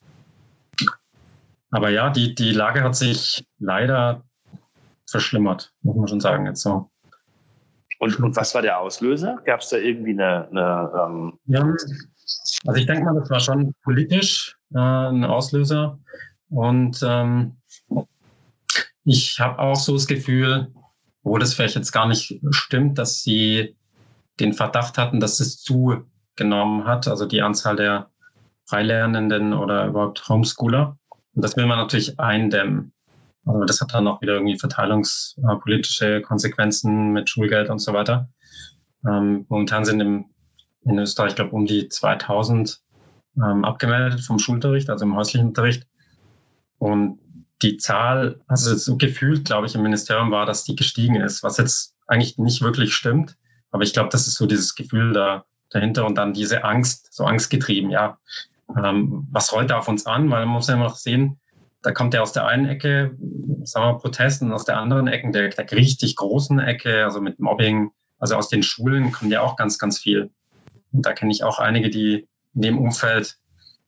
Aber 1.70 1.90
ja, 1.90 2.10
die, 2.10 2.34
die 2.34 2.52
Lage 2.52 2.82
hat 2.82 2.96
sich 2.96 3.46
leider 3.58 4.22
verschlimmert, 5.08 5.72
muss 5.82 5.96
man 5.96 6.08
schon 6.08 6.20
sagen 6.20 6.46
jetzt 6.46 6.62
so. 6.62 6.90
Und, 7.98 8.20
und 8.20 8.36
was 8.36 8.54
war 8.54 8.62
der 8.62 8.78
Auslöser? 8.78 9.40
Gab 9.46 9.60
es 9.60 9.70
da 9.70 9.78
irgendwie 9.78 10.10
eine... 10.10 10.48
eine 10.48 10.92
ähm 11.06 11.38
ja, 11.46 11.62
also 12.66 12.80
ich 12.80 12.86
denke 12.86 13.04
mal, 13.04 13.18
das 13.18 13.30
war 13.30 13.40
schon 13.40 13.72
politisch 13.84 14.56
äh, 14.74 14.78
ein 14.78 15.24
Auslöser. 15.24 15.98
Und 16.50 17.00
ähm, 17.02 17.56
ich 19.04 19.38
habe 19.40 19.58
auch 19.58 19.76
so 19.76 19.94
das 19.94 20.06
Gefühl, 20.06 20.72
obwohl 21.26 21.40
das 21.40 21.54
vielleicht 21.54 21.74
jetzt 21.74 21.90
gar 21.90 22.06
nicht 22.06 22.38
stimmt, 22.50 22.98
dass 22.98 23.20
sie 23.20 23.76
den 24.38 24.52
Verdacht 24.52 24.96
hatten, 24.96 25.18
dass 25.18 25.40
es 25.40 25.60
zugenommen 25.60 26.84
hat, 26.84 27.08
also 27.08 27.26
die 27.26 27.42
Anzahl 27.42 27.74
der 27.74 28.10
Freilernenden 28.64 29.52
oder 29.52 29.88
überhaupt 29.88 30.28
Homeschooler. 30.28 30.96
Und 31.34 31.44
das 31.44 31.56
will 31.56 31.66
man 31.66 31.78
natürlich 31.78 32.20
eindämmen. 32.20 32.92
Also 33.44 33.64
das 33.64 33.80
hat 33.80 33.92
dann 33.92 34.06
auch 34.06 34.20
wieder 34.20 34.34
irgendwie 34.34 34.56
verteilungspolitische 34.56 36.22
Konsequenzen 36.22 37.12
mit 37.12 37.28
Schulgeld 37.28 37.70
und 37.70 37.80
so 37.80 37.92
weiter. 37.92 38.28
Ähm, 39.04 39.46
momentan 39.48 39.84
sind 39.84 39.98
im, 39.98 40.26
in 40.82 40.96
Österreich, 40.96 41.34
glaube 41.34 41.50
um 41.50 41.66
die 41.66 41.88
2000 41.88 42.80
ähm, 43.38 43.64
abgemeldet 43.64 44.20
vom 44.20 44.38
Schulunterricht, 44.38 44.88
also 44.90 45.04
im 45.04 45.16
häuslichen 45.16 45.48
Unterricht. 45.48 45.88
Und 46.78 47.18
die 47.62 47.78
Zahl, 47.78 48.40
also 48.46 48.74
so 48.76 48.96
gefühlt, 48.96 49.44
glaube 49.44 49.66
ich, 49.66 49.74
im 49.74 49.82
Ministerium 49.82 50.30
war, 50.30 50.46
dass 50.46 50.64
die 50.64 50.76
gestiegen 50.76 51.16
ist, 51.16 51.42
was 51.42 51.56
jetzt 51.56 51.94
eigentlich 52.06 52.38
nicht 52.38 52.62
wirklich 52.62 52.94
stimmt. 52.94 53.36
Aber 53.70 53.82
ich 53.82 53.92
glaube, 53.92 54.10
das 54.10 54.26
ist 54.26 54.36
so 54.36 54.46
dieses 54.46 54.74
Gefühl 54.74 55.12
da, 55.12 55.44
dahinter 55.70 56.06
und 56.06 56.16
dann 56.16 56.32
diese 56.32 56.64
Angst, 56.64 57.12
so 57.12 57.24
angstgetrieben, 57.24 57.90
ja. 57.90 58.18
Ähm, 58.76 59.26
was 59.30 59.52
rollt 59.52 59.70
da 59.70 59.78
auf 59.78 59.88
uns 59.88 60.06
an? 60.06 60.30
Weil 60.30 60.44
man 60.44 60.54
muss 60.54 60.68
ja 60.68 60.74
immer 60.74 60.84
noch 60.84 60.96
sehen, 60.96 61.40
da 61.82 61.92
kommt 61.92 62.14
ja 62.14 62.20
aus 62.20 62.32
der 62.32 62.46
einen 62.46 62.66
Ecke, 62.66 63.16
sagen 63.62 63.86
wir, 63.86 63.98
Protest 63.98 64.42
und 64.42 64.52
aus 64.52 64.64
der 64.64 64.78
anderen 64.78 65.06
Ecke, 65.06 65.30
der, 65.30 65.48
der 65.48 65.70
richtig 65.72 66.16
großen 66.16 66.58
Ecke, 66.58 67.04
also 67.04 67.20
mit 67.20 67.38
Mobbing, 67.38 67.90
also 68.18 68.34
aus 68.34 68.48
den 68.48 68.62
Schulen 68.62 69.12
kommt 69.12 69.30
ja 69.30 69.40
auch 69.40 69.56
ganz, 69.56 69.78
ganz 69.78 69.98
viel. 69.98 70.30
Und 70.92 71.06
da 71.06 71.12
kenne 71.12 71.32
ich 71.32 71.44
auch 71.44 71.58
einige, 71.58 71.90
die 71.90 72.28
in 72.54 72.62
dem 72.62 72.78
Umfeld 72.78 73.36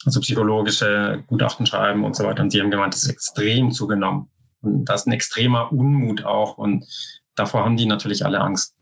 also 0.04 0.20
psychologische 0.20 1.24
Gutachten 1.26 1.66
schreiben 1.66 2.04
und 2.04 2.16
so 2.16 2.24
weiter. 2.24 2.42
Und 2.42 2.52
die 2.52 2.60
haben 2.60 2.70
gemeint, 2.70 2.94
das 2.94 3.04
ist 3.04 3.10
extrem 3.10 3.72
zugenommen. 3.72 4.30
Und 4.62 4.84
da 4.84 4.94
ist 4.94 5.06
ein 5.06 5.12
extremer 5.12 5.72
Unmut 5.72 6.24
auch. 6.24 6.58
Und 6.58 6.86
davor 7.34 7.64
haben 7.64 7.76
die 7.76 7.86
natürlich 7.86 8.24
alle 8.24 8.40
Angst. 8.40 8.74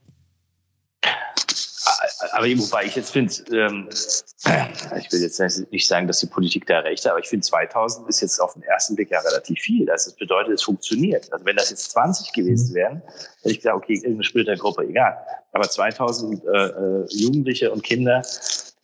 Aber 2.32 2.46
wobei 2.46 2.84
ich 2.84 2.96
jetzt 2.96 3.12
finde, 3.12 3.32
ähm, 3.52 3.88
ich 3.88 5.12
will 5.12 5.20
jetzt 5.20 5.40
nicht 5.70 5.86
sagen, 5.86 6.06
dass 6.06 6.20
die 6.20 6.26
Politik 6.26 6.66
da 6.66 6.80
recht 6.80 7.04
hat, 7.04 7.12
aber 7.12 7.20
ich 7.20 7.28
finde 7.28 7.46
2000 7.46 8.08
ist 8.08 8.20
jetzt 8.20 8.40
auf 8.40 8.54
den 8.54 8.62
ersten 8.62 8.94
Blick 8.94 9.10
ja 9.10 9.20
relativ 9.20 9.58
viel. 9.60 9.86
Das 9.86 10.12
bedeutet, 10.16 10.54
es 10.54 10.62
funktioniert. 10.62 11.32
Also 11.32 11.44
wenn 11.44 11.56
das 11.56 11.70
jetzt 11.70 11.90
20 11.92 12.32
gewesen 12.32 12.74
wären, 12.74 13.02
hätte 13.42 13.50
ich 13.50 13.58
gesagt, 13.58 13.76
okay, 13.76 13.94
irgendeine 13.94 14.24
Splittergruppe, 14.24 14.84
egal. 14.84 15.16
Aber 15.52 15.68
2000 15.68 16.44
äh, 16.44 16.48
äh, 16.48 17.06
Jugendliche 17.08 17.70
und 17.70 17.82
Kinder 17.82 18.22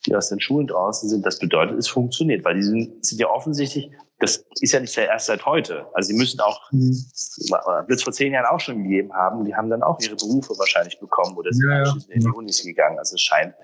die 0.07 0.17
aus 0.17 0.29
den 0.29 0.41
Schulen 0.41 0.67
draußen 0.67 1.09
sind, 1.09 1.25
das 1.25 1.39
bedeutet, 1.39 1.79
es 1.79 1.89
funktioniert, 1.89 2.45
weil 2.45 2.57
die 2.57 2.63
sind, 2.63 3.05
sind 3.05 3.21
ja 3.21 3.29
offensichtlich, 3.29 3.91
das 4.19 4.45
ist 4.61 4.73
ja 4.73 4.81
nicht 4.81 4.97
erst 4.97 5.27
seit 5.27 5.47
heute. 5.47 5.87
Also 5.95 6.09
sie 6.09 6.15
müssen 6.15 6.41
auch, 6.41 6.61
mhm. 6.73 6.91
wird 6.91 7.99
es 7.99 8.03
vor 8.03 8.13
zehn 8.13 8.33
Jahren 8.33 8.47
auch 8.47 8.61
schon 8.61 8.83
gegeben 8.83 9.13
haben, 9.13 9.45
die 9.45 9.55
haben 9.55 9.71
dann 9.71 9.83
auch 9.83 10.01
ihre 10.01 10.17
Berufe 10.17 10.59
wahrscheinlich 10.59 10.99
bekommen 10.99 11.37
oder 11.37 11.53
sind 11.53 11.71
ja, 11.71 11.95
in 12.09 12.21
die 12.21 12.29
Unis 12.29 12.63
gegangen. 12.63 12.99
Also 12.99 13.15
es 13.15 13.23
scheint 13.23 13.55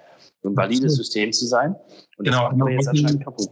ein 0.44 0.56
valides 0.56 0.94
System 0.94 1.32
zu 1.32 1.46
sein. 1.46 1.74
Und 2.16 2.24
genau, 2.24 2.48
das 2.48 2.56
macht 2.56 2.70
jetzt 2.70 2.88
anscheinend 2.88 3.24
kaputt. 3.24 3.50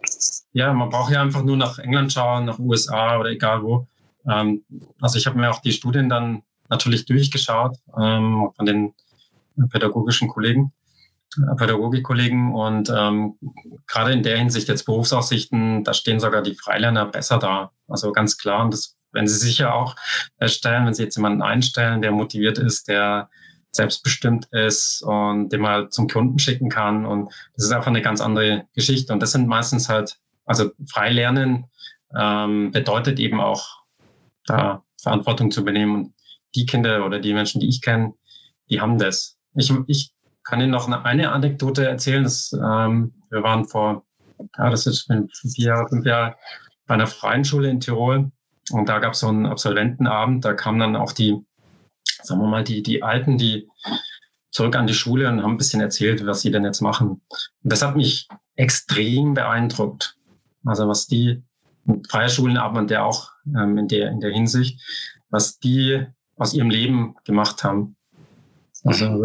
Ja, 0.53 0.73
man 0.73 0.89
braucht 0.89 1.13
ja 1.13 1.21
einfach 1.21 1.43
nur 1.43 1.57
nach 1.57 1.79
England 1.79 2.13
schauen, 2.13 2.45
nach 2.45 2.59
USA 2.59 3.19
oder 3.19 3.31
egal 3.31 3.63
wo. 3.63 3.87
Ähm, 4.29 4.65
also 5.01 5.19
ich 5.19 5.27
habe 5.27 5.39
mir 5.39 5.51
auch 5.51 5.61
die 5.61 5.73
Studien 5.73 6.09
dann 6.09 6.43
natürlich 6.69 7.07
durchgeschaut 7.07 7.77
ähm, 7.99 8.51
von 8.57 8.67
den 8.67 8.95
pädagogischen 9.71 10.29
Kollegen. 10.29 10.73
Pädagogikkollegen 11.57 12.55
und 12.55 12.91
ähm, 12.91 13.39
gerade 13.87 14.13
in 14.13 14.23
der 14.23 14.39
Hinsicht 14.39 14.69
jetzt 14.69 14.85
Berufsaussichten, 14.85 15.85
da 15.85 15.95
stehen 15.95 16.21
sogar 16.21 16.43
die 16.43 16.55
Freilerner 16.55 17.07
besser 17.07 17.39
da. 17.39 17.73
Also 17.89 18.13
ganz 18.13 18.39
klar, 18.39 18.65
und 18.65 18.73
das 18.73 18.97
werden 19.13 19.29
sie 19.29 19.37
sicher 19.37 19.75
auch 19.75 19.97
erstellen, 20.39 20.87
wenn 20.87 20.95
sie 20.95 21.05
jetzt 21.05 21.17
jemanden 21.17 21.43
einstellen, 21.43 22.03
der 22.03 22.13
motiviert 22.13 22.59
ist, 22.59 22.89
der 22.89 23.31
selbstbestimmt 23.73 24.47
ist 24.53 25.03
und 25.03 25.51
den 25.51 25.61
mal 25.61 25.91
zum 25.91 26.09
Kunden 26.09 26.39
schicken 26.39 26.69
kann. 26.69 27.07
Und 27.07 27.33
das 27.55 27.67
ist 27.67 27.73
einfach 27.73 27.89
eine 27.89 28.03
ganz 28.03 28.21
andere 28.21 28.67
Geschichte. 28.75 29.13
Und 29.13 29.21
das 29.21 29.33
sind 29.33 29.47
meistens 29.47 29.89
halt, 29.89 30.19
also 30.45 30.71
Freilernen 30.91 31.67
ähm, 32.17 32.71
bedeutet 32.73 33.19
eben 33.19 33.41
auch, 33.41 33.85
da 34.47 34.85
Verantwortung 35.03 35.51
zu 35.51 35.61
übernehmen. 35.61 35.95
Und 35.95 36.15
die 36.55 36.67
Kinder 36.67 37.05
oder 37.05 37.21
die 37.21 37.35
Menschen, 37.35 37.61
die 37.61 37.69
ich 37.69 37.83
kenne, 37.83 38.15
die 38.71 38.81
haben 38.81 38.99
das. 38.99 39.37
Ich, 39.55 39.73
ich 39.87 40.11
kann 40.47 40.61
Ihnen 40.61 40.71
noch 40.71 40.89
eine, 40.89 41.33
Anekdote 41.33 41.87
erzählen. 41.87 42.25
Das, 42.25 42.53
ähm, 42.53 43.13
wir 43.31 43.43
waren 43.43 43.67
vor, 43.67 44.05
ja, 44.57 44.71
das 44.71 44.87
ist 44.87 45.11
vier 45.55 45.87
fünf 45.89 46.07
Jahre 46.07 46.37
bei 46.87 46.95
einer 46.95 47.07
freien 47.07 47.45
Schule 47.45 47.69
in 47.69 47.81
Tirol. 47.81 48.31
Und 48.71 48.89
da 48.89 48.99
gab 48.99 49.13
es 49.13 49.21
so 49.21 49.29
einen 49.29 49.47
Absolventenabend. 49.47 50.45
Da 50.45 50.55
kamen 50.55 50.81
dann 50.81 50.97
auch 50.97 51.13
die 51.13 51.45
sagen 52.27 52.41
wir 52.41 52.49
mal, 52.49 52.65
die, 52.65 52.83
die 52.83 53.03
Alten, 53.03 53.39
die 53.39 53.69
zurück 54.51 54.77
an 54.77 54.87
die 54.87 54.95
Schule 54.95 55.29
und 55.29 55.43
haben 55.43 55.53
ein 55.53 55.59
bisschen 55.59 55.81
erzählt, 55.81 56.25
was 56.27 56.41
sie 56.41 56.51
denn 56.51 56.65
jetzt 56.65 56.81
machen. 56.81 57.09
Und 57.09 57.23
das 57.63 57.83
hat 57.83 57.97
mich 57.97 58.29
extrem 58.57 59.35
beeindruckt. 59.35 60.17
Also 60.65 60.89
was 60.89 61.07
die 61.07 61.43
freie 62.09 62.29
Schulen 62.29 62.57
arbeitet 62.57 62.93
ja 62.93 63.05
auch 63.05 63.31
ähm, 63.47 63.79
in, 63.79 63.89
der, 63.89 64.11
in 64.11 64.21
der 64.21 64.33
Hinsicht, 64.33 64.81
was 65.29 65.59
die 65.59 66.05
aus 66.37 66.55
ihrem 66.55 66.71
Leben 66.71 67.15
gemacht 67.25 67.65
haben. 67.65 67.96
Also 68.87 69.25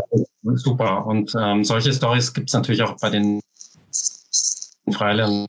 super. 0.56 1.06
Und 1.06 1.34
ähm, 1.40 1.64
solche 1.64 1.94
Stories 1.94 2.34
gibt 2.34 2.50
es 2.50 2.54
natürlich 2.54 2.82
auch 2.84 2.98
bei 3.00 3.10
den 3.10 3.42
Freilehrern, 4.92 5.46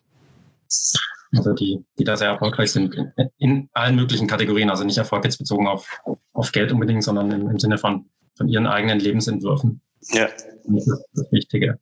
also 1.34 1.52
die, 1.54 1.84
die 1.98 2.04
da 2.04 2.16
sehr 2.16 2.28
erfolgreich 2.28 2.72
sind 2.72 2.94
in, 2.94 3.12
in, 3.38 3.70
allen 3.72 3.96
möglichen 3.96 4.26
Kategorien. 4.26 4.70
Also 4.70 4.84
nicht 4.84 4.98
Erfolg 4.98 5.24
jetzt 5.24 5.38
bezogen 5.38 5.66
auf, 5.66 5.88
auf 6.32 6.52
Geld 6.52 6.72
unbedingt, 6.72 7.02
sondern 7.02 7.30
im, 7.30 7.48
im 7.48 7.58
Sinne 7.58 7.78
von, 7.78 8.10
von 8.36 8.48
ihren 8.48 8.66
eigenen 8.66 9.00
Lebensentwürfen. 9.00 9.80
Ja. 10.10 10.28
das 10.64 10.86
ist 10.86 11.04
das 11.14 11.32
Wichtige. 11.32 11.78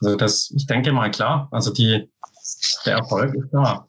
Also 0.00 0.16
das, 0.16 0.52
ich 0.54 0.66
denke 0.66 0.92
mal 0.92 1.10
klar, 1.10 1.48
also 1.50 1.72
die, 1.72 2.10
der 2.86 2.98
Erfolg 2.98 3.34
ist 3.34 3.50
da. 3.52 3.86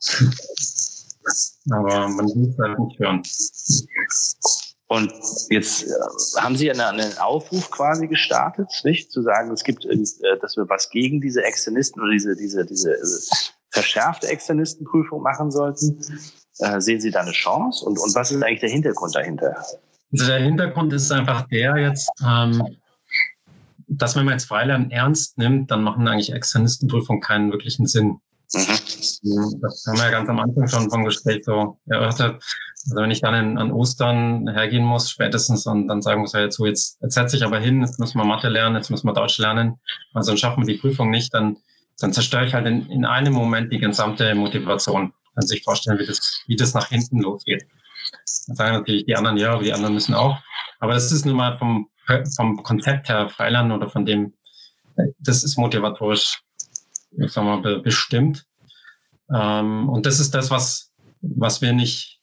Aber 1.69 2.07
man 2.09 2.25
will 2.27 2.49
es 2.49 2.57
halt 2.57 2.79
nicht 2.79 2.99
hören. 2.99 3.21
Und 4.91 5.13
jetzt 5.49 5.85
äh, 5.85 6.41
haben 6.41 6.57
Sie 6.57 6.69
einen, 6.69 6.81
einen 6.81 7.17
Aufruf 7.17 7.71
quasi 7.71 8.09
gestartet, 8.09 8.67
nicht? 8.83 9.09
Zu 9.09 9.21
sagen, 9.21 9.49
es 9.53 9.63
gibt, 9.63 9.85
äh, 9.85 9.95
dass 10.41 10.57
wir 10.57 10.67
was 10.67 10.89
gegen 10.89 11.21
diese 11.21 11.41
Externisten 11.45 12.01
oder 12.01 12.11
diese, 12.11 12.35
diese, 12.35 12.65
diese 12.65 12.91
äh, 12.91 13.05
verschärfte 13.69 14.27
Externistenprüfung 14.27 15.21
machen 15.21 15.49
sollten. 15.49 15.97
Äh, 16.59 16.81
sehen 16.81 16.99
Sie 16.99 17.09
da 17.09 17.21
eine 17.21 17.31
Chance? 17.31 17.85
Und, 17.85 17.99
und 17.99 18.13
was 18.15 18.33
ist 18.33 18.43
eigentlich 18.43 18.59
der 18.59 18.69
Hintergrund 18.69 19.15
dahinter? 19.15 19.55
Also 20.11 20.25
der 20.25 20.39
Hintergrund 20.39 20.91
ist 20.91 21.09
einfach 21.09 21.47
der 21.47 21.77
jetzt, 21.77 22.11
ähm, 22.27 22.61
dass 23.87 24.17
wenn 24.17 24.25
man 24.25 24.33
jetzt 24.33 24.49
Freilernen 24.49 24.91
ernst 24.91 25.37
nimmt, 25.37 25.71
dann 25.71 25.83
machen 25.83 26.05
eigentlich 26.05 26.33
Externistenprüfungen 26.33 27.21
keinen 27.21 27.49
wirklichen 27.49 27.85
Sinn. 27.85 28.19
Mhm. 28.53 29.61
Das 29.61 29.85
haben 29.87 29.97
wir 29.97 30.05
ja 30.05 30.11
ganz 30.11 30.29
am 30.29 30.39
Anfang 30.39 30.67
schon 30.67 30.89
vom 30.89 31.05
Gespräch 31.05 31.45
so 31.45 31.79
erörtert. 31.87 32.43
Also 32.85 32.95
wenn 32.95 33.11
ich 33.11 33.21
dann 33.21 33.33
in, 33.33 33.57
an 33.57 33.71
Ostern 33.71 34.49
hergehen 34.49 34.83
muss, 34.83 35.09
spätestens, 35.09 35.65
und 35.65 35.87
dann 35.87 36.01
sagen 36.01 36.21
muss, 36.21 36.33
ja 36.33 36.41
jetzt 36.41 36.57
so, 36.57 36.65
jetzt, 36.65 36.97
jetzt 37.01 37.13
setze 37.13 37.37
ich 37.37 37.43
aber 37.43 37.59
hin, 37.59 37.81
jetzt 37.81 37.99
müssen 37.99 38.17
wir 38.17 38.25
Mathe 38.25 38.49
lernen, 38.49 38.75
jetzt 38.75 38.89
müssen 38.89 39.07
wir 39.07 39.13
Deutsch 39.13 39.37
lernen, 39.37 39.79
also 40.13 40.31
dann 40.31 40.37
schaffen 40.37 40.65
wir 40.65 40.73
die 40.73 40.79
Prüfung 40.79 41.09
nicht, 41.11 41.33
dann, 41.33 41.57
dann 41.99 42.11
zerstöre 42.11 42.45
ich 42.45 42.53
halt 42.53 42.65
in, 42.65 42.87
in 42.87 43.05
einem 43.05 43.33
Moment 43.33 43.71
die 43.71 43.79
gesamte 43.79 44.33
Motivation. 44.35 45.13
Kann 45.35 45.47
sich 45.47 45.63
vorstellen, 45.63 45.99
wie 45.99 46.05
das, 46.05 46.43
wie 46.47 46.55
das 46.57 46.73
nach 46.73 46.89
hinten 46.89 47.21
losgeht. 47.21 47.63
Dann 48.47 48.55
sagen 48.57 48.75
natürlich 48.75 49.05
die 49.05 49.15
anderen, 49.15 49.37
ja, 49.37 49.57
die 49.59 49.71
anderen 49.71 49.93
müssen 49.93 50.13
auch. 50.13 50.37
Aber 50.79 50.93
das 50.93 51.11
ist 51.11 51.25
nun 51.25 51.37
mal 51.37 51.57
vom, 51.57 51.87
vom 52.35 52.61
Konzept 52.63 53.07
her 53.07 53.29
Freilernen 53.29 53.71
oder 53.71 53.87
von 53.89 54.05
dem, 54.05 54.33
das 55.19 55.43
ist 55.43 55.57
motivatorisch 55.57 56.41
ich 57.11 57.31
sag 57.31 57.43
mal, 57.43 57.79
bestimmt. 57.79 58.45
Ähm, 59.33 59.89
und 59.89 60.05
das 60.05 60.19
ist 60.19 60.33
das, 60.33 60.51
was, 60.51 60.91
was 61.21 61.61
wir 61.61 61.73
nicht, 61.73 62.21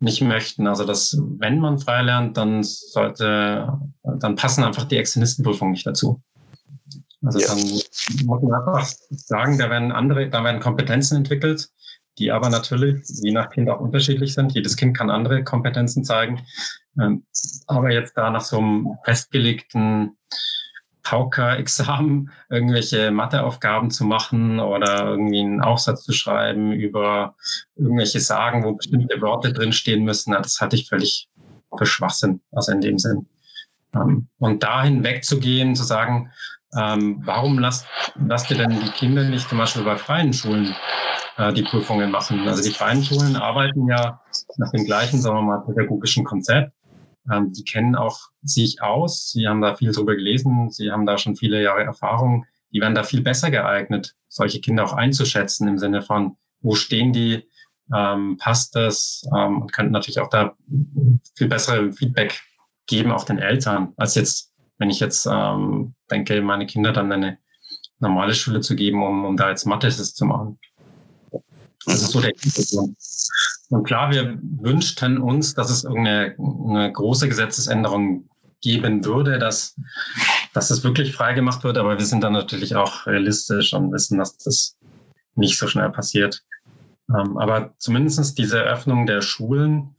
nicht 0.00 0.20
möchten. 0.22 0.66
Also, 0.66 0.84
dass, 0.84 1.16
wenn 1.38 1.58
man 1.58 1.78
frei 1.78 2.02
lernt, 2.02 2.36
dann 2.36 2.62
sollte, 2.62 3.78
dann 4.02 4.36
passen 4.36 4.64
einfach 4.64 4.84
die 4.84 4.96
Externistenprüfungen 4.96 5.72
nicht 5.72 5.86
dazu. 5.86 6.22
Also, 7.24 7.40
ja. 7.40 7.48
dann 7.48 7.58
muss 8.26 8.42
man 8.42 8.52
einfach 8.52 8.86
sagen, 9.10 9.58
da 9.58 9.70
werden 9.70 9.90
andere, 9.90 10.28
da 10.28 10.44
werden 10.44 10.60
Kompetenzen 10.60 11.16
entwickelt, 11.16 11.68
die 12.18 12.30
aber 12.30 12.48
natürlich 12.48 13.04
je 13.08 13.32
nach 13.32 13.50
Kind 13.50 13.68
auch 13.68 13.80
unterschiedlich 13.80 14.34
sind. 14.34 14.52
Jedes 14.52 14.76
Kind 14.76 14.96
kann 14.96 15.10
andere 15.10 15.42
Kompetenzen 15.42 16.04
zeigen. 16.04 16.40
Ähm, 17.00 17.24
aber 17.66 17.90
jetzt 17.92 18.16
da 18.16 18.30
nach 18.30 18.40
so 18.40 18.58
einem 18.58 18.88
festgelegten 19.04 20.16
Pauker-Examen 21.08 22.30
irgendwelche 22.50 23.10
Matheaufgaben 23.10 23.90
zu 23.90 24.04
machen 24.04 24.60
oder 24.60 25.06
irgendwie 25.06 25.40
einen 25.40 25.62
Aufsatz 25.62 26.04
zu 26.04 26.12
schreiben 26.12 26.72
über 26.72 27.34
irgendwelche 27.76 28.20
Sagen, 28.20 28.62
wo 28.62 28.74
bestimmte 28.74 29.18
Worte 29.22 29.54
drinstehen 29.54 30.04
müssen. 30.04 30.32
Das 30.32 30.60
hatte 30.60 30.76
ich 30.76 30.86
völlig 30.86 31.28
für 31.76 31.86
Schwachsinn, 31.86 32.42
also 32.52 32.72
in 32.72 32.82
dem 32.82 32.98
Sinn. 32.98 33.26
Ähm, 33.94 34.28
und 34.38 34.62
dahin 34.62 35.02
wegzugehen, 35.02 35.74
zu 35.74 35.84
sagen, 35.84 36.30
ähm, 36.76 37.22
warum 37.24 37.58
lasst, 37.58 37.86
lasst 38.16 38.50
ihr 38.50 38.58
denn 38.58 38.78
die 38.78 38.90
Kinder 38.90 39.24
nicht 39.24 39.48
zum 39.48 39.56
Beispiel 39.56 39.84
bei 39.84 39.96
freien 39.96 40.34
Schulen 40.34 40.74
äh, 41.38 41.54
die 41.54 41.62
Prüfungen 41.62 42.10
machen? 42.10 42.46
Also 42.46 42.62
die 42.62 42.74
freien 42.74 43.02
Schulen 43.02 43.36
arbeiten 43.36 43.88
ja 43.88 44.20
nach 44.58 44.70
dem 44.72 44.84
gleichen, 44.84 45.22
sagen 45.22 45.36
wir 45.36 45.42
mal, 45.42 45.64
pädagogischen 45.64 46.24
Konzept. 46.24 46.72
Ähm, 47.30 47.52
die 47.52 47.64
kennen 47.64 47.94
auch 47.94 48.28
sich 48.42 48.82
aus. 48.82 49.30
Sie 49.32 49.46
haben 49.46 49.60
da 49.60 49.74
viel 49.74 49.92
drüber 49.92 50.14
gelesen. 50.16 50.70
Sie 50.70 50.90
haben 50.90 51.06
da 51.06 51.18
schon 51.18 51.36
viele 51.36 51.62
Jahre 51.62 51.84
Erfahrung. 51.84 52.46
Die 52.72 52.80
werden 52.80 52.94
da 52.94 53.02
viel 53.02 53.22
besser 53.22 53.50
geeignet, 53.50 54.14
solche 54.28 54.60
Kinder 54.60 54.84
auch 54.84 54.92
einzuschätzen 54.92 55.68
im 55.68 55.78
Sinne 55.78 56.02
von, 56.02 56.36
wo 56.60 56.74
stehen 56.74 57.12
die, 57.12 57.48
ähm, 57.94 58.36
passt 58.38 58.74
das 58.76 59.22
ähm, 59.34 59.62
und 59.62 59.72
könnten 59.72 59.92
natürlich 59.92 60.20
auch 60.20 60.28
da 60.28 60.54
viel 61.34 61.48
bessere 61.48 61.92
Feedback 61.92 62.42
geben, 62.86 63.12
auch 63.12 63.24
den 63.24 63.38
Eltern, 63.38 63.94
als 63.96 64.14
jetzt, 64.14 64.52
wenn 64.78 64.90
ich 64.90 65.00
jetzt 65.00 65.26
ähm, 65.30 65.94
denke, 66.10 66.42
meine 66.42 66.66
Kinder 66.66 66.92
dann 66.92 67.10
eine 67.10 67.38
normale 68.00 68.34
Schule 68.34 68.60
zu 68.60 68.76
geben, 68.76 69.02
um, 69.02 69.24
um 69.24 69.36
da 69.36 69.50
jetzt 69.50 69.64
Mathe 69.64 69.88
zu 69.88 70.24
machen. 70.24 70.58
Das 71.88 72.02
ist 72.02 72.12
so 72.12 72.20
der 72.20 72.32
Hintergrund. 72.38 72.96
Und 73.70 73.84
klar, 73.84 74.10
wir 74.10 74.38
wünschten 74.42 75.18
uns, 75.18 75.54
dass 75.54 75.70
es 75.70 75.84
irgendeine 75.84 76.34
eine 76.38 76.92
große 76.92 77.28
Gesetzesänderung 77.28 78.28
geben 78.60 79.04
würde, 79.04 79.38
dass, 79.38 79.76
dass 80.52 80.70
es 80.70 80.82
wirklich 80.84 81.14
freigemacht 81.14 81.64
wird. 81.64 81.78
Aber 81.78 81.98
wir 81.98 82.04
sind 82.04 82.22
dann 82.24 82.32
natürlich 82.32 82.74
auch 82.74 83.06
realistisch 83.06 83.72
und 83.74 83.92
wissen, 83.92 84.18
dass 84.18 84.36
das 84.38 84.76
nicht 85.34 85.58
so 85.58 85.66
schnell 85.66 85.90
passiert. 85.90 86.42
Ähm, 87.08 87.38
aber 87.38 87.74
zumindestens 87.78 88.34
diese 88.34 88.60
Öffnung 88.60 89.06
der 89.06 89.22
Schulen 89.22 89.94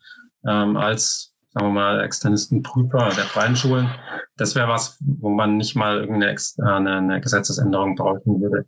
ähm, 0.46 0.78
als, 0.78 1.34
sagen 1.54 1.68
wir 1.68 1.74
mal, 1.74 2.02
Externistenprüfer 2.02 3.12
der 3.16 3.26
freien 3.26 3.56
Schulen, 3.56 3.90
das 4.38 4.56
wäre 4.56 4.68
was, 4.68 4.98
wo 5.00 5.30
man 5.30 5.58
nicht 5.58 5.76
mal 5.76 6.00
irgendeine 6.00 6.36
eine, 6.60 6.98
eine 6.98 7.22
Gesetzesänderung 7.22 7.96
brauchen 7.96 8.42
würde. 8.42 8.66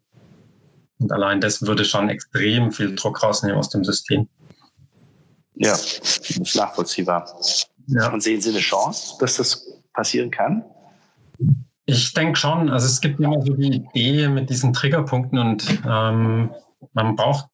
Und 1.01 1.11
allein 1.11 1.41
das 1.41 1.61
würde 1.61 1.83
schon 1.83 2.09
extrem 2.09 2.71
viel 2.71 2.95
Druck 2.95 3.23
rausnehmen 3.23 3.57
aus 3.57 3.69
dem 3.69 3.83
System. 3.83 4.29
Ja, 5.55 5.73
ist 5.73 6.55
nachvollziehbar. 6.55 7.27
Ja. 7.87 8.11
Und 8.11 8.21
sehen 8.21 8.41
Sie 8.41 8.49
eine 8.49 8.59
Chance, 8.59 9.15
dass 9.19 9.37
das 9.37 9.81
passieren 9.93 10.31
kann? 10.31 10.63
Ich 11.85 12.13
denke 12.13 12.37
schon. 12.37 12.69
Also 12.69 12.85
es 12.85 13.01
gibt 13.01 13.19
immer 13.19 13.41
so 13.41 13.53
die 13.53 13.83
Idee 13.93 14.27
mit 14.27 14.49
diesen 14.49 14.73
Triggerpunkten 14.73 15.37
und 15.37 15.81
ähm, 15.85 16.51
man 16.93 17.15
braucht 17.15 17.47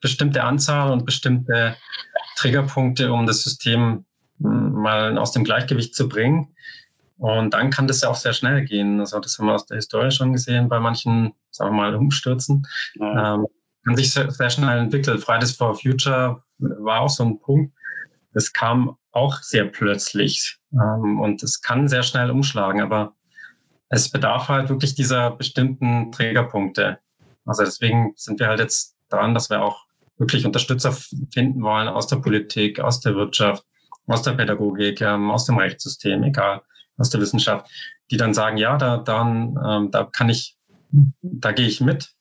bestimmte 0.00 0.44
Anzahl 0.44 0.92
und 0.92 1.04
bestimmte 1.04 1.76
Triggerpunkte, 2.36 3.12
um 3.12 3.26
das 3.26 3.42
System 3.42 4.04
hm, 4.40 4.72
mal 4.72 5.18
aus 5.18 5.32
dem 5.32 5.44
Gleichgewicht 5.44 5.94
zu 5.94 6.08
bringen. 6.08 6.54
Und 7.18 7.52
dann 7.52 7.70
kann 7.70 7.88
das 7.88 8.00
ja 8.00 8.08
auch 8.08 8.14
sehr 8.14 8.32
schnell 8.32 8.64
gehen. 8.64 9.00
Also 9.00 9.18
das 9.18 9.38
haben 9.38 9.46
wir 9.46 9.54
aus 9.54 9.66
der 9.66 9.76
Historie 9.76 10.12
schon 10.12 10.32
gesehen 10.32 10.68
bei 10.68 10.78
manchen, 10.78 11.34
sagen 11.50 11.72
wir 11.72 11.76
mal, 11.76 11.94
Umstürzen. 11.94 12.66
Ja. 12.94 13.34
Ähm, 13.34 13.46
kann 13.84 13.96
sich 13.96 14.12
sehr, 14.12 14.30
sehr, 14.30 14.50
schnell 14.50 14.78
entwickeln. 14.78 15.18
Fridays 15.18 15.52
for 15.52 15.74
Future 15.74 16.42
war 16.58 17.00
auch 17.00 17.08
so 17.08 17.24
ein 17.24 17.40
Punkt. 17.40 17.74
Das 18.34 18.52
kam 18.52 18.96
auch 19.10 19.36
sehr 19.42 19.64
plötzlich 19.64 20.58
ähm, 20.72 21.20
und 21.20 21.42
es 21.42 21.60
kann 21.60 21.88
sehr 21.88 22.02
schnell 22.02 22.30
umschlagen, 22.30 22.80
aber 22.80 23.14
es 23.88 24.10
bedarf 24.10 24.48
halt 24.48 24.68
wirklich 24.68 24.94
dieser 24.94 25.30
bestimmten 25.32 26.12
Trägerpunkte. 26.12 26.98
Also 27.46 27.64
deswegen 27.64 28.12
sind 28.16 28.38
wir 28.38 28.48
halt 28.48 28.60
jetzt 28.60 28.96
dran, 29.08 29.34
dass 29.34 29.50
wir 29.50 29.62
auch 29.62 29.86
wirklich 30.18 30.44
Unterstützer 30.44 30.92
finden 31.32 31.62
wollen 31.62 31.88
aus 31.88 32.06
der 32.06 32.16
Politik, 32.16 32.78
aus 32.78 33.00
der 33.00 33.14
Wirtschaft, 33.14 33.64
aus 34.06 34.22
der 34.22 34.32
Pädagogik, 34.32 35.00
ähm, 35.00 35.30
aus 35.30 35.46
dem 35.46 35.56
Rechtssystem, 35.56 36.22
egal 36.22 36.62
aus 36.98 37.10
der 37.10 37.20
Wissenschaft, 37.20 37.70
die 38.10 38.16
dann 38.16 38.34
sagen, 38.34 38.56
ja, 38.56 38.76
da, 38.76 38.98
dann, 38.98 39.58
ähm, 39.64 39.90
da 39.90 40.04
kann 40.04 40.28
ich, 40.28 40.56
da 41.22 41.52
gehe 41.52 41.66
ich 41.66 41.80
mit 41.80 42.14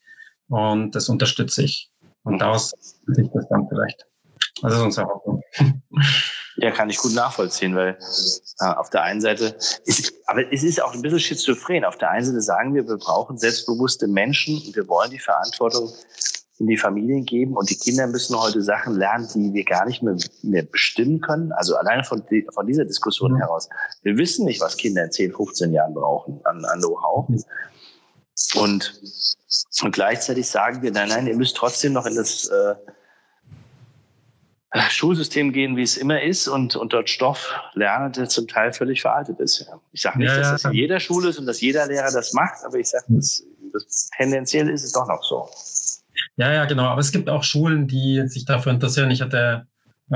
und 0.48 0.96
das 0.96 1.10
unterstütze 1.10 1.64
ich. 1.64 1.92
Und 2.24 2.40
daraus 2.40 2.74
sich 3.08 3.30
das 3.34 3.48
dann 3.50 3.68
vielleicht. 3.70 4.06
Also 4.62 4.70
das 4.70 4.76
ist 4.76 4.86
unsere 4.86 5.08
Hoffnung. 5.08 5.44
Ja, 6.58 6.72
kann 6.72 6.90
ich 6.90 6.98
gut 6.98 7.14
nachvollziehen, 7.14 7.76
weil 7.76 7.98
äh, 8.60 8.66
auf 8.66 8.90
der 8.90 9.04
einen 9.04 9.22
Seite 9.22 9.56
ist, 9.86 10.14
aber 10.26 10.52
es 10.52 10.64
ist 10.64 10.82
auch 10.82 10.94
ein 10.94 11.04
bisschen 11.04 11.20
schizophren. 11.20 11.86
Auf 11.86 11.98
der 11.98 12.10
einen 12.10 12.26
Seite 12.26 12.42
sagen 12.42 12.74
wir, 12.74 12.88
wir 12.88 12.98
brauchen 12.98 13.38
selbstbewusste 13.38 14.08
Menschen 14.08 14.56
und 14.66 14.76
wir 14.76 14.88
wollen 14.88 15.12
die 15.12 15.20
Verantwortung 15.20 15.94
in 16.60 16.68
die 16.68 16.78
Familien 16.78 17.26
geben 17.26 17.56
und 17.56 17.70
die 17.70 17.76
Kinder 17.78 18.08
müssen 18.08 18.36
heute 18.36 18.62
Sachen 18.62 18.96
lernen, 18.96 19.28
die 19.34 19.54
wir 19.54 19.64
gar 19.64 19.86
nicht 19.86 20.02
mehr, 20.02 20.18
mehr 20.42 20.64
bestimmen 20.64 21.22
können. 21.22 21.52
Also 21.52 21.76
alleine 21.76 22.04
von, 22.04 22.24
von 22.54 22.66
dieser 22.66 22.86
Diskussion 22.86 23.34
mhm. 23.34 23.38
heraus. 23.38 23.70
Wir 24.02 24.18
wissen 24.18 24.46
nicht, 24.46 24.60
was 24.62 24.78
Kinder 24.78 25.04
in 25.04 25.12
10, 25.12 25.34
15 25.34 25.74
Jahren 25.74 25.94
brauchen 25.94 26.40
an, 26.46 26.66
an 26.66 26.80
Know-how. 26.80 27.28
Und, 28.56 29.02
und 29.82 29.92
gleichzeitig 29.92 30.48
sagen 30.48 30.82
wir, 30.82 30.92
nein, 30.92 31.10
nein, 31.10 31.28
ihr 31.28 31.36
müsst 31.36 31.58
trotzdem 31.58 31.94
noch 31.94 32.06
in 32.06 32.16
das, 32.16 32.48
äh, 32.48 32.76
Schulsystem 34.90 35.54
gehen, 35.54 35.76
wie 35.76 35.84
es 35.84 35.98
immer 35.98 36.22
ist, 36.22 36.48
und, 36.48 36.76
und 36.76 36.94
dort 36.94 37.10
Stoff 37.10 37.54
lernen, 37.74 38.12
der 38.14 38.30
zum 38.30 38.48
Teil 38.48 38.74
völlig 38.74 39.02
veraltet 39.02 39.40
ist. 39.40 39.60
Ja. 39.60 39.80
Ich 39.92 40.02
sage 40.02 40.20
nicht, 40.20 40.30
ja, 40.30 40.38
dass 40.38 40.62
das 40.62 40.66
in 40.66 40.74
jeder 40.74 41.00
Schule 41.00 41.30
ist 41.30 41.40
und 41.40 41.46
dass 41.46 41.62
jeder 41.62 41.88
Lehrer 41.88 42.12
das 42.12 42.34
macht, 42.34 42.64
aber 42.66 42.78
ich 42.78 42.90
sage, 42.90 43.06
das, 43.10 43.44
das, 43.74 44.10
tendenziell 44.18 44.70
ist 44.70 44.84
es 44.84 44.92
doch 44.92 45.08
noch 45.08 45.24
so. 45.24 45.50
Ja, 46.38 46.54
ja, 46.54 46.66
genau. 46.66 46.86
Aber 46.86 47.02
es 47.02 47.12
gibt 47.12 47.30
auch 47.30 47.44
Schulen, 47.44 47.88
die 47.88 48.28
sich 48.28 48.46
dafür 48.46 48.72
interessieren. 48.72 49.12
Ich 49.12 49.22
hatte 49.22 49.68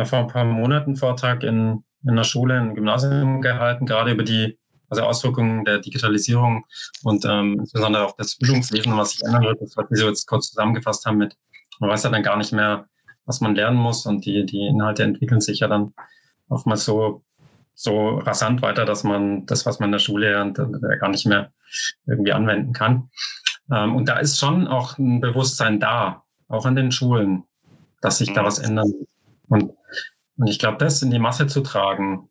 vor 0.05 0.19
ein 0.19 0.27
paar 0.27 0.45
Monaten 0.45 0.91
einen 0.91 0.95
Vortrag 0.95 1.43
in, 1.43 1.83
in 2.03 2.11
einer 2.11 2.23
Schule, 2.23 2.55
in 2.55 2.61
einem 2.61 2.75
Gymnasium 2.75 3.41
gehalten, 3.41 3.85
gerade 3.85 4.11
über 4.11 4.23
die 4.23 4.57
also 4.91 5.03
Auswirkungen 5.03 5.63
der 5.63 5.79
Digitalisierung 5.79 6.65
und 7.03 7.23
ähm, 7.25 7.59
insbesondere 7.59 8.05
auch 8.05 8.15
das 8.17 8.35
Bildungswesen, 8.35 8.95
was 8.97 9.11
sich 9.11 9.23
ändern 9.23 9.43
wird, 9.43 9.61
das, 9.61 9.77
was 9.77 9.89
wir 9.89 9.97
so 9.97 10.07
jetzt 10.07 10.27
kurz 10.27 10.49
zusammengefasst 10.49 11.05
haben 11.05 11.17
mit, 11.17 11.37
man 11.79 11.89
weiß 11.89 12.03
ja 12.03 12.09
dann 12.09 12.23
gar 12.23 12.37
nicht 12.37 12.51
mehr, 12.51 12.85
was 13.25 13.39
man 13.39 13.55
lernen 13.55 13.77
muss 13.77 14.05
und 14.05 14.25
die, 14.25 14.45
die 14.45 14.67
Inhalte 14.67 15.03
entwickeln 15.03 15.39
sich 15.39 15.59
ja 15.59 15.69
dann 15.69 15.93
oftmals 16.49 16.83
so, 16.83 17.23
so 17.73 18.17
rasant 18.17 18.61
weiter, 18.61 18.83
dass 18.83 19.05
man 19.05 19.45
das, 19.45 19.65
was 19.65 19.79
man 19.79 19.87
in 19.87 19.93
der 19.93 19.99
Schule 19.99 20.31
lernt, 20.31 20.57
gar 20.57 21.09
nicht 21.09 21.25
mehr 21.25 21.53
irgendwie 22.05 22.33
anwenden 22.33 22.73
kann. 22.73 23.09
Ähm, 23.71 23.95
und 23.95 24.09
da 24.09 24.19
ist 24.19 24.37
schon 24.37 24.67
auch 24.67 24.97
ein 24.97 25.21
Bewusstsein 25.21 25.79
da, 25.79 26.23
auch 26.47 26.65
an 26.65 26.75
den 26.75 26.91
Schulen, 26.91 27.43
dass 28.01 28.17
sich 28.17 28.33
da 28.33 28.41
mhm. 28.41 28.45
was 28.45 28.59
ändern. 28.59 28.91
Und, 29.47 29.73
und 30.37 30.47
ich 30.47 30.59
glaube, 30.59 30.77
das 30.77 31.01
in 31.01 31.11
die 31.11 31.19
Masse 31.19 31.47
zu 31.47 31.61
tragen, 31.61 32.29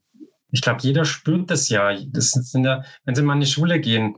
ich 0.53 0.63
glaube, 0.63 0.81
jeder 0.83 1.05
spürt 1.05 1.51
das 1.51 1.69
ja. 1.69 1.95
Das 2.07 2.31
sind 2.31 2.65
ja, 2.65 2.83
wenn 3.05 3.15
Sie 3.15 3.23
mal 3.23 3.35
in 3.35 3.41
die 3.41 3.47
Schule 3.47 3.81
gehen, 3.81 4.17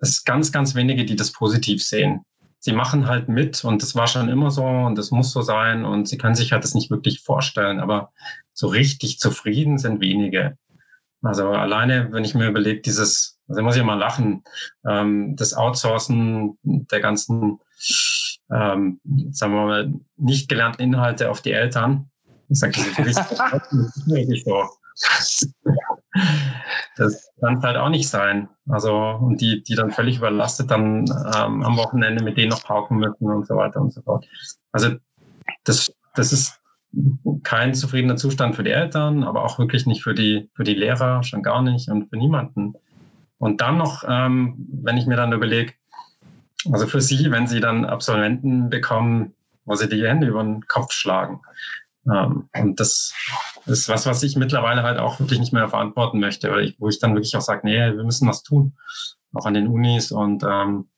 es 0.00 0.10
ist 0.10 0.24
ganz, 0.24 0.52
ganz 0.52 0.74
wenige, 0.74 1.04
die 1.04 1.16
das 1.16 1.32
positiv 1.32 1.82
sehen. 1.82 2.24
Sie 2.58 2.72
machen 2.72 3.06
halt 3.06 3.28
mit 3.28 3.64
und 3.64 3.82
das 3.82 3.94
war 3.94 4.06
schon 4.06 4.28
immer 4.28 4.50
so 4.50 4.64
und 4.64 4.98
das 4.98 5.10
muss 5.10 5.32
so 5.32 5.40
sein 5.40 5.86
und 5.86 6.08
sie 6.08 6.18
können 6.18 6.34
sich 6.34 6.52
halt 6.52 6.62
das 6.62 6.74
nicht 6.74 6.90
wirklich 6.90 7.20
vorstellen, 7.20 7.80
aber 7.80 8.12
so 8.52 8.66
richtig 8.66 9.18
zufrieden 9.18 9.78
sind 9.78 10.00
wenige. 10.00 10.58
Also 11.22 11.48
alleine, 11.48 12.12
wenn 12.12 12.24
ich 12.24 12.34
mir 12.34 12.48
überlege, 12.48 12.82
dieses, 12.82 13.39
also 13.50 13.62
muss 13.62 13.76
ich 13.76 13.82
mal 13.82 13.98
lachen, 13.98 14.44
ähm, 14.88 15.34
das 15.36 15.54
Outsourcen 15.54 16.56
der 16.62 17.00
ganzen, 17.00 17.58
ähm, 18.50 19.00
sagen 19.32 19.54
wir 19.54 19.66
mal, 19.66 19.92
nicht 20.16 20.48
gelernten 20.48 20.82
Inhalte 20.82 21.30
auf 21.30 21.42
die 21.42 21.52
Eltern. 21.52 22.08
Ich 22.48 22.60
sage, 22.60 22.80
das 22.96 23.06
ist 23.06 24.44
so. 24.44 24.64
Das 26.96 27.30
kann 27.40 27.56
es 27.56 27.62
halt 27.62 27.76
auch 27.76 27.88
nicht 27.88 28.08
sein. 28.08 28.48
Also, 28.68 28.94
und 28.94 29.40
die, 29.40 29.62
die 29.62 29.74
dann 29.74 29.90
völlig 29.90 30.18
überlastet 30.18 30.70
dann 30.70 31.06
ähm, 31.36 31.62
am 31.64 31.76
Wochenende 31.76 32.22
mit 32.22 32.36
denen 32.36 32.50
noch 32.50 32.62
pauken 32.64 32.98
müssen 32.98 33.30
und 33.30 33.46
so 33.46 33.56
weiter 33.56 33.80
und 33.80 33.92
so 33.92 34.02
fort. 34.02 34.26
Also, 34.72 34.96
das, 35.64 35.92
das 36.14 36.32
ist 36.32 36.60
kein 37.42 37.74
zufriedener 37.74 38.16
Zustand 38.16 38.56
für 38.56 38.64
die 38.64 38.70
Eltern, 38.70 39.24
aber 39.24 39.44
auch 39.44 39.58
wirklich 39.58 39.86
nicht 39.86 40.02
für 40.02 40.14
die, 40.14 40.50
für 40.54 40.64
die 40.64 40.74
Lehrer, 40.74 41.22
schon 41.22 41.42
gar 41.42 41.62
nicht 41.62 41.88
und 41.88 42.08
für 42.08 42.16
niemanden. 42.16 42.74
Und 43.40 43.62
dann 43.62 43.78
noch, 43.78 44.04
ähm, 44.06 44.54
wenn 44.82 44.98
ich 44.98 45.06
mir 45.06 45.16
dann 45.16 45.32
überlege, 45.32 45.72
also 46.70 46.86
für 46.86 47.00
Sie, 47.00 47.30
wenn 47.30 47.46
Sie 47.46 47.58
dann 47.58 47.86
Absolventen 47.86 48.68
bekommen, 48.68 49.34
wo 49.64 49.74
Sie 49.74 49.88
die 49.88 50.06
Hände 50.06 50.26
über 50.26 50.42
den 50.42 50.66
Kopf 50.66 50.92
schlagen. 50.92 51.40
Ähm, 52.06 52.50
und 52.54 52.78
das 52.78 53.14
ist 53.64 53.88
was, 53.88 54.04
was 54.04 54.22
ich 54.22 54.36
mittlerweile 54.36 54.82
halt 54.82 54.98
auch 54.98 55.18
wirklich 55.20 55.40
nicht 55.40 55.54
mehr 55.54 55.68
verantworten 55.68 56.20
möchte, 56.20 56.50
oder 56.50 56.60
ich, 56.60 56.76
wo 56.78 56.88
ich 56.88 56.98
dann 56.98 57.14
wirklich 57.14 57.34
auch 57.34 57.40
sage, 57.40 57.62
nee, 57.64 57.78
wir 57.78 58.04
müssen 58.04 58.28
was 58.28 58.42
tun, 58.42 58.74
auch 59.32 59.46
an 59.46 59.54
den 59.54 59.68
Unis 59.68 60.12
und 60.12 60.42
ähm, 60.42 60.88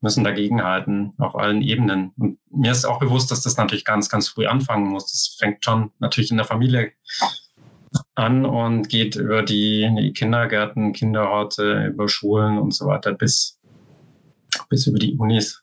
müssen 0.00 0.24
dagegenhalten 0.24 1.12
auf 1.18 1.34
allen 1.34 1.60
Ebenen. 1.60 2.12
Und 2.16 2.38
mir 2.50 2.72
ist 2.72 2.86
auch 2.86 2.98
bewusst, 2.98 3.30
dass 3.30 3.42
das 3.42 3.58
natürlich 3.58 3.84
ganz, 3.84 4.08
ganz 4.08 4.28
früh 4.28 4.46
anfangen 4.46 4.88
muss. 4.88 5.12
Das 5.12 5.36
fängt 5.38 5.62
schon 5.62 5.90
natürlich 5.98 6.30
in 6.30 6.38
der 6.38 6.46
Familie 6.46 6.92
an 8.14 8.46
und 8.46 8.88
geht 8.88 9.16
über 9.16 9.42
die, 9.42 9.90
die 9.98 10.12
Kindergärten, 10.12 10.92
Kinderorte, 10.92 11.86
über 11.86 12.08
Schulen 12.08 12.58
und 12.58 12.72
so 12.72 12.86
weiter 12.86 13.12
bis, 13.12 13.60
bis 14.68 14.86
über 14.86 14.98
die 14.98 15.16
Unis. 15.16 15.62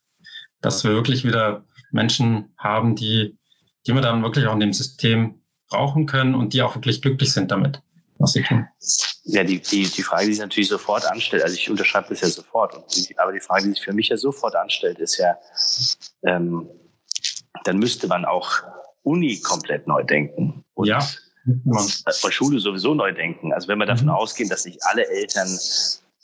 Dass 0.62 0.84
wir 0.84 0.92
wirklich 0.92 1.24
wieder 1.24 1.66
Menschen 1.92 2.54
haben, 2.58 2.96
die 2.96 3.38
die 3.88 3.94
wir 3.94 4.02
dann 4.02 4.24
wirklich 4.24 4.46
auch 4.48 4.54
in 4.54 4.60
dem 4.60 4.74
System 4.74 5.42
brauchen 5.70 6.06
können 6.06 6.36
und 6.36 6.54
die 6.54 6.62
auch 6.62 6.76
wirklich 6.76 7.02
glücklich 7.02 7.32
sind 7.34 7.52
damit, 7.52 7.82
was 8.18 8.34
sie 8.34 8.44
tun. 8.44 8.68
Ja, 9.24 9.44
die, 9.44 9.60
die, 9.60 9.84
die 9.88 10.04
Frage, 10.04 10.26
die 10.26 10.34
sich 10.34 10.42
natürlich 10.42 10.70
sofort 10.70 11.06
anstellt, 11.06 11.44
also 11.44 11.56
ich 11.56 11.70
unterschreibe 11.70 12.10
das 12.10 12.22
ja 12.22 12.28
sofort, 12.28 12.76
die, 12.96 13.18
aber 13.18 13.32
die 13.32 13.40
Frage, 13.40 13.66
die 13.66 13.72
sich 13.72 13.82
für 13.82 13.94
mich 13.94 14.10
ja 14.10 14.18
sofort 14.18 14.56
anstellt, 14.56 15.00
ist 15.00 15.18
ja, 15.18 15.36
ähm, 16.26 16.68
dann 17.64 17.78
müsste 17.78 18.08
man 18.08 18.26
auch 18.26 18.50
Uni 19.04 19.40
komplett 19.40 19.88
neu 19.88 20.04
denken. 20.04 20.64
Und, 20.74 20.88
ja. 20.88 21.00
Und 21.46 22.34
Schule 22.34 22.60
sowieso 22.60 22.94
neu 22.94 23.14
denken. 23.14 23.54
Also 23.54 23.68
wenn 23.68 23.80
wir 23.80 23.86
davon 23.86 24.08
mhm. 24.08 24.14
ausgehen, 24.14 24.50
dass 24.50 24.66
nicht 24.66 24.80
alle 24.84 25.08
Eltern 25.08 25.58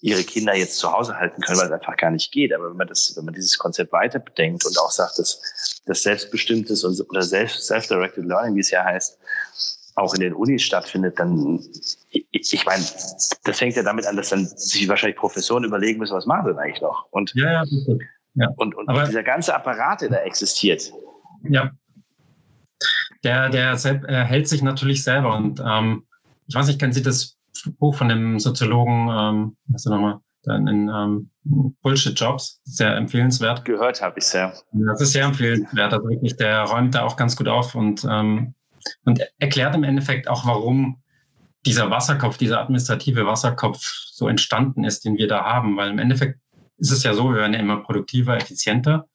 ihre 0.02 0.24
Kinder 0.24 0.56
jetzt 0.56 0.78
zu 0.78 0.92
Hause 0.92 1.18
halten 1.18 1.42
können, 1.42 1.58
weil 1.58 1.66
es 1.68 1.72
einfach 1.72 1.98
gar 1.98 2.12
nicht 2.12 2.32
geht. 2.32 2.54
Aber 2.54 2.70
wenn 2.70 2.78
man 2.78 2.88
das, 2.88 3.16
wenn 3.18 3.26
man 3.26 3.34
dieses 3.34 3.58
Konzept 3.58 3.92
weiter 3.92 4.20
bedenkt 4.20 4.66
und 4.66 4.78
auch 4.78 4.92
sagt, 4.92 5.18
dass 5.18 5.82
das 5.86 6.04
selbstbestimmtes 6.04 6.86
oder 6.86 7.24
self-directed 7.24 8.26
learning, 8.26 8.56
wie 8.56 8.60
es 8.60 8.70
ja 8.70 8.84
heißt, 8.84 9.18
auch 9.96 10.14
in 10.14 10.22
den 10.22 10.34
Unis 10.34 10.62
stattfindet, 10.62 11.18
dann, 11.18 11.60
ich, 12.12 12.54
ich 12.54 12.66
meine, 12.66 12.84
das 13.44 13.58
fängt 13.58 13.76
ja 13.76 13.82
damit 13.82 14.06
an, 14.06 14.16
dass 14.16 14.30
dann 14.30 14.46
sich 14.46 14.88
wahrscheinlich 14.88 15.18
Professoren 15.18 15.64
überlegen 15.64 16.00
müssen, 16.00 16.16
was 16.16 16.28
machen 16.28 16.46
sie 16.46 16.52
denn 16.52 16.60
eigentlich 16.60 16.82
noch? 16.82 17.08
Und, 17.10 17.34
ja, 17.34 17.64
ja, 17.64 17.66
ja. 18.36 18.48
und, 18.58 18.76
und 18.76 18.88
dieser 19.08 19.24
ganze 19.24 19.56
Apparat, 19.56 20.02
der 20.02 20.10
da 20.10 20.18
existiert. 20.18 20.94
Ja. 21.50 21.72
Der, 23.28 23.50
der 23.50 23.74
äh, 23.74 24.24
hält 24.24 24.48
sich 24.48 24.62
natürlich 24.62 25.04
selber 25.04 25.36
und 25.36 25.62
ähm, 25.66 26.04
ich 26.48 26.56
weiß 26.56 26.68
nicht, 26.68 26.80
kennen 26.80 26.94
Sie 26.94 27.02
das 27.02 27.38
Buch 27.78 27.94
von 27.94 28.08
dem 28.08 28.40
Soziologen, 28.40 29.10
ähm, 29.12 29.58
was 29.68 29.86
ist 29.86 29.92
nochmal, 29.92 30.20
in 30.46 30.90
ähm, 30.90 31.30
Bullshit 31.82 32.18
Jobs, 32.18 32.62
sehr 32.64 32.96
empfehlenswert. 32.96 33.66
Gehört 33.66 34.02
habe 34.02 34.20
ich 34.20 34.26
sehr. 34.26 34.54
Das 34.72 35.02
ist 35.02 35.12
sehr 35.12 35.26
empfehlenswert. 35.26 35.92
Also 35.92 36.08
wirklich, 36.08 36.38
der 36.38 36.64
räumt 36.64 36.96
da 36.96 37.04
auch 37.04 37.18
ganz 37.18 37.36
gut 37.36 37.50
auf 37.50 37.76
und, 37.76 38.08
ähm, 38.10 38.54
und 39.04 39.20
erklärt 39.40 39.76
im 39.76 39.84
Endeffekt 39.84 40.30
auch, 40.30 40.46
warum 40.46 41.02
dieser 41.66 41.92
Wasserkopf, 41.92 42.38
dieser 42.38 42.62
administrative 42.62 43.26
Wasserkopf 43.26 43.82
so 44.10 44.30
entstanden 44.30 44.86
ist, 44.86 45.04
den 45.04 45.18
wir 45.18 45.28
da 45.28 45.44
haben. 45.44 45.76
Weil 45.76 45.90
im 45.90 46.00
Endeffekt 46.00 46.40
ist 46.78 46.94
es 46.94 47.04
ja 47.04 47.14
so, 47.14 47.32
wir 47.32 47.42
werden 47.42 47.54
ja 47.54 47.60
immer 47.60 47.84
produktiver, 47.84 48.38
effizienter. 48.38 49.10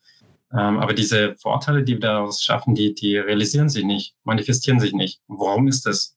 Ähm, 0.53 0.78
aber 0.78 0.92
diese 0.92 1.34
Vorteile, 1.36 1.82
die 1.82 1.94
wir 1.94 2.00
daraus 2.00 2.42
schaffen, 2.42 2.74
die, 2.74 2.94
die 2.94 3.16
realisieren 3.16 3.68
sich 3.68 3.84
nicht, 3.84 4.14
manifestieren 4.24 4.80
sich 4.80 4.92
nicht. 4.92 5.20
Warum 5.28 5.66
ist 5.66 5.86
das? 5.86 6.16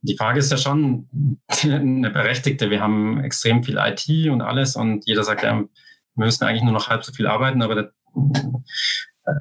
Die 0.00 0.16
Frage 0.16 0.38
ist 0.38 0.50
ja 0.50 0.56
schon 0.56 1.08
eine 1.62 2.10
berechtigte. 2.10 2.70
Wir 2.70 2.80
haben 2.80 3.22
extrem 3.22 3.62
viel 3.62 3.78
IT 3.78 4.30
und 4.30 4.40
alles 4.40 4.76
und 4.76 5.06
jeder 5.06 5.22
sagt, 5.22 5.42
ja, 5.42 5.58
wir 5.58 6.26
müssen 6.26 6.44
eigentlich 6.44 6.62
nur 6.62 6.72
noch 6.72 6.88
halb 6.88 7.04
so 7.04 7.12
viel 7.12 7.26
arbeiten, 7.26 7.62
aber 7.62 7.92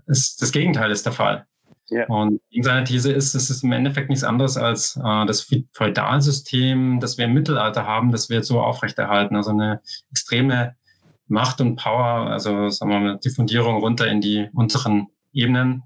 das, 0.07 0.35
das 0.37 0.51
Gegenteil 0.51 0.91
ist 0.91 1.05
der 1.05 1.13
Fall. 1.13 1.45
Ja. 1.89 2.05
Und 2.07 2.39
in 2.49 2.63
seiner 2.63 2.85
These 2.85 3.11
ist, 3.11 3.35
es 3.35 3.49
ist 3.49 3.63
im 3.63 3.73
Endeffekt 3.73 4.09
nichts 4.09 4.23
anderes 4.23 4.55
als 4.55 4.95
äh, 4.95 5.25
das 5.25 5.49
Feudalsystem, 5.73 7.01
das 7.01 7.17
wir 7.17 7.25
im 7.25 7.33
Mittelalter 7.33 7.85
haben, 7.85 8.13
das 8.13 8.29
wir 8.29 8.37
jetzt 8.37 8.47
so 8.47 8.61
aufrechterhalten. 8.61 9.35
Also 9.35 9.51
eine 9.51 9.81
extreme 10.09 10.75
Macht 11.31 11.61
und 11.61 11.77
Power, 11.77 12.29
also 12.29 12.69
sagen 12.69 12.91
wir 12.91 12.99
mal, 12.99 13.17
Diffundierung 13.17 13.77
runter 13.77 14.07
in 14.07 14.21
die 14.21 14.49
unteren 14.53 15.07
Ebenen. 15.33 15.83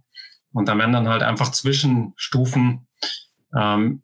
Und 0.52 0.68
da 0.68 0.78
werden 0.78 0.94
dann 0.94 1.08
halt 1.08 1.22
einfach 1.22 1.52
Zwischenstufen 1.52 2.88
ähm, 3.56 4.02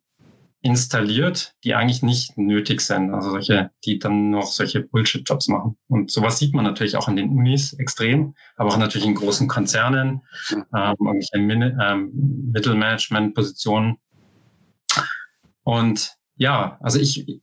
installiert, 0.60 1.54
die 1.64 1.74
eigentlich 1.74 2.02
nicht 2.02 2.38
nötig 2.38 2.80
sind. 2.80 3.12
Also 3.12 3.30
solche, 3.30 3.70
die 3.84 3.98
dann 3.98 4.30
noch 4.30 4.46
solche 4.46 4.82
Bullshit-Jobs 4.82 5.48
machen. 5.48 5.76
Und 5.88 6.12
sowas 6.12 6.38
sieht 6.38 6.54
man 6.54 6.64
natürlich 6.64 6.96
auch 6.96 7.08
in 7.08 7.16
den 7.16 7.30
Unis 7.30 7.72
extrem, 7.72 8.34
aber 8.56 8.70
auch 8.70 8.78
natürlich 8.78 9.06
in 9.06 9.16
großen 9.16 9.48
Konzernen, 9.48 10.22
ähm, 10.52 10.94
irgendwelche 11.00 11.38
Min 11.38 11.76
ähm, 11.80 12.50
Mittelmanagement-Positionen. 12.52 13.96
Und 15.64 16.16
ja, 16.36 16.78
also 16.80 17.00
ich, 17.00 17.40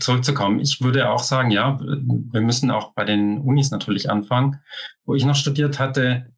zurückzukommen, 0.00 0.60
ich 0.60 0.80
würde 0.80 1.10
auch 1.10 1.22
sagen, 1.22 1.50
ja, 1.50 1.78
wir 1.80 2.40
müssen 2.40 2.70
auch 2.70 2.92
bei 2.94 3.04
den 3.04 3.38
Unis 3.38 3.70
natürlich 3.70 4.10
anfangen. 4.10 4.60
Wo 5.04 5.14
ich 5.14 5.24
noch 5.24 5.36
studiert 5.36 5.78
hatte, 5.78 6.32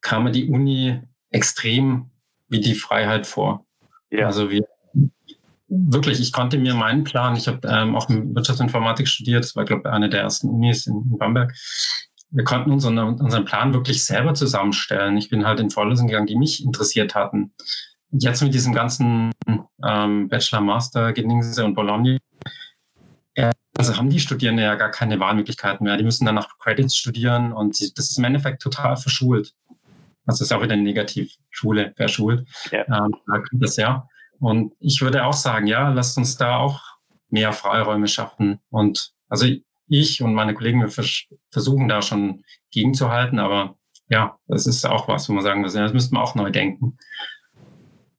kam 0.00 0.24
mir 0.24 0.32
die 0.32 0.48
Uni 0.48 1.00
extrem 1.30 2.10
wie 2.48 2.60
die 2.60 2.74
Freiheit 2.74 3.26
vor. 3.26 3.66
Ja. 4.10 4.26
Also 4.26 4.50
wir 4.50 4.66
wirklich, 5.72 6.20
ich 6.20 6.32
konnte 6.32 6.58
mir 6.58 6.74
meinen 6.74 7.04
Plan, 7.04 7.34
ich 7.34 7.48
habe 7.48 7.66
ähm, 7.66 7.96
auch 7.96 8.08
Wirtschaftsinformatik 8.08 9.08
studiert, 9.08 9.44
das 9.44 9.56
war, 9.56 9.64
glaube 9.64 9.82
ich, 9.86 9.92
eine 9.92 10.10
der 10.10 10.20
ersten 10.20 10.48
Unis 10.48 10.86
in, 10.86 10.96
in 11.10 11.18
Bamberg. 11.18 11.54
Wir 12.30 12.44
konnten 12.44 12.70
unseren, 12.70 12.98
unseren 12.98 13.44
Plan 13.44 13.72
wirklich 13.72 14.04
selber 14.04 14.34
zusammenstellen. 14.34 15.16
Ich 15.16 15.30
bin 15.30 15.46
halt 15.46 15.60
in 15.60 15.70
Vorlesungen 15.70 16.08
gegangen, 16.08 16.26
die 16.26 16.36
mich 16.36 16.64
interessiert 16.64 17.14
hatten. 17.14 17.52
Jetzt 18.10 18.42
mit 18.42 18.52
diesem 18.52 18.74
ganzen 18.74 19.32
ähm, 19.86 20.28
Bachelor, 20.28 20.60
Master, 20.60 21.12
Gedingse 21.12 21.64
und 21.64 21.74
Bologna, 21.74 22.18
also 23.88 23.98
haben 23.98 24.10
die 24.10 24.20
Studierenden 24.20 24.64
ja 24.64 24.74
gar 24.74 24.90
keine 24.90 25.18
Wahlmöglichkeiten 25.18 25.84
mehr. 25.84 25.96
Die 25.96 26.04
müssen 26.04 26.24
dann 26.24 26.34
nach 26.34 26.58
Credits 26.58 26.96
studieren 26.96 27.52
und 27.52 27.78
die, 27.80 27.92
das 27.94 28.10
ist 28.10 28.18
im 28.18 28.24
Endeffekt 28.24 28.62
total 28.62 28.96
verschult. 28.96 29.54
Also 30.26 30.44
ist 30.44 30.52
auch 30.52 30.62
wieder 30.62 30.76
negativ 30.76 31.34
Schule, 31.50 31.92
verschult. 31.96 32.46
Ja. 32.70 32.80
Ähm, 32.82 33.14
da 33.26 33.38
kommt 33.38 33.62
das 33.62 33.76
ja. 33.76 34.08
Und 34.38 34.74
ich 34.78 35.00
würde 35.00 35.24
auch 35.24 35.32
sagen, 35.32 35.66
ja, 35.66 35.88
lasst 35.88 36.16
uns 36.16 36.36
da 36.36 36.56
auch 36.56 36.80
mehr 37.28 37.52
Freiräume 37.52 38.08
schaffen. 38.08 38.60
Und 38.70 39.12
also 39.28 39.46
ich 39.88 40.22
und 40.22 40.34
meine 40.34 40.54
Kollegen, 40.54 40.80
wir 40.80 40.88
vers 40.88 41.24
versuchen 41.50 41.88
da 41.88 42.02
schon 42.02 42.44
gegenzuhalten, 42.70 43.38
aber 43.38 43.76
ja, 44.08 44.38
das 44.46 44.66
ist 44.66 44.84
auch 44.84 45.08
was, 45.08 45.28
wo 45.28 45.32
man 45.32 45.42
sagen 45.42 45.60
muss, 45.60 45.72
das 45.72 45.92
müsste 45.92 46.14
man 46.14 46.22
auch 46.22 46.34
neu 46.34 46.50
denken. 46.50 46.98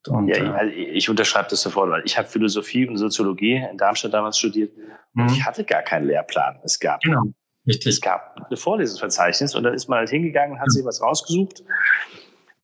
Und, 0.08 0.28
ja, 0.28 0.36
äh, 0.36 0.47
also 0.49 0.74
ich 0.76 1.10
unterschreibe 1.10 1.49
das 1.49 1.62
sofort, 1.62 1.89
weil 1.89 2.04
ich 2.06 2.18
habe 2.18 2.28
Philosophie 2.28 2.88
und 2.88 2.97
Soziologie 2.97 3.56
in 3.70 3.78
Darmstadt 3.78 4.14
damals 4.14 4.38
studiert 4.38 4.72
und 5.16 5.24
mhm. 5.24 5.30
ich 5.30 5.45
hatte 5.45 5.64
gar 5.64 5.82
keinen 5.82 6.08
Lehrplan. 6.08 6.60
Es 6.64 6.80
gab, 6.80 7.01
genau, 7.01 7.24
richtig. 7.68 7.93
es 7.93 8.01
gab 8.01 8.36
eine 8.47 8.58
Vorlesungsverzeichnis 8.58 9.56
und 9.56 9.64
dann 9.64 9.74
ist 9.74 9.88
man 9.88 9.99
halt 9.99 10.10
hingegangen, 10.10 10.60
hat 10.60 10.72
sich 10.72 10.84
was 10.86 11.01
rausgesucht, 11.01 11.64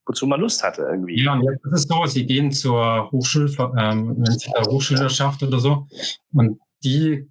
wozu 0.06 0.28
man 0.28 0.42
Lust 0.42 0.64
hatte 0.64 0.82
irgendwie. 0.84 1.24
Ja, 1.24 1.34
und 1.34 1.44
jetzt 1.44 1.66
ist 1.66 1.74
es 1.74 1.84
so, 1.84 2.06
Sie 2.06 2.26
gehen 2.26 2.52
zur 2.52 3.10
Hochschul, 3.12 3.50
ähm, 3.78 4.24
Hochschülerschaft 4.68 5.42
oder 5.44 5.60
so 5.60 5.88
und 6.34 6.60
die 6.84 7.30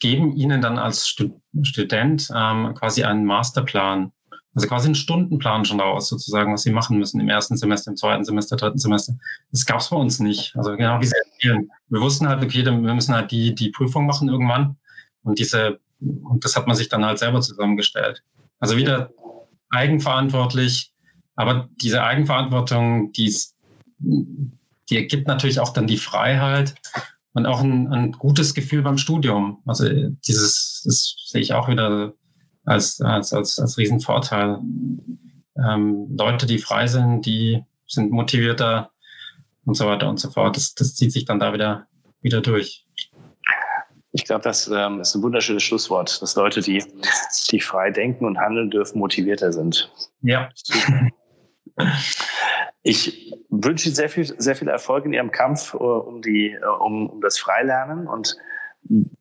geben 0.00 0.34
Ihnen 0.34 0.60
dann 0.60 0.78
als 0.78 1.08
Student 1.08 2.28
ähm, 2.34 2.74
quasi 2.74 3.04
einen 3.04 3.24
Masterplan 3.24 4.12
also 4.56 4.68
quasi 4.68 4.86
einen 4.86 4.94
Stundenplan 4.94 5.66
schon 5.66 5.78
daraus 5.78 6.08
sozusagen, 6.08 6.50
was 6.50 6.62
sie 6.62 6.72
machen 6.72 6.98
müssen 6.98 7.20
im 7.20 7.28
ersten 7.28 7.58
Semester, 7.58 7.90
im 7.90 7.96
zweiten 7.98 8.24
Semester, 8.24 8.56
dritten 8.56 8.78
Semester. 8.78 9.14
Das 9.52 9.66
gab 9.66 9.80
es 9.80 9.90
bei 9.90 9.96
uns 9.96 10.18
nicht. 10.18 10.56
Also 10.56 10.74
genau 10.76 10.98
wie 10.98 11.04
sie 11.04 11.14
erzählen. 11.14 11.70
Wir 11.90 12.00
wussten 12.00 12.26
halt, 12.26 12.42
okay, 12.42 12.64
wir 12.64 12.72
müssen 12.72 13.14
halt 13.14 13.30
die, 13.30 13.54
die 13.54 13.68
Prüfung 13.68 14.06
machen 14.06 14.30
irgendwann. 14.30 14.78
Und 15.22 15.38
diese, 15.38 15.78
und 16.00 16.42
das 16.42 16.56
hat 16.56 16.66
man 16.66 16.74
sich 16.74 16.88
dann 16.88 17.04
halt 17.04 17.18
selber 17.18 17.42
zusammengestellt. 17.42 18.22
Also 18.58 18.78
wieder 18.78 19.10
eigenverantwortlich, 19.68 20.90
aber 21.34 21.68
diese 21.82 22.02
Eigenverantwortung, 22.02 23.12
die, 23.12 23.26
ist, 23.26 23.56
die 23.98 24.96
ergibt 24.96 25.28
natürlich 25.28 25.60
auch 25.60 25.74
dann 25.74 25.86
die 25.86 25.98
Freiheit 25.98 26.74
und 27.34 27.44
auch 27.44 27.60
ein, 27.60 27.92
ein 27.92 28.12
gutes 28.12 28.54
Gefühl 28.54 28.80
beim 28.80 28.96
Studium. 28.96 29.58
Also 29.66 29.86
dieses, 30.26 30.82
das 30.86 31.14
sehe 31.26 31.42
ich 31.42 31.52
auch 31.52 31.68
wieder 31.68 32.14
als, 32.66 33.00
als, 33.00 33.32
als, 33.32 33.58
als 33.58 33.78
Riesenvorteil. 33.78 34.58
Ähm, 35.56 36.14
Leute, 36.16 36.46
die 36.46 36.58
frei 36.58 36.86
sind, 36.86 37.24
die 37.24 37.64
sind 37.86 38.10
motivierter 38.10 38.90
und 39.64 39.74
so 39.74 39.86
weiter 39.86 40.08
und 40.08 40.18
so 40.18 40.30
fort. 40.30 40.56
Das, 40.56 40.74
das 40.74 40.94
zieht 40.94 41.12
sich 41.12 41.24
dann 41.24 41.40
da 41.40 41.52
wieder, 41.52 41.86
wieder 42.20 42.40
durch. 42.40 42.86
Ich 44.12 44.24
glaube, 44.24 44.42
das 44.42 44.68
ähm, 44.68 45.00
ist 45.00 45.14
ein 45.14 45.22
wunderschönes 45.22 45.62
Schlusswort, 45.62 46.20
dass 46.22 46.36
Leute, 46.36 46.60
die, 46.60 46.82
die 47.50 47.60
frei 47.60 47.90
denken 47.90 48.24
und 48.24 48.38
handeln 48.38 48.70
dürfen, 48.70 48.98
motivierter 48.98 49.52
sind. 49.52 49.90
Ja. 50.22 50.50
Ich 52.88 53.34
wünsche 53.50 53.88
Ihnen 53.88 53.96
sehr 53.96 54.08
viel, 54.08 54.24
sehr 54.40 54.54
viel 54.54 54.68
Erfolg 54.68 55.04
in 55.04 55.12
Ihrem 55.12 55.32
Kampf 55.32 55.74
uh, 55.74 55.78
um, 55.78 56.22
die, 56.22 56.56
uh, 56.56 56.84
um, 56.84 57.10
um 57.10 57.20
das 57.20 57.36
Freilernen 57.36 58.06
und 58.06 58.36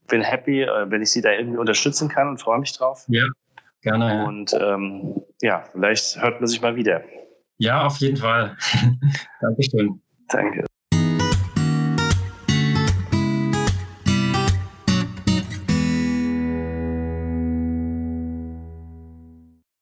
bin 0.07 0.21
happy, 0.21 0.63
äh, 0.63 0.89
wenn 0.89 1.01
ich 1.01 1.11
Sie 1.11 1.21
da 1.21 1.31
irgendwie 1.31 1.57
unterstützen 1.57 2.09
kann 2.09 2.27
und 2.29 2.39
freue 2.39 2.59
mich 2.59 2.73
drauf. 2.77 3.05
Ja, 3.07 3.25
gerne. 3.81 4.25
Und 4.25 4.53
ähm, 4.59 5.21
ja, 5.41 5.63
vielleicht 5.71 6.21
hört 6.21 6.41
man 6.41 6.47
sich 6.47 6.61
mal 6.61 6.75
wieder. 6.75 7.03
Ja, 7.57 7.85
auf 7.85 7.97
jeden 7.97 8.17
Fall. 8.17 8.57
Dankeschön. 9.41 10.01
Danke. 10.29 10.65